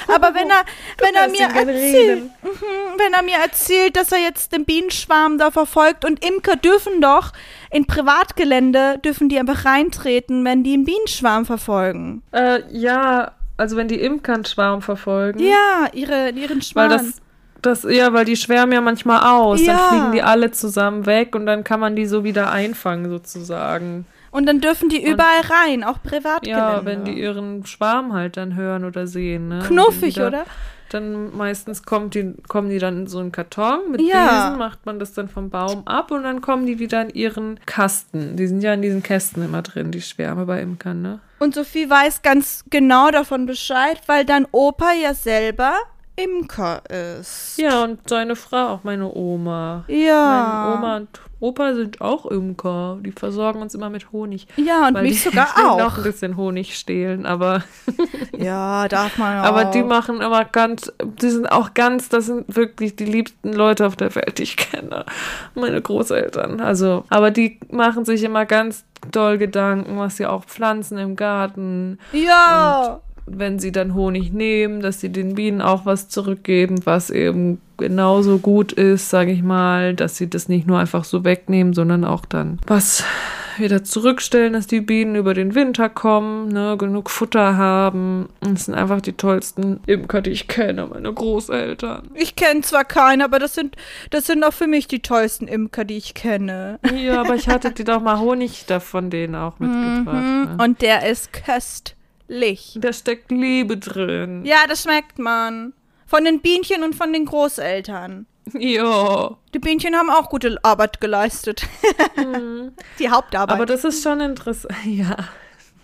Aber 0.09 0.35
wenn 0.35 0.49
er, 0.49 0.65
wenn 0.99 1.15
er 1.15 1.29
mir 1.29 1.49
erzählt. 1.55 2.25
Mhm, 2.25 2.99
wenn 2.99 3.13
er 3.13 3.23
mir 3.23 3.37
erzählt, 3.37 3.97
dass 3.97 4.13
er 4.13 4.19
jetzt 4.19 4.53
den 4.53 4.65
Bienenschwarm 4.65 5.39
da 5.39 5.51
verfolgt 5.51 6.05
und 6.05 6.25
Imker 6.25 6.57
dürfen 6.57 7.01
doch 7.01 7.33
in 7.73 7.87
Privatgelände 7.87 8.99
dürfen 8.99 9.29
die 9.31 9.39
einfach 9.39 9.65
reintreten, 9.65 10.45
wenn 10.45 10.63
die 10.63 10.75
einen 10.75 10.85
Bienenschwarm 10.85 11.47
verfolgen. 11.47 12.23
Äh, 12.33 12.61
ja, 12.71 13.33
also 13.57 13.77
wenn 13.77 13.89
die 13.89 14.01
Imker 14.01 14.35
einen 14.35 14.45
Schwarm 14.45 14.83
verfolgen. 14.83 15.39
Ja, 15.39 15.87
ihre, 15.93 16.31
ihren 16.31 16.59
Weil 16.59 16.63
Schwarm. 16.63 16.91
das, 16.91 17.23
das, 17.63 17.85
ja, 17.89 18.13
weil 18.13 18.25
die 18.25 18.37
schwärmen 18.37 18.73
ja 18.73 18.81
manchmal 18.81 19.21
aus. 19.33 19.61
Ja. 19.65 19.77
Dann 19.77 19.89
fliegen 19.89 20.13
die 20.13 20.23
alle 20.23 20.51
zusammen 20.51 21.07
weg 21.07 21.35
und 21.35 21.47
dann 21.47 21.65
kann 21.65 21.81
man 21.81 21.97
die 21.97 22.07
so 22.07 22.25
wieder 22.25 22.51
einfangen, 22.51 23.09
sozusagen. 23.09 24.07
und 24.31 24.47
dann 24.47 24.61
dürfen 24.61 24.89
die 24.89 25.03
überall 25.05 25.41
rein, 25.65 25.85
auch 25.85 26.03
Privatgelände. 26.03 26.61
Ja, 26.65 26.85
wenn 26.85 27.05
die 27.05 27.13
ihren 27.19 27.65
Schwarm 27.67 28.13
halt 28.13 28.37
dann 28.37 28.57
hören 28.57 28.85
oder 28.85 29.07
sehen. 29.07 29.49
Ne? 29.49 29.59
Und 29.61 29.67
Knuffig, 29.69 30.17
wieder- 30.17 30.27
oder? 30.29 30.45
Dann 30.91 31.35
meistens 31.35 31.85
kommt 31.85 32.15
die, 32.15 32.35
kommen 32.49 32.69
die 32.69 32.79
dann 32.79 32.99
in 32.99 33.07
so 33.07 33.19
einen 33.19 33.33
Karton 33.33 33.91
mit 33.93 34.03
Ja. 34.03 34.27
Biesen, 34.45 34.59
macht 34.59 34.85
man 34.85 34.99
das 34.99 35.15
dann 35.15 35.31
vom 35.31 35.49
Baum 35.49 35.87
ab 35.87 36.11
und 36.11 36.23
dann 36.23 36.43
kommen 36.43 36.67
die 36.67 36.79
wieder 36.79 37.01
in 37.01 37.09
ihren 37.09 37.59
Kasten. 37.65 38.37
Die 38.37 38.47
sind 38.47 38.63
ja 38.63 38.75
in 38.75 38.83
diesen 38.83 39.03
Kästen 39.03 39.43
immer 39.43 39.63
drin, 39.63 39.91
die 39.91 40.03
Schwärme 40.03 40.45
bei 40.45 40.61
Imkern, 40.61 41.01
ne? 41.01 41.21
Und 41.39 41.55
Sophie 41.55 41.89
weiß 41.89 42.21
ganz 42.21 42.65
genau 42.69 43.11
davon 43.11 43.47
Bescheid, 43.47 44.03
weil 44.07 44.27
dein 44.27 44.47
Opa 44.53 44.93
ja 44.93 45.15
selber 45.15 45.73
Imker 46.17 46.83
ist. 46.91 47.57
Ja, 47.59 47.85
und 47.85 48.09
seine 48.09 48.37
Frau, 48.37 48.69
auch 48.69 48.85
meine 48.85 49.13
Oma. 49.13 49.85
Ja. 49.89 50.67
Meine 50.67 50.77
Oma 50.77 50.97
und 50.97 51.09
Opa 51.41 51.75
sind 51.75 52.01
auch 52.01 52.27
Imker. 52.27 52.99
Die 53.01 53.13
versorgen 53.13 53.63
uns 53.63 53.75
immer 53.75 53.91
mit 53.91 54.13
Honig. 54.13 54.47
Ja, 54.57 54.89
und 54.89 55.03
mich 55.03 55.23
die 55.23 55.31
sogar 55.31 55.49
auch. 55.67 55.79
noch 55.79 55.97
ein 55.97 56.03
bisschen 56.05 56.37
Honig 56.37 56.77
stehlen, 56.79 57.27
aber, 57.27 57.65
Ja, 58.39 58.89
darf 58.89 59.19
man 59.19 59.41
auch. 59.41 59.45
aber 59.49 59.65
die 59.67 59.83
machen 59.83 60.21
immer 60.21 60.45
ganz, 60.45 60.93
die 61.03 61.31
sind 61.31 61.51
auch 61.51 61.75
ganz, 61.75 62.09
das 62.09 62.27
sind 62.27 62.55
wirklich 62.55 62.97
die 62.97 63.05
liebsten 63.05 63.53
Leute 63.53 63.87
auf 63.87 63.97
der 63.97 64.15
Welt, 64.15 64.39
die 64.39 64.45
ich 64.45 64.57
kenne. 64.57 65.05
Meine 65.55 65.81
Großeltern. 65.81 66.61
Also, 66.61 67.05
aber 67.09 67.31
die 67.31 67.59
machen 67.71 68.05
sich 68.05 68.23
immer 68.23 68.47
ganz 68.47 68.85
doll 69.11 69.39
Gedanken, 69.39 69.99
was 69.99 70.17
sie 70.17 70.27
auch 70.27 70.45
pflanzen 70.45 70.99
im 70.99 71.17
Garten. 71.17 71.99
Ja. 72.13 73.01
Wenn 73.27 73.59
sie 73.59 73.73
dann 73.73 73.95
Honig 73.95 74.33
nehmen, 74.33 74.81
dass 74.81 75.01
sie 75.01 75.11
den 75.11 75.35
Bienen 75.35 75.63
auch 75.63 75.87
was 75.87 76.09
zurückgeben, 76.09 76.81
was 76.85 77.11
eben 77.11 77.61
genauso 77.77 78.39
gut 78.39 78.73
ist, 78.73 79.11
sage 79.11 79.33
ich 79.33 79.43
mal, 79.43 79.95
dass 79.95 80.17
sie 80.17 80.29
das 80.29 80.49
nicht 80.49 80.67
nur 80.67 80.79
einfach 80.79 81.05
so 81.05 81.25
wegnehmen, 81.25 81.73
sondern 81.73 82.05
auch 82.05 82.25
dann 82.25 82.59
was 82.67 83.05
wieder 83.59 83.85
zurückstellen, 83.85 84.53
dass 84.55 84.67
die 84.67 84.81
Bienen 84.81 85.15
über 85.15 85.35
den 85.35 85.55
Winter 85.55 85.89
kommen, 85.89 86.49
ne, 86.49 86.77
genug 86.79 87.11
Futter 87.11 87.57
haben. 87.57 88.29
Es 88.41 88.67
sind 88.67 88.75
einfach 88.75 89.01
die 89.01 89.13
tollsten 89.13 89.81
Imker, 89.87 90.23
die 90.23 90.31
ich 90.31 90.49
kenne, 90.49 90.87
meine 90.87 91.13
Großeltern. 91.13 92.11
Ich 92.15 92.37
kenne 92.37 92.63
zwar 92.63 92.85
keinen, 92.85 93.23
aber 93.23 93.39
das 93.39 93.55
sind, 93.55 93.77
das 94.11 94.27
sind 94.27 94.45
auch 94.45 94.53
für 94.55 94.67
mich 94.67 94.89
die 94.89 95.01
tollsten 95.01 95.49
Imker, 95.49 95.85
die 95.85 95.97
ich 95.97 96.15
kenne. 96.15 96.79
Ja, 96.97 97.21
aber 97.21 97.35
ich 97.35 97.49
hatte 97.49 97.73
dir 97.73 97.85
doch 97.85 98.01
mal 98.01 98.19
Honig 98.21 98.65
da 98.67 98.81
von 98.81 99.11
denen 99.11 99.35
auch 99.35 99.59
mitgebracht. 99.59 100.25
Mhm. 100.25 100.57
Ne? 100.57 100.65
Und 100.65 100.83
der 100.83 101.09
ist 101.09 101.33
köstlich. 101.33 101.97
Da 102.77 102.93
steckt 102.93 103.31
Liebe 103.31 103.77
drin. 103.77 104.45
Ja, 104.45 104.59
das 104.69 104.83
schmeckt 104.83 105.19
man. 105.19 105.73
Von 106.07 106.25
den 106.25 106.41
Bienchen 106.41 106.83
und 106.83 106.95
von 106.95 107.13
den 107.13 107.25
Großeltern. 107.27 108.27
Ja. 108.59 109.37
Die 109.55 109.59
Bienchen 109.59 109.95
haben 109.95 110.11
auch 110.11 110.29
gute 110.29 110.59
Arbeit 110.63 111.01
geleistet. 111.01 111.63
Die 112.99 113.09
Hauptarbeit. 113.11 113.55
Aber 113.55 113.67
das 113.67 113.85
ist 113.85 114.03
schon 114.03 114.21
interessant. 114.21 114.75
Ja. 114.85 115.17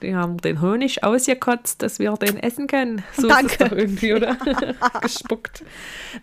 Die 0.01 0.15
haben 0.15 0.37
den 0.39 0.61
Honig 0.63 1.03
ausgekotzt, 1.03 1.83
dass 1.83 1.99
wir 1.99 2.13
den 2.13 2.37
essen 2.39 2.69
können. 2.69 3.03
So 3.17 3.27
ist 3.27 3.35
Danke. 3.35 3.53
es 3.65 3.71
doch 3.71 3.77
irgendwie, 3.77 4.15
oder? 4.15 4.37
Gespuckt. 5.03 5.65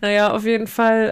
Naja, 0.00 0.30
auf 0.32 0.44
jeden 0.46 0.66
Fall 0.66 1.10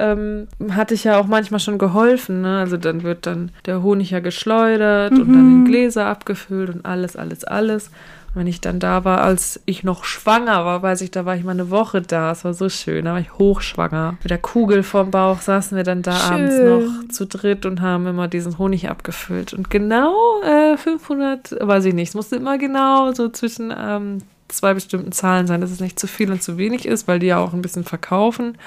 ähm, 0.58 0.72
hatte 0.74 0.94
ich 0.94 1.04
ja 1.04 1.20
auch 1.20 1.26
manchmal 1.26 1.60
schon 1.60 1.76
geholfen. 1.76 2.40
Ne? 2.40 2.60
Also 2.60 2.78
dann 2.78 3.02
wird 3.02 3.26
dann 3.26 3.52
der 3.66 3.82
Honig 3.82 4.12
ja 4.12 4.20
geschleudert 4.20 5.12
und 5.12 5.30
dann 5.34 5.44
Mhm. 5.44 5.58
in 5.58 5.64
Gläser 5.66 6.06
abgefüllt 6.06 6.70
und 6.74 6.86
alles, 6.86 7.16
alles, 7.16 7.44
alles. 7.44 7.90
Wenn 8.34 8.48
ich 8.48 8.60
dann 8.60 8.80
da 8.80 9.04
war, 9.04 9.20
als 9.20 9.60
ich 9.64 9.84
noch 9.84 10.04
schwanger 10.04 10.64
war, 10.64 10.82
weiß 10.82 11.00
ich, 11.02 11.12
da 11.12 11.24
war 11.24 11.36
ich 11.36 11.44
mal 11.44 11.52
eine 11.52 11.70
Woche 11.70 12.02
da. 12.02 12.32
Es 12.32 12.44
war 12.44 12.52
so 12.52 12.68
schön. 12.68 13.04
Da 13.04 13.12
war 13.12 13.20
ich 13.20 13.38
hochschwanger. 13.38 14.18
Mit 14.22 14.30
der 14.30 14.38
Kugel 14.38 14.82
vorm 14.82 15.12
Bauch 15.12 15.40
saßen 15.40 15.76
wir 15.76 15.84
dann 15.84 16.02
da 16.02 16.16
abends 16.30 16.56
Schön. 16.56 16.86
noch 16.86 17.08
zu 17.08 17.26
dritt 17.26 17.64
und 17.64 17.80
haben 17.80 18.06
immer 18.06 18.26
diesen 18.26 18.58
Honig 18.58 18.90
abgefüllt. 18.90 19.54
Und 19.54 19.70
genau 19.70 20.42
äh, 20.42 20.76
500, 20.76 21.56
weiß 21.60 21.84
ich 21.84 21.94
nicht, 21.94 22.08
es 22.08 22.14
musste 22.14 22.36
immer 22.36 22.58
genau 22.58 23.12
so 23.12 23.28
zwischen 23.28 23.72
ähm, 23.76 24.18
zwei 24.48 24.74
bestimmten 24.74 25.12
Zahlen 25.12 25.46
sein, 25.46 25.60
dass 25.60 25.70
es 25.70 25.80
nicht 25.80 25.98
zu 25.98 26.06
viel 26.06 26.30
und 26.30 26.42
zu 26.42 26.58
wenig 26.58 26.86
ist, 26.86 27.06
weil 27.06 27.20
die 27.20 27.26
ja 27.26 27.38
auch 27.38 27.52
ein 27.52 27.62
bisschen 27.62 27.84
verkaufen. 27.84 28.58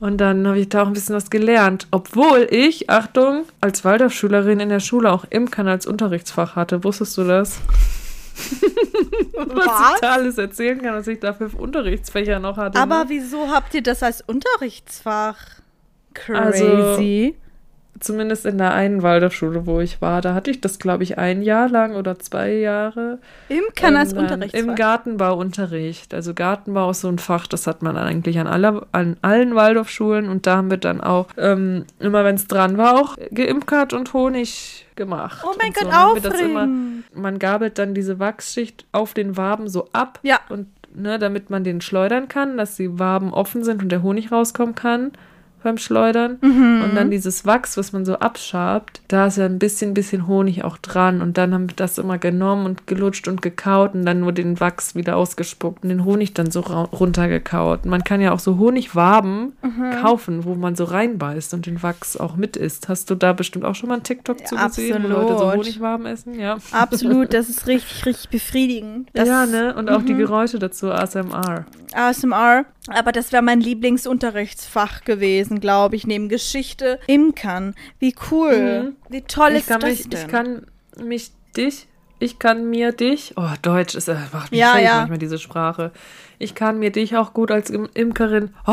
Und 0.00 0.18
dann 0.18 0.46
habe 0.46 0.58
ich 0.58 0.68
da 0.68 0.82
auch 0.82 0.86
ein 0.86 0.92
bisschen 0.92 1.14
was 1.14 1.30
gelernt. 1.30 1.86
Obwohl 1.90 2.46
ich, 2.50 2.90
Achtung, 2.90 3.44
als 3.60 3.84
Waldorfschülerin 3.84 4.60
in 4.60 4.68
der 4.68 4.80
Schule 4.80 5.10
auch 5.12 5.24
Imkern 5.30 5.68
als 5.68 5.86
Unterrichtsfach 5.86 6.56
hatte. 6.56 6.84
Wusstest 6.84 7.16
du 7.16 7.24
das? 7.24 7.60
Was 9.34 9.94
ich 9.94 10.00
da 10.00 10.12
alles 10.12 10.38
erzählen 10.38 10.80
kann, 10.82 10.94
was 10.94 11.06
ich 11.06 11.20
da 11.20 11.32
für 11.32 11.48
Unterrichtsfächer 11.48 12.38
noch 12.40 12.56
hatte. 12.56 12.78
Aber 12.78 13.04
ne? 13.04 13.10
wieso 13.10 13.48
habt 13.50 13.74
ihr 13.74 13.82
das 13.82 14.02
als 14.02 14.22
Unterrichtsfach? 14.22 15.36
Also- 16.32 16.64
Crazy. 16.64 17.34
Zumindest 18.00 18.44
in 18.44 18.58
der 18.58 18.74
einen 18.74 19.04
Waldorfschule, 19.04 19.66
wo 19.66 19.78
ich 19.80 20.02
war, 20.02 20.20
da 20.20 20.34
hatte 20.34 20.50
ich 20.50 20.60
das, 20.60 20.80
glaube 20.80 21.04
ich, 21.04 21.16
ein 21.16 21.42
Jahr 21.42 21.68
lang 21.68 21.94
oder 21.94 22.18
zwei 22.18 22.52
Jahre. 22.54 23.20
Imkern 23.48 23.96
als 23.96 24.12
Ähm, 24.12 24.18
Im 24.18 24.24
Unterrichtsfach. 24.24 24.74
Gartenbauunterricht. 24.74 26.12
Also 26.12 26.34
Gartenbau 26.34 26.90
ist 26.90 27.02
so 27.02 27.08
ein 27.08 27.20
Fach, 27.20 27.46
das 27.46 27.68
hat 27.68 27.82
man 27.82 27.96
eigentlich 27.96 28.40
an, 28.40 28.48
aller, 28.48 28.86
an 28.90 29.16
allen 29.22 29.54
Waldorfschulen 29.54 30.28
und 30.28 30.44
da 30.48 30.56
haben 30.56 30.70
wir 30.70 30.76
dann 30.76 31.00
auch, 31.00 31.28
ähm, 31.38 31.84
immer 32.00 32.24
wenn 32.24 32.34
es 32.34 32.48
dran 32.48 32.76
war, 32.78 32.96
auch 33.00 33.16
geimkert 33.30 33.92
und 33.92 34.12
Honig 34.12 34.83
gemacht. 34.96 35.44
oh 35.44 35.54
mein 35.58 35.68
und 35.68 35.74
so. 35.74 35.80
Gott, 35.84 36.40
immer, 36.40 36.60
aufregend. 36.62 37.16
Man 37.16 37.38
gabelt 37.38 37.78
dann 37.78 37.94
diese 37.94 38.18
Wachsschicht 38.18 38.86
auf 38.92 39.14
den 39.14 39.36
Waben 39.36 39.68
so 39.68 39.88
ab 39.92 40.18
Ja. 40.22 40.40
und 40.48 40.66
ne, 40.94 41.18
damit 41.18 41.50
man 41.50 41.64
den 41.64 41.80
schleudern 41.80 42.28
kann, 42.28 42.56
dass 42.56 42.76
die 42.76 42.98
Waben 42.98 43.32
offen 43.32 43.64
sind 43.64 43.82
und 43.82 43.88
der 43.90 44.02
Honig 44.02 44.30
rauskommen 44.32 44.74
kann 44.74 45.12
beim 45.64 45.78
Schleudern. 45.78 46.38
Mhm. 46.40 46.82
Und 46.84 46.94
dann 46.94 47.10
dieses 47.10 47.44
Wachs, 47.44 47.76
was 47.76 47.92
man 47.92 48.04
so 48.04 48.14
abschabt, 48.20 49.00
da 49.08 49.26
ist 49.26 49.38
ja 49.38 49.46
ein 49.46 49.58
bisschen, 49.58 49.92
bisschen 49.94 50.28
Honig 50.28 50.62
auch 50.62 50.78
dran. 50.78 51.20
Und 51.20 51.36
dann 51.36 51.52
haben 51.52 51.68
wir 51.68 51.74
das 51.76 51.98
immer 51.98 52.18
genommen 52.18 52.66
und 52.66 52.86
gelutscht 52.86 53.26
und 53.26 53.42
gekaut 53.42 53.94
und 53.94 54.06
dann 54.06 54.20
nur 54.20 54.32
den 54.32 54.60
Wachs 54.60 54.94
wieder 54.94 55.16
ausgespuckt 55.16 55.82
und 55.82 55.88
den 55.88 56.04
Honig 56.04 56.34
dann 56.34 56.50
so 56.52 56.60
runtergekaut. 56.60 57.86
Man 57.86 58.04
kann 58.04 58.20
ja 58.20 58.32
auch 58.32 58.38
so 58.38 58.58
Honigwaben 58.58 59.52
Mhm. 59.62 59.90
kaufen, 60.02 60.44
wo 60.44 60.54
man 60.54 60.76
so 60.76 60.84
reinbeißt 60.84 61.54
und 61.54 61.66
den 61.66 61.82
Wachs 61.82 62.16
auch 62.16 62.36
mit 62.36 62.56
isst. 62.56 62.88
Hast 62.88 63.10
du 63.10 63.14
da 63.14 63.32
bestimmt 63.32 63.64
auch 63.64 63.74
schon 63.74 63.88
mal 63.88 63.94
einen 63.96 64.04
TikTok 64.04 64.40
Ja, 64.40 64.46
zu 64.46 64.56
gesehen, 64.56 65.02
wo 65.04 65.08
Leute 65.08 65.28
so 65.38 65.44
absolut. 65.46 65.54
Honigwaben 65.66 66.06
essen? 66.06 66.38
Ja. 66.38 66.58
Absolut, 66.72 67.32
das 67.34 67.48
ist 67.48 67.66
richtig, 67.66 68.04
richtig 68.06 68.28
befriedigend. 68.30 69.08
Das 69.14 69.28
ja, 69.28 69.46
ne? 69.46 69.74
Und 69.74 69.90
auch 69.90 70.02
die 70.02 70.14
Geräusche 70.14 70.58
dazu, 70.58 70.90
ASMR. 70.90 71.64
ASMR. 71.94 72.64
Aber 72.88 73.12
das 73.12 73.32
wäre 73.32 73.42
mein 73.42 73.60
Lieblingsunterrichtsfach 73.60 75.04
gewesen, 75.04 75.60
glaube 75.60 75.96
ich, 75.96 76.06
neben 76.06 76.28
Geschichte. 76.28 76.98
Imkern. 77.06 77.74
Wie 77.98 78.14
cool. 78.30 78.94
Wie 79.08 79.22
toll 79.22 79.52
Ich 79.52 79.58
ist 79.60 79.68
kann, 79.68 79.80
das 79.80 79.90
mich, 79.90 80.08
denn? 80.08 80.20
ich 80.20 80.28
kann 80.28 80.66
mich 81.02 81.30
dich, 81.56 81.86
ich 82.18 82.38
kann 82.38 82.68
mir 82.68 82.92
dich, 82.92 83.34
oh, 83.36 83.48
Deutsch 83.62 83.94
ist, 83.94 84.08
äh, 84.08 84.16
macht 84.32 84.50
mich 84.50 84.60
Ja, 84.60 84.78
ja. 84.78 84.98
manchmal 84.98 85.18
diese 85.18 85.38
Sprache. 85.38 85.92
Ich 86.38 86.54
kann 86.54 86.78
mir 86.78 86.90
dich 86.90 87.16
auch 87.16 87.32
gut 87.32 87.50
als 87.50 87.70
Im 87.70 87.88
Imkerin, 87.94 88.50
oh, 88.66 88.72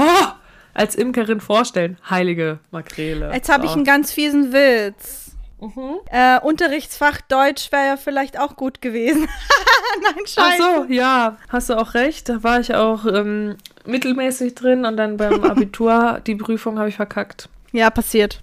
als 0.74 0.96
Imkerin 0.96 1.40
vorstellen. 1.42 1.98
Heilige 2.10 2.60
Makrele. 2.72 3.32
Jetzt 3.34 3.50
habe 3.50 3.66
ich 3.66 3.72
Oh. 3.72 3.76
einen 3.76 3.86
ganz 3.86 4.12
fiesen 4.12 4.52
Witz. 4.54 5.31
Mhm. 5.62 6.00
Äh, 6.10 6.40
Unterrichtsfach 6.42 7.22
Deutsch 7.22 7.72
wäre 7.72 7.86
ja 7.86 7.98
vielleicht 7.98 8.40
auch 8.40 8.56
gut 8.56 8.82
gewesen. 8.82 9.28
Nein, 10.04 10.16
Ach 10.24 10.28
scheiße. 10.28 10.58
so, 10.88 10.94
ja, 10.94 11.38
hast 11.50 11.70
du 11.70 11.76
auch 11.76 11.94
recht. 11.94 12.28
Da 12.30 12.44
war 12.44 12.60
ich 12.60 12.74
auch 12.74 13.06
ähm, 13.06 13.56
mittelmäßig 13.86 14.56
drin 14.56 14.86
und 14.86 14.98
dann 14.98 15.18
beim 15.18 15.44
Abitur, 15.50 16.20
die 16.26 16.36
Prüfung 16.36 16.80
habe 16.80 16.90
ich 16.90 16.96
verkackt. 16.96 17.48
Ja, 17.72 17.90
passiert. 17.92 18.42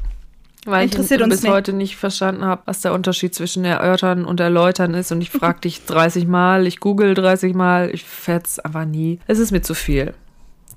Weil 0.64 0.84
Interessiert 0.84 1.20
ich 1.20 1.28
bis 1.28 1.42
nicht. 1.42 1.52
heute 1.52 1.72
nicht 1.72 1.96
verstanden 1.96 2.44
habe, 2.44 2.62
was 2.66 2.82
der 2.82 2.92
Unterschied 2.92 3.34
zwischen 3.34 3.64
erörtern 3.64 4.24
und 4.24 4.38
erläutern 4.38 4.94
ist. 4.94 5.10
Und 5.10 5.20
ich 5.20 5.30
frage 5.32 5.60
dich 5.60 5.86
30 5.86 6.26
Mal, 6.26 6.66
ich 6.66 6.78
google 6.78 7.14
30 7.14 7.54
Mal, 7.54 7.90
ich 7.92 8.04
fetz 8.04 8.58
einfach 8.60 8.84
nie. 8.84 9.18
Es 9.26 9.38
ist 9.38 9.50
mir 9.50 9.62
zu 9.62 9.74
viel. 9.74 10.14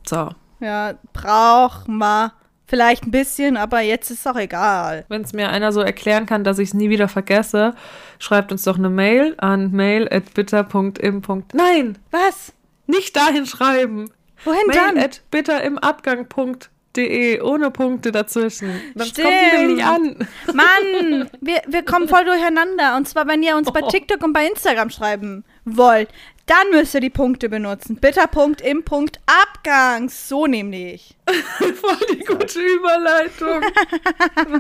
So. 0.07 0.29
Ja, 0.59 0.93
braucht 1.13 1.87
man 1.87 2.31
vielleicht 2.71 3.05
ein 3.05 3.11
bisschen, 3.11 3.57
aber 3.57 3.81
jetzt 3.81 4.09
ist 4.11 4.25
auch 4.25 4.37
egal. 4.37 5.03
Wenn 5.09 5.23
es 5.23 5.33
mir 5.33 5.49
einer 5.49 5.73
so 5.73 5.81
erklären 5.81 6.25
kann, 6.25 6.45
dass 6.45 6.57
ich 6.57 6.69
es 6.69 6.73
nie 6.73 6.89
wieder 6.89 7.09
vergesse, 7.09 7.75
schreibt 8.17 8.53
uns 8.53 8.63
doch 8.63 8.77
eine 8.77 8.89
Mail 8.89 9.35
an 9.37 9.71
mail.bitter.im. 9.71 11.21
Nein, 11.53 11.97
Was? 12.11 12.53
nicht 12.87 13.15
dahin 13.17 13.45
schreiben. 13.45 14.09
Wohin 14.45 14.67
Mail 14.67 14.77
dann? 14.77 14.97
at 14.97 15.21
bitter 15.31 15.61
im 15.63 15.77
Abgang. 15.77 16.27
Punkt 16.27 16.69
De, 16.95 17.39
ohne 17.41 17.71
Punkte 17.71 18.11
dazwischen. 18.11 18.69
Dann 18.95 19.07
Stimmt. 19.07 19.27
kommt 19.27 19.39
die 19.53 19.57
nämlich 19.57 19.85
an. 19.85 20.27
Mann, 20.53 21.29
wir, 21.39 21.61
wir 21.65 21.83
kommen 21.85 22.09
voll 22.09 22.25
durcheinander. 22.25 22.97
Und 22.97 23.07
zwar, 23.07 23.27
wenn 23.27 23.43
ihr 23.43 23.55
uns 23.55 23.71
bei 23.71 23.81
TikTok 23.89 24.21
und 24.23 24.33
bei 24.33 24.45
Instagram 24.45 24.89
schreiben 24.89 25.45
wollt, 25.65 26.09
dann 26.47 26.69
müsst 26.71 26.93
ihr 26.95 26.99
die 27.01 27.09
Punkte 27.09 27.47
benutzen. 27.49 27.95
Bitterpunkt 27.95 28.61
im 28.61 28.83
Punkt 28.83 29.19
Abgang. 29.25 30.09
So 30.09 30.47
nämlich. 30.47 31.15
Voll 31.25 31.97
die 32.11 32.25
gute 32.25 32.59
Überleitung. 32.59 33.61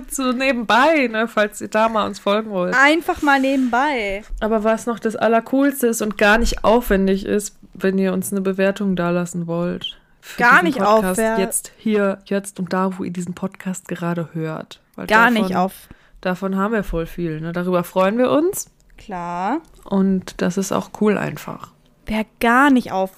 so 0.09 0.31
nebenbei, 0.31 1.07
ne, 1.07 1.27
falls 1.27 1.59
ihr 1.59 1.67
da 1.67 1.89
mal 1.89 2.05
uns 2.05 2.19
folgen 2.19 2.49
wollt. 2.51 2.75
Einfach 2.75 3.21
mal 3.21 3.39
nebenbei. 3.39 4.23
Aber 4.39 4.63
was 4.63 4.85
noch 4.85 4.99
das 4.99 5.15
Allercoolste 5.15 5.87
ist 5.87 6.01
und 6.01 6.17
gar 6.17 6.37
nicht 6.37 6.63
aufwendig 6.63 7.25
ist, 7.25 7.57
wenn 7.73 7.97
ihr 7.97 8.13
uns 8.13 8.31
eine 8.31 8.41
Bewertung 8.41 8.95
dalassen 8.95 9.47
wollt. 9.47 9.97
Gar 10.37 10.63
nicht 10.63 10.77
Podcast 10.77 11.19
aufwär- 11.19 11.39
Jetzt 11.39 11.71
hier, 11.77 12.19
jetzt 12.25 12.59
und 12.59 12.71
da, 12.71 12.97
wo 12.97 13.03
ihr 13.03 13.11
diesen 13.11 13.33
Podcast 13.33 13.87
gerade 13.87 14.29
hört. 14.33 14.79
Weil 14.95 15.07
Gar 15.07 15.29
davon, 15.31 15.43
nicht 15.47 15.55
auf. 15.55 15.73
Davon 16.21 16.55
haben 16.55 16.73
wir 16.73 16.83
voll 16.83 17.07
viel. 17.07 17.41
Ne? 17.41 17.51
Darüber 17.51 17.83
freuen 17.83 18.17
wir 18.17 18.29
uns. 18.29 18.69
Klar. 19.05 19.61
Und 19.85 20.41
das 20.41 20.57
ist 20.57 20.71
auch 20.71 20.89
cool 21.01 21.17
einfach. 21.17 21.71
Wer 22.05 22.25
gar 22.39 22.69
nicht 22.69 22.91
auf. 22.91 23.11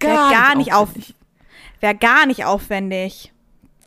Wer 0.00 0.14
gar 0.30 0.54
nicht 0.56 0.72
auf. 0.72 0.90
Wer 1.80 1.94
gar 1.94 2.26
nicht 2.26 2.44
aufwendig. 2.44 3.32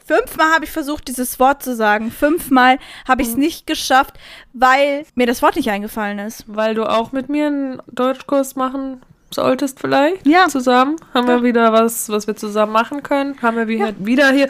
Fünfmal 0.06 0.54
habe 0.54 0.66
ich 0.66 0.72
versucht, 0.72 1.08
dieses 1.08 1.40
Wort 1.40 1.62
zu 1.64 1.76
sagen. 1.76 2.12
Fünfmal 2.12 2.80
habe 3.08 3.22
ich 3.22 3.28
Mhm. 3.30 3.34
es 3.34 3.38
nicht 3.40 3.68
geschafft, 3.68 4.16
weil 4.54 5.06
mir 5.16 5.28
das 5.28 5.42
Wort 5.42 5.56
nicht 5.56 5.70
eingefallen 5.70 6.20
ist. 6.20 6.46
Weil 6.48 6.74
du 6.76 6.86
auch 6.90 7.12
mit 7.12 7.30
mir 7.30 7.48
einen 7.48 7.82
Deutschkurs 7.88 8.56
machen 8.56 9.02
solltest 9.32 9.80
vielleicht. 9.80 10.26
Ja. 10.26 10.48
Zusammen. 10.48 10.96
Haben 11.14 11.28
wir 11.28 11.44
wieder 11.44 11.72
was, 11.72 12.10
was 12.10 12.26
wir 12.26 12.36
zusammen 12.36 12.72
machen 12.72 13.04
können. 13.04 13.40
Haben 13.44 13.58
wir 13.58 13.68
wieder, 13.68 13.94
wieder 14.00 14.32
hier, 14.32 14.50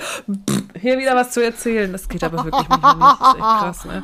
hier 0.79 0.97
wieder 0.97 1.15
was 1.15 1.31
zu 1.31 1.43
erzählen. 1.43 1.91
Das 1.91 2.07
geht 2.07 2.23
aber 2.23 2.45
wirklich 2.45 2.67
manchmal 2.69 2.95
nicht. 2.95 3.19
Das 3.21 3.27
ist 3.27 3.35
echt 3.35 3.39
krass, 3.39 3.85
ne? 3.85 4.03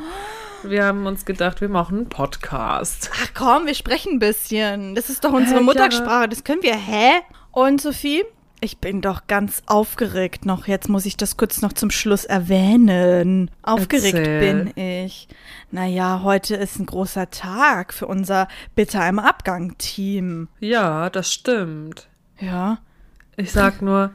Wir 0.69 0.85
haben 0.85 1.05
uns 1.05 1.25
gedacht, 1.25 1.61
wir 1.61 1.69
machen 1.69 1.97
einen 1.97 2.09
Podcast. 2.09 3.11
Ach 3.21 3.29
komm, 3.33 3.65
wir 3.67 3.75
sprechen 3.75 4.13
ein 4.13 4.19
bisschen. 4.19 4.95
Das 4.95 5.09
ist 5.09 5.23
doch 5.23 5.33
unsere 5.33 5.59
Hä, 5.59 5.63
Muttersprache. 5.63 6.29
Das 6.29 6.43
können 6.43 6.63
wir. 6.63 6.75
Hä? 6.75 7.21
Und 7.51 7.81
Sophie? 7.81 8.23
Ich 8.61 8.79
bin 8.79 9.01
doch 9.01 9.27
ganz 9.27 9.61
aufgeregt 9.67 10.45
noch. 10.45 10.67
Jetzt 10.67 10.89
muss 10.89 11.05
ich 11.05 11.17
das 11.17 11.37
kurz 11.37 11.61
noch 11.61 11.73
zum 11.73 11.91
Schluss 11.91 12.25
erwähnen. 12.25 13.51
Aufgeregt 13.61 14.17
Erzähl. 14.17 14.71
bin 14.71 14.83
ich. 14.83 15.27
Naja, 15.71 16.21
heute 16.23 16.55
ist 16.55 16.79
ein 16.79 16.85
großer 16.85 17.29
Tag 17.29 17.93
für 17.93 18.07
unser 18.07 18.47
Bitter 18.73 19.07
im 19.07 19.19
Abgang-Team. 19.19 20.47
Ja, 20.59 21.09
das 21.09 21.31
stimmt. 21.31 22.07
Ja. 22.39 22.79
Ich 23.37 23.51
sag 23.51 23.81
nur. 23.81 24.11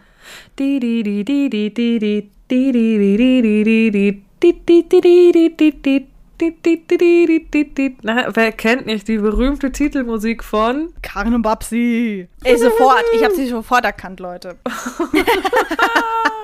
Na, 8.02 8.34
wer 8.34 8.52
kennt 8.52 8.86
nicht 8.86 9.08
die 9.08 9.18
berühmte 9.18 9.72
Titelmusik 9.72 10.42
von 10.42 10.92
Karin 11.02 11.34
und 11.34 11.42
Babsi? 11.42 12.28
Ey, 12.44 12.56
sofort. 12.56 13.04
Ich 13.14 13.22
habe 13.22 13.34
sie 13.34 13.46
sofort 13.46 13.84
erkannt, 13.84 14.20
Leute. 14.20 14.56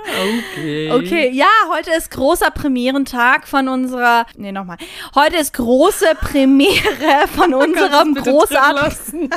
okay. 0.06 0.92
Okay, 0.92 1.30
ja, 1.32 1.48
heute 1.70 1.92
ist 1.92 2.10
großer 2.10 2.50
Premierentag 2.50 3.48
von 3.48 3.68
unserer. 3.68 4.26
Nee, 4.36 4.52
nochmal. 4.52 4.76
Heute 5.14 5.36
ist 5.36 5.54
große 5.54 6.14
Premiere 6.20 7.26
von 7.34 7.54
unserem 7.54 8.14
großartigen. 8.14 9.30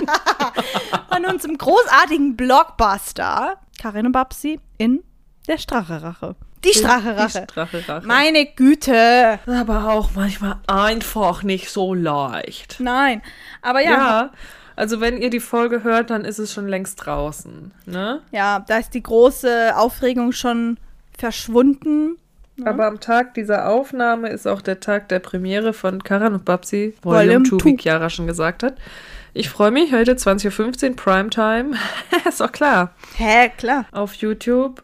von 1.09 1.25
unserem 1.25 1.57
großartigen 1.57 2.35
Blockbuster. 2.35 3.59
Karin 3.81 4.07
und 4.07 4.11
Babsi 4.11 4.59
in 4.77 5.03
der 5.47 5.57
Stracherache. 5.57 6.35
Die 6.63 6.73
Strache-Rache. 6.73 7.45
Die 7.47 7.51
Strache-Rache. 7.51 8.05
Meine 8.07 8.45
Güte. 8.45 9.39
Aber 9.47 9.89
auch 9.91 10.11
manchmal 10.15 10.57
einfach 10.67 11.43
nicht 11.43 11.69
so 11.69 11.93
leicht. 11.93 12.77
Nein. 12.79 13.21
Aber 13.61 13.81
ja, 13.81 13.91
Ja. 13.91 13.97
ja, 13.97 14.31
also 14.75 15.01
wenn 15.01 15.17
ihr 15.21 15.29
die 15.29 15.39
Folge 15.39 15.83
hört, 15.83 16.09
dann 16.09 16.23
ist 16.23 16.39
es 16.39 16.53
schon 16.53 16.67
längst 16.67 17.05
draußen. 17.05 17.71
Ne? 17.85 18.21
da 18.31 18.77
ist 18.77 18.93
die 18.93 19.03
große 19.03 19.73
Aufregung 19.75 20.31
schon 20.31 20.77
verschwunden. 21.17 22.17
Aber 22.65 22.87
am 22.87 22.99
Tag 22.99 23.33
dieser 23.33 23.69
Aufnahme 23.69 24.29
ist 24.29 24.47
auch 24.47 24.61
der 24.61 24.79
Tag 24.79 25.09
der 25.09 25.19
Premiere 25.19 25.73
von 25.73 26.03
Karan 26.03 26.33
und 26.33 26.45
Babsi, 26.45 26.93
Volume 27.01 27.45
Volume 27.45 27.45
2, 27.49 27.65
wie. 27.65 27.77
Chiara 27.77 28.09
schon 28.09 28.27
gesagt 28.27 28.63
hat. 28.63 28.75
Ich 29.33 29.49
freue 29.49 29.71
mich, 29.71 29.93
heute 29.93 30.13
20.15 30.13 30.89
Uhr 30.89 30.95
Primetime. 30.95 31.77
ist 32.27 32.41
doch 32.41 32.51
klar. 32.51 32.91
Hä, 33.15 33.51
klar. 33.57 33.85
Auf 33.91 34.13
YouTube, 34.15 34.81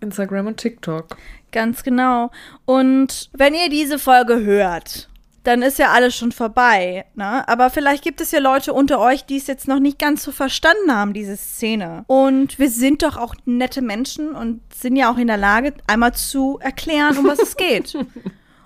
Instagram 0.00 0.48
und 0.48 0.56
TikTok. 0.56 1.16
Ganz 1.52 1.82
genau. 1.82 2.30
Und 2.64 3.30
wenn 3.32 3.54
ihr 3.54 3.68
diese 3.70 3.98
Folge 3.98 4.44
hört, 4.44 5.08
dann 5.44 5.62
ist 5.62 5.78
ja 5.78 5.92
alles 5.92 6.14
schon 6.14 6.32
vorbei. 6.32 7.06
Ne? 7.14 7.48
Aber 7.48 7.70
vielleicht 7.70 8.04
gibt 8.04 8.20
es 8.20 8.32
ja 8.32 8.38
Leute 8.38 8.74
unter 8.74 9.00
euch, 9.00 9.24
die 9.24 9.38
es 9.38 9.46
jetzt 9.46 9.66
noch 9.66 9.78
nicht 9.78 9.98
ganz 9.98 10.22
so 10.22 10.30
verstanden 10.30 10.94
haben, 10.94 11.14
diese 11.14 11.36
Szene. 11.36 12.04
Und 12.06 12.58
wir 12.58 12.68
sind 12.68 13.02
doch 13.02 13.16
auch 13.16 13.34
nette 13.46 13.80
Menschen 13.80 14.34
und 14.34 14.60
sind 14.74 14.96
ja 14.96 15.10
auch 15.10 15.16
in 15.16 15.26
der 15.26 15.38
Lage, 15.38 15.72
einmal 15.86 16.14
zu 16.14 16.58
erklären, 16.60 17.16
um 17.16 17.26
was 17.26 17.38
es 17.38 17.56
geht. 17.56 17.96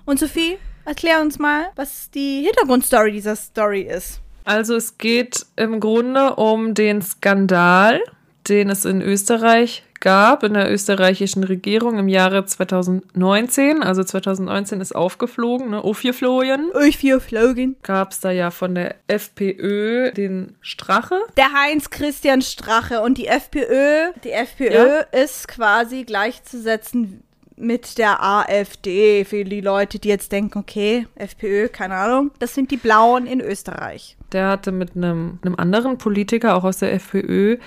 Und 0.04 0.18
Sophie, 0.18 0.58
erklär 0.84 1.20
uns 1.20 1.38
mal, 1.38 1.66
was 1.76 2.10
die 2.10 2.42
Hintergrundstory 2.42 3.12
dieser 3.12 3.36
Story 3.36 3.82
ist. 3.82 4.20
Also 4.44 4.74
es 4.74 4.98
geht 4.98 5.46
im 5.54 5.78
Grunde 5.78 6.34
um 6.34 6.74
den 6.74 7.00
Skandal, 7.00 8.00
den 8.48 8.68
es 8.68 8.84
in 8.84 9.00
Österreich 9.00 9.84
gab, 10.02 10.42
in 10.42 10.52
der 10.52 10.70
österreichischen 10.70 11.44
Regierung 11.44 11.98
im 11.98 12.08
Jahre 12.08 12.44
2019. 12.44 13.82
Also 13.82 14.04
2019 14.04 14.82
ist 14.82 14.94
aufgeflogen, 14.94 15.70
ne? 15.70 15.82
aufgeflogen. 15.82 16.70
Euch 16.74 16.98
vier 16.98 17.20
Flogen. 17.20 17.76
Gab 17.82 18.12
es 18.12 18.20
da 18.20 18.30
ja 18.30 18.50
von 18.50 18.74
der 18.74 18.96
FPÖ 19.06 20.12
den 20.12 20.56
Strache. 20.60 21.14
Der 21.38 21.52
Heinz-Christian 21.52 22.42
Strache 22.42 23.00
und 23.00 23.16
die 23.16 23.28
FPÖ. 23.28 24.10
Die 24.24 24.32
FPÖ 24.32 24.72
Ja. 24.72 25.00
ist 25.12 25.48
quasi 25.48 26.04
gleichzusetzen 26.04 27.22
mit 27.56 27.96
der 27.98 28.22
AfD. 28.22 29.24
Für 29.24 29.44
die 29.44 29.60
Leute, 29.60 29.98
die 29.98 30.08
jetzt 30.08 30.32
denken, 30.32 30.58
okay, 30.58 31.06
FPÖ, 31.14 31.68
keine 31.68 31.94
Ahnung. 31.94 32.32
Das 32.40 32.54
sind 32.54 32.70
die 32.70 32.76
Blauen 32.76 33.26
in 33.26 33.40
Österreich. 33.40 34.16
Der 34.32 34.48
hatte 34.48 34.72
mit 34.72 34.96
einem, 34.96 35.38
einem 35.42 35.54
anderen 35.56 35.98
Politiker, 35.98 36.56
auch 36.56 36.64
aus 36.64 36.78
der 36.78 36.92
FPÖ, 36.94 37.58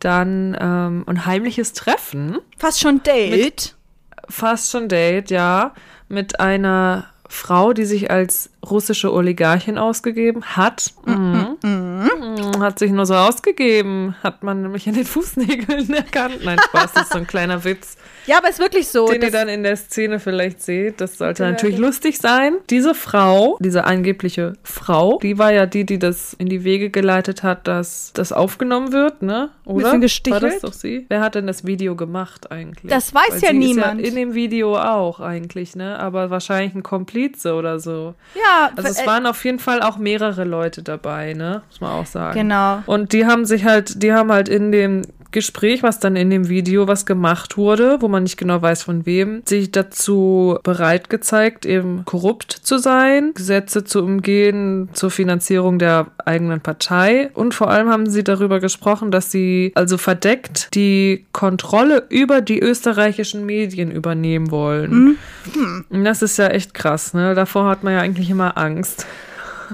dann 0.00 0.56
ähm, 0.60 1.04
ein 1.06 1.26
heimliches 1.26 1.72
Treffen. 1.72 2.38
Fast 2.58 2.80
schon 2.80 3.02
Date. 3.02 3.76
Fast 4.28 4.70
schon 4.70 4.88
Date, 4.88 5.30
ja. 5.30 5.74
Mit 6.08 6.40
einer 6.40 7.06
Frau, 7.28 7.72
die 7.72 7.84
sich 7.84 8.10
als 8.10 8.50
russische 8.68 9.12
Oligarchin 9.12 9.78
ausgegeben 9.78 10.44
hat. 10.56 10.92
Mhm. 11.06 11.56
Mhm. 11.62 12.60
Hat 12.60 12.80
sich 12.80 12.90
nur 12.90 13.06
so 13.06 13.14
ausgegeben. 13.14 14.16
Hat 14.22 14.42
man 14.42 14.62
nämlich 14.62 14.88
in 14.88 14.94
den 14.94 15.04
Fußnägeln 15.04 15.90
erkannt. 15.94 16.40
Nein, 16.44 16.58
Spaß, 16.58 16.92
das 16.92 17.02
ist 17.04 17.12
so 17.12 17.18
ein 17.18 17.28
kleiner 17.28 17.62
Witz, 17.62 17.96
Ja, 18.26 18.38
aber 18.38 18.48
ist 18.48 18.58
wirklich 18.58 18.88
so. 18.88 19.06
den 19.08 19.22
ihr 19.22 19.30
dann 19.30 19.48
in 19.48 19.62
der 19.62 19.76
Szene 19.76 20.20
vielleicht 20.20 20.62
seht. 20.62 21.00
Das 21.00 21.18
sollte 21.18 21.42
natürlich 21.42 21.76
bitte. 21.76 21.86
lustig 21.86 22.18
sein. 22.18 22.54
Diese 22.68 22.94
Frau, 22.94 23.58
diese 23.60 23.84
angebliche 23.84 24.54
Frau, 24.62 25.18
die 25.22 25.38
war 25.38 25.52
ja 25.52 25.66
die, 25.66 25.84
die 25.84 25.98
das 25.98 26.34
in 26.34 26.48
die 26.48 26.64
Wege 26.64 26.90
geleitet 26.90 27.42
hat, 27.42 27.66
dass 27.66 28.12
das 28.14 28.32
aufgenommen 28.32 28.92
wird, 28.92 29.22
ne? 29.22 29.50
Oder? 29.64 29.84
Bisschen 29.84 30.00
gestichelt. 30.00 30.42
War 30.42 30.50
das 30.50 30.60
doch 30.60 30.72
sie? 30.72 31.06
Wer 31.08 31.20
hat 31.20 31.34
denn 31.34 31.46
das 31.46 31.64
Video 31.64 31.96
gemacht 31.96 32.50
eigentlich? 32.50 32.90
Das 32.90 33.14
weiß 33.14 33.42
Weil 33.42 33.42
ja 33.42 33.52
niemand. 33.52 34.00
Ja 34.00 34.06
in 34.06 34.14
dem 34.14 34.34
Video 34.34 34.76
auch 34.76 35.20
eigentlich, 35.20 35.76
ne? 35.76 35.98
Aber 35.98 36.30
wahrscheinlich 36.30 36.74
ein 36.74 36.82
Komplize 36.82 37.54
oder 37.54 37.80
so. 37.80 38.14
ja, 38.34 38.70
Also 38.76 38.88
es 38.88 39.00
äh, 39.00 39.06
waren 39.06 39.26
auf 39.26 39.44
jeden 39.44 39.58
Fall 39.58 39.82
auch 39.82 39.98
mehrere 39.98 40.44
Leute 40.44 40.82
dabei, 40.82 41.34
ne? 41.34 41.62
Muss 41.68 41.80
man 41.80 41.92
auch 41.92 42.06
sagen. 42.06 42.38
Genau. 42.38 42.82
Und 42.86 43.12
die 43.12 43.26
haben 43.26 43.44
sich 43.44 43.64
halt, 43.64 44.02
die 44.02 44.12
haben 44.12 44.32
halt 44.32 44.48
in 44.48 44.72
dem 44.72 45.02
Gespräch, 45.32 45.82
was 45.82 45.98
dann 45.98 46.16
in 46.16 46.30
dem 46.30 46.48
Video, 46.48 46.88
was 46.88 47.06
gemacht 47.06 47.56
wurde, 47.56 47.98
wo 48.00 48.08
man 48.08 48.24
nicht 48.24 48.36
genau 48.36 48.60
weiß 48.60 48.82
von 48.82 49.06
wem, 49.06 49.42
sich 49.44 49.70
dazu 49.70 50.58
bereit 50.62 51.10
gezeigt, 51.10 51.66
eben 51.66 52.04
korrupt 52.04 52.52
zu 52.52 52.78
sein, 52.78 53.32
Gesetze 53.34 53.84
zu 53.84 54.02
umgehen 54.02 54.88
zur 54.92 55.10
Finanzierung 55.10 55.78
der 55.78 56.08
eigenen 56.24 56.60
Partei. 56.60 57.30
Und 57.34 57.54
vor 57.54 57.70
allem 57.70 57.88
haben 57.88 58.08
sie 58.08 58.24
darüber 58.24 58.60
gesprochen, 58.60 59.10
dass 59.10 59.30
sie 59.30 59.72
also 59.74 59.98
verdeckt 59.98 60.74
die 60.74 61.26
Kontrolle 61.32 62.04
über 62.08 62.40
die 62.40 62.60
österreichischen 62.60 63.46
Medien 63.46 63.90
übernehmen 63.90 64.50
wollen. 64.50 65.18
Und 65.90 66.04
das 66.04 66.22
ist 66.22 66.36
ja 66.36 66.48
echt 66.48 66.74
krass, 66.74 67.14
ne? 67.14 67.34
Davor 67.34 67.68
hat 67.68 67.84
man 67.84 67.94
ja 67.94 68.00
eigentlich 68.00 68.30
immer 68.30 68.56
Angst. 68.58 69.06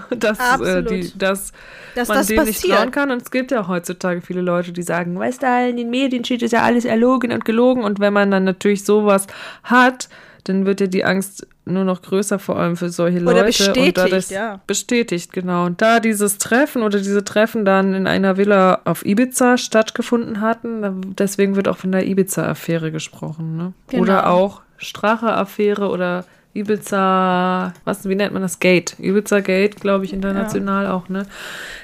Dass, 0.19 0.61
äh, 0.61 0.83
die, 0.83 1.17
dass 1.17 1.53
Dass 1.95 2.09
man 2.09 2.19
das 2.19 2.29
nicht 2.29 2.39
passiert. 2.39 2.77
trauen 2.77 2.91
kann. 2.91 3.11
Und 3.11 3.23
es 3.23 3.31
gibt 3.31 3.51
ja 3.51 3.67
heutzutage 3.69 4.21
viele 4.21 4.41
Leute, 4.41 4.73
die 4.73 4.83
sagen, 4.83 5.19
weißt 5.19 5.43
du, 5.43 5.69
in 5.71 5.77
den 5.77 5.91
Medien 5.91 6.25
steht 6.25 6.43
es 6.43 6.53
ja 6.53 6.63
alles 6.63 6.85
erlogen 6.85 7.33
und 7.33 7.45
gelogen. 7.45 7.85
Und 7.85 8.01
wenn 8.01 8.13
man 8.13 8.31
dann 8.31 8.45
natürlich 8.45 8.85
sowas 8.85 9.27
hat, 9.63 10.09
dann 10.45 10.67
wird 10.67 10.81
ja 10.81 10.87
die 10.87 11.05
Angst 11.05 11.47
nur 11.65 11.85
noch 11.85 12.03
größer, 12.03 12.39
vor 12.39 12.57
allem 12.59 12.77
für 12.77 12.91
solche 12.91 13.21
Oder 13.21 13.33
Leute. 13.33 13.41
und 13.41 13.47
bestätigt, 13.47 14.13
das 14.13 14.31
ja. 14.31 14.61
Bestätigt, 14.67 15.33
genau. 15.33 15.67
Und 15.67 15.83
da 15.83 15.99
dieses 15.99 16.39
Treffen 16.39 16.83
oder 16.83 16.99
diese 16.99 17.25
Treffen 17.25 17.65
dann 17.65 17.95
in 17.95 18.07
einer 18.07 18.37
Villa 18.37 18.81
auf 18.85 19.05
Ibiza 19.05 19.59
stattgefunden 19.59 20.41
hatten, 20.41 21.15
deswegen 21.17 21.57
wird 21.57 21.67
auch 21.67 21.77
von 21.77 21.91
der 21.91 22.07
Ibiza-Affäre 22.07 22.93
gesprochen. 22.93 23.57
Ne? 23.57 23.73
Genau. 23.89 24.03
Oder 24.03 24.31
auch 24.31 24.63
Strache-Affäre 24.79 25.89
oder 25.89 26.25
Ibiza, 26.57 27.73
was, 27.85 28.09
wie 28.09 28.15
nennt 28.15 28.33
man 28.33 28.43
das? 28.43 28.59
Gate. 28.59 28.97
Ibiza 28.99 29.41
Gate, 29.41 29.77
glaube 29.81 30.05
ich, 30.05 30.13
international 30.13 30.87
auch, 30.87 31.09
ne? 31.09 31.27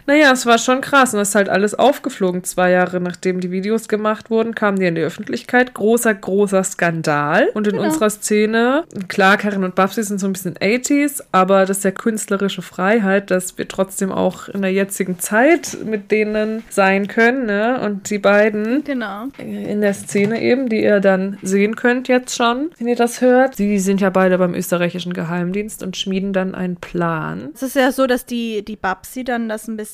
Naja, 0.06 0.32
es 0.32 0.46
war 0.46 0.58
schon 0.58 0.80
krass 0.80 1.14
und 1.14 1.20
es 1.20 1.30
ist 1.30 1.34
halt 1.34 1.48
alles 1.48 1.74
aufgeflogen. 1.74 2.42
Zwei 2.44 2.70
Jahre 2.72 3.00
nachdem 3.00 3.40
die 3.40 3.50
Videos 3.50 3.88
gemacht 3.88 4.30
wurden, 4.30 4.54
kamen 4.54 4.78
die 4.78 4.86
in 4.86 4.94
die 4.96 5.00
Öffentlichkeit. 5.02 5.74
Großer, 5.74 6.12
großer 6.14 6.64
Skandal. 6.64 7.48
Und 7.54 7.68
in 7.68 7.78
unserer 7.78 8.10
Szene, 8.10 8.84
klar, 9.08 9.36
Karin 9.36 9.62
und 9.64 9.74
Babsi 9.74 10.02
sind 10.02 10.18
so 10.18 10.26
ein 10.26 10.32
bisschen 10.32 10.54
80s, 10.56 11.22
aber 11.30 11.66
das 11.66 11.78
ist 11.78 11.84
ja 11.84 11.90
künstlerische 11.92 12.62
Freiheit, 12.62 13.30
dass 13.30 13.56
wir 13.58 13.68
trotzdem 13.68 14.10
auch 14.10 14.48
in 14.48 14.62
der 14.62 14.72
jetzigen 14.72 15.18
Zeit 15.20 15.76
mit 15.84 16.10
denen 16.10 16.64
sein 16.68 17.06
können, 17.06 17.46
ne? 17.46 17.80
Und 17.80 18.10
die 18.10 18.18
beiden 18.18 18.82
Genau. 18.84 19.26
in 19.38 19.80
der 19.80 19.94
Szene 19.94 20.42
eben, 20.42 20.68
die 20.68 20.82
ihr 20.82 21.00
dann 21.00 21.38
sehen 21.42 21.76
könnt 21.76 22.08
jetzt 22.08 22.34
schon, 22.34 22.70
wenn 22.78 22.88
ihr 22.88 22.96
das 22.96 23.20
hört. 23.20 23.54
Sie 23.56 23.78
sind 23.78 24.00
ja 24.00 24.10
beide 24.10 24.38
beim 24.38 24.54
österreichischen 24.54 25.12
Geheimdienst 25.12 25.82
und 25.82 25.96
schmieden 25.96 26.32
dann 26.32 26.54
einen 26.54 26.76
Plan. 26.76 27.50
Es 27.54 27.62
ist 27.62 27.76
ja 27.76 27.92
so, 27.92 28.06
dass 28.06 28.26
die, 28.26 28.64
die 28.64 28.76
Babsi 28.76 29.22
dann 29.24 29.48
das 29.48 29.68
ein 29.68 29.76
bisschen 29.76 29.91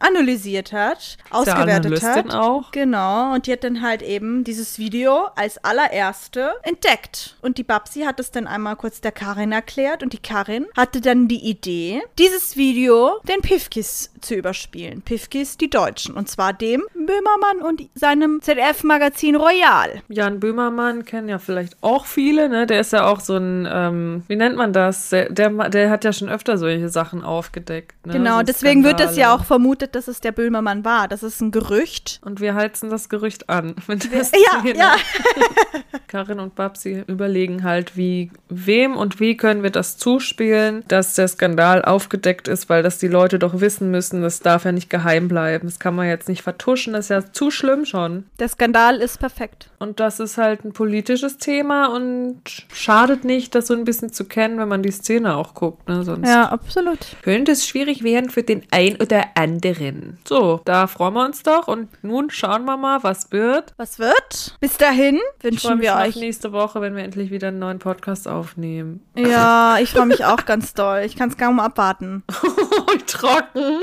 analysiert 0.00 0.72
hat, 0.72 1.16
ausgewertet 1.30 2.02
hat. 2.02 2.34
auch. 2.34 2.70
Genau, 2.72 3.34
und 3.34 3.46
die 3.46 3.52
hat 3.52 3.64
dann 3.64 3.82
halt 3.82 4.02
eben 4.02 4.44
dieses 4.44 4.78
Video 4.78 5.28
als 5.36 5.62
allererste 5.62 6.54
entdeckt. 6.62 7.36
Und 7.42 7.58
die 7.58 7.62
Babsi 7.62 8.00
hat 8.02 8.20
es 8.20 8.30
dann 8.30 8.46
einmal 8.46 8.76
kurz 8.76 9.00
der 9.00 9.12
Karin 9.12 9.52
erklärt 9.52 10.02
und 10.02 10.12
die 10.12 10.18
Karin 10.18 10.66
hatte 10.76 11.00
dann 11.00 11.28
die 11.28 11.48
Idee, 11.48 12.02
dieses 12.18 12.56
Video 12.56 13.20
den 13.28 13.40
Pifkis 13.40 14.10
zu 14.20 14.34
überspielen. 14.34 15.02
Pifkis, 15.02 15.56
die 15.56 15.70
Deutschen. 15.70 16.14
Und 16.14 16.28
zwar 16.28 16.52
dem 16.52 16.82
Böhmermann 16.94 17.62
und 17.62 17.82
seinem 17.94 18.40
ZDF-Magazin 18.40 19.36
Royal. 19.36 20.02
Jan 20.08 20.40
Böhmermann 20.40 21.04
kennen 21.04 21.28
ja 21.28 21.38
vielleicht 21.38 21.76
auch 21.82 22.06
viele, 22.06 22.48
ne? 22.48 22.66
Der 22.66 22.80
ist 22.80 22.92
ja 22.92 23.06
auch 23.06 23.20
so 23.20 23.36
ein, 23.36 23.68
ähm, 23.70 24.22
wie 24.28 24.36
nennt 24.36 24.56
man 24.56 24.72
das? 24.72 25.10
Der, 25.10 25.28
der, 25.30 25.50
der 25.68 25.90
hat 25.90 26.04
ja 26.04 26.12
schon 26.12 26.28
öfter 26.28 26.56
solche 26.58 26.88
Sachen 26.88 27.22
aufgedeckt. 27.22 28.06
Ne? 28.06 28.14
Genau, 28.14 28.38
So 28.38 28.44
deswegen 28.44 28.84
wird 28.84 29.00
es 29.00 29.16
ja 29.16 29.28
Skandale. 29.28 29.33
Auch 29.34 29.44
vermutet, 29.44 29.94
dass 29.94 30.08
es 30.08 30.20
der 30.20 30.32
Böhmermann 30.32 30.84
war. 30.84 31.08
Das 31.08 31.22
ist 31.22 31.40
ein 31.40 31.50
Gerücht. 31.50 32.20
Und 32.24 32.40
wir 32.40 32.54
heizen 32.54 32.90
das 32.90 33.08
Gerücht 33.08 33.48
an. 33.50 33.74
Der 33.88 34.22
Ja, 34.22 34.72
ja. 34.74 34.96
Karin 36.08 36.38
und 36.40 36.54
Babsi 36.54 37.02
überlegen 37.06 37.64
halt, 37.64 37.96
wie, 37.96 38.30
wem 38.48 38.96
und 38.96 39.20
wie 39.20 39.36
können 39.36 39.62
wir 39.62 39.70
das 39.70 39.96
zuspielen, 39.96 40.84
dass 40.88 41.14
der 41.14 41.28
Skandal 41.28 41.84
aufgedeckt 41.84 42.46
ist, 42.48 42.68
weil 42.68 42.82
das 42.82 42.98
die 42.98 43.08
Leute 43.08 43.38
doch 43.38 43.60
wissen 43.60 43.90
müssen. 43.90 44.22
Das 44.22 44.40
darf 44.40 44.64
ja 44.64 44.72
nicht 44.72 44.90
geheim 44.90 45.28
bleiben. 45.28 45.66
Das 45.66 45.78
kann 45.78 45.94
man 45.94 46.06
jetzt 46.06 46.28
nicht 46.28 46.42
vertuschen. 46.42 46.92
Das 46.92 47.06
ist 47.06 47.08
ja 47.10 47.32
zu 47.32 47.50
schlimm 47.50 47.84
schon. 47.84 48.24
Der 48.38 48.48
Skandal 48.48 48.96
ist 48.98 49.18
perfekt. 49.18 49.70
Und 49.78 49.98
das 50.00 50.20
ist 50.20 50.38
halt 50.38 50.64
ein 50.64 50.72
politisches 50.72 51.38
Thema 51.38 51.86
und 51.86 52.40
schadet 52.72 53.24
nicht, 53.24 53.54
das 53.54 53.66
so 53.66 53.74
ein 53.74 53.84
bisschen 53.84 54.12
zu 54.12 54.24
kennen, 54.24 54.58
wenn 54.58 54.68
man 54.68 54.82
die 54.82 54.92
Szene 54.92 55.36
auch 55.36 55.54
guckt. 55.54 55.88
Ne? 55.88 56.04
Sonst 56.04 56.28
Ja, 56.28 56.48
absolut. 56.48 56.98
könnte 57.22 57.52
es 57.52 57.66
schwierig 57.66 58.02
werden 58.04 58.30
für 58.30 58.42
den 58.42 58.62
ein 58.70 58.96
oder 59.00 59.23
anderen. 59.34 60.18
So, 60.26 60.60
da 60.64 60.86
freuen 60.86 61.14
wir 61.14 61.24
uns 61.24 61.42
doch. 61.42 61.68
Und 61.68 61.88
nun 62.02 62.30
schauen 62.30 62.64
wir 62.64 62.76
mal, 62.76 63.02
was 63.02 63.30
wird. 63.32 63.72
Was 63.76 63.98
wird? 63.98 64.56
Bis 64.60 64.76
dahin 64.76 65.20
wünschen 65.40 65.80
wir 65.80 65.94
euch. 65.96 66.16
nächste 66.16 66.52
Woche, 66.52 66.80
wenn 66.80 66.94
wir 66.96 67.04
endlich 67.04 67.30
wieder 67.30 67.48
einen 67.48 67.58
neuen 67.58 67.78
Podcast 67.78 68.28
aufnehmen. 68.28 69.04
Ja, 69.16 69.78
ich 69.80 69.90
freue 69.90 70.06
mich 70.06 70.24
auch 70.24 70.44
ganz 70.44 70.74
doll. 70.74 71.02
Ich 71.04 71.16
kann 71.16 71.28
es 71.30 71.36
kaum 71.36 71.60
abwarten. 71.60 72.22
Trocken. 73.06 73.80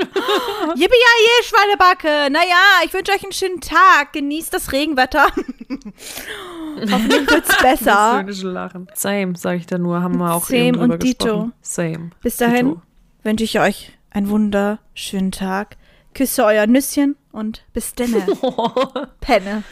Yippie 0.74 0.94
je 0.94 1.44
Schweinebacke. 1.44 2.30
Naja, 2.30 2.56
ich 2.84 2.92
wünsche 2.92 3.12
euch 3.12 3.22
einen 3.22 3.32
schönen 3.32 3.60
Tag. 3.60 4.12
Genießt 4.12 4.52
das 4.52 4.72
Regenwetter. 4.72 5.26
Hoffentlich 6.90 7.30
wird's 7.30 7.48
Das 7.48 7.58
besser. 7.62 8.18
höhnische 8.18 8.48
Lachen. 8.48 8.86
Same, 8.94 9.36
sage 9.36 9.58
ich 9.58 9.66
da 9.66 9.78
nur. 9.78 10.02
Haben 10.02 10.18
wir 10.18 10.32
auch 10.34 10.44
Same 10.46 10.60
eben 10.64 10.78
drüber 10.78 10.94
und 10.94 11.02
Dito. 11.02 11.24
gesprochen. 11.26 11.52
Same. 11.60 12.10
Bis 12.22 12.36
dahin 12.36 12.66
Dito. 12.68 12.82
wünsche 13.22 13.44
ich 13.44 13.60
euch 13.60 13.92
einen 14.12 14.28
wunderschönen 14.28 15.32
Tag. 15.32 15.76
Küsse 16.14 16.44
euer 16.44 16.66
Nüsschen 16.66 17.16
und 17.32 17.64
bis 17.72 17.94
denne. 17.94 18.20
Penne. 19.20 19.64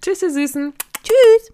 Tschüss, 0.00 0.22
ihr 0.22 0.30
Süßen. 0.30 0.72
Tschüss. 1.02 1.50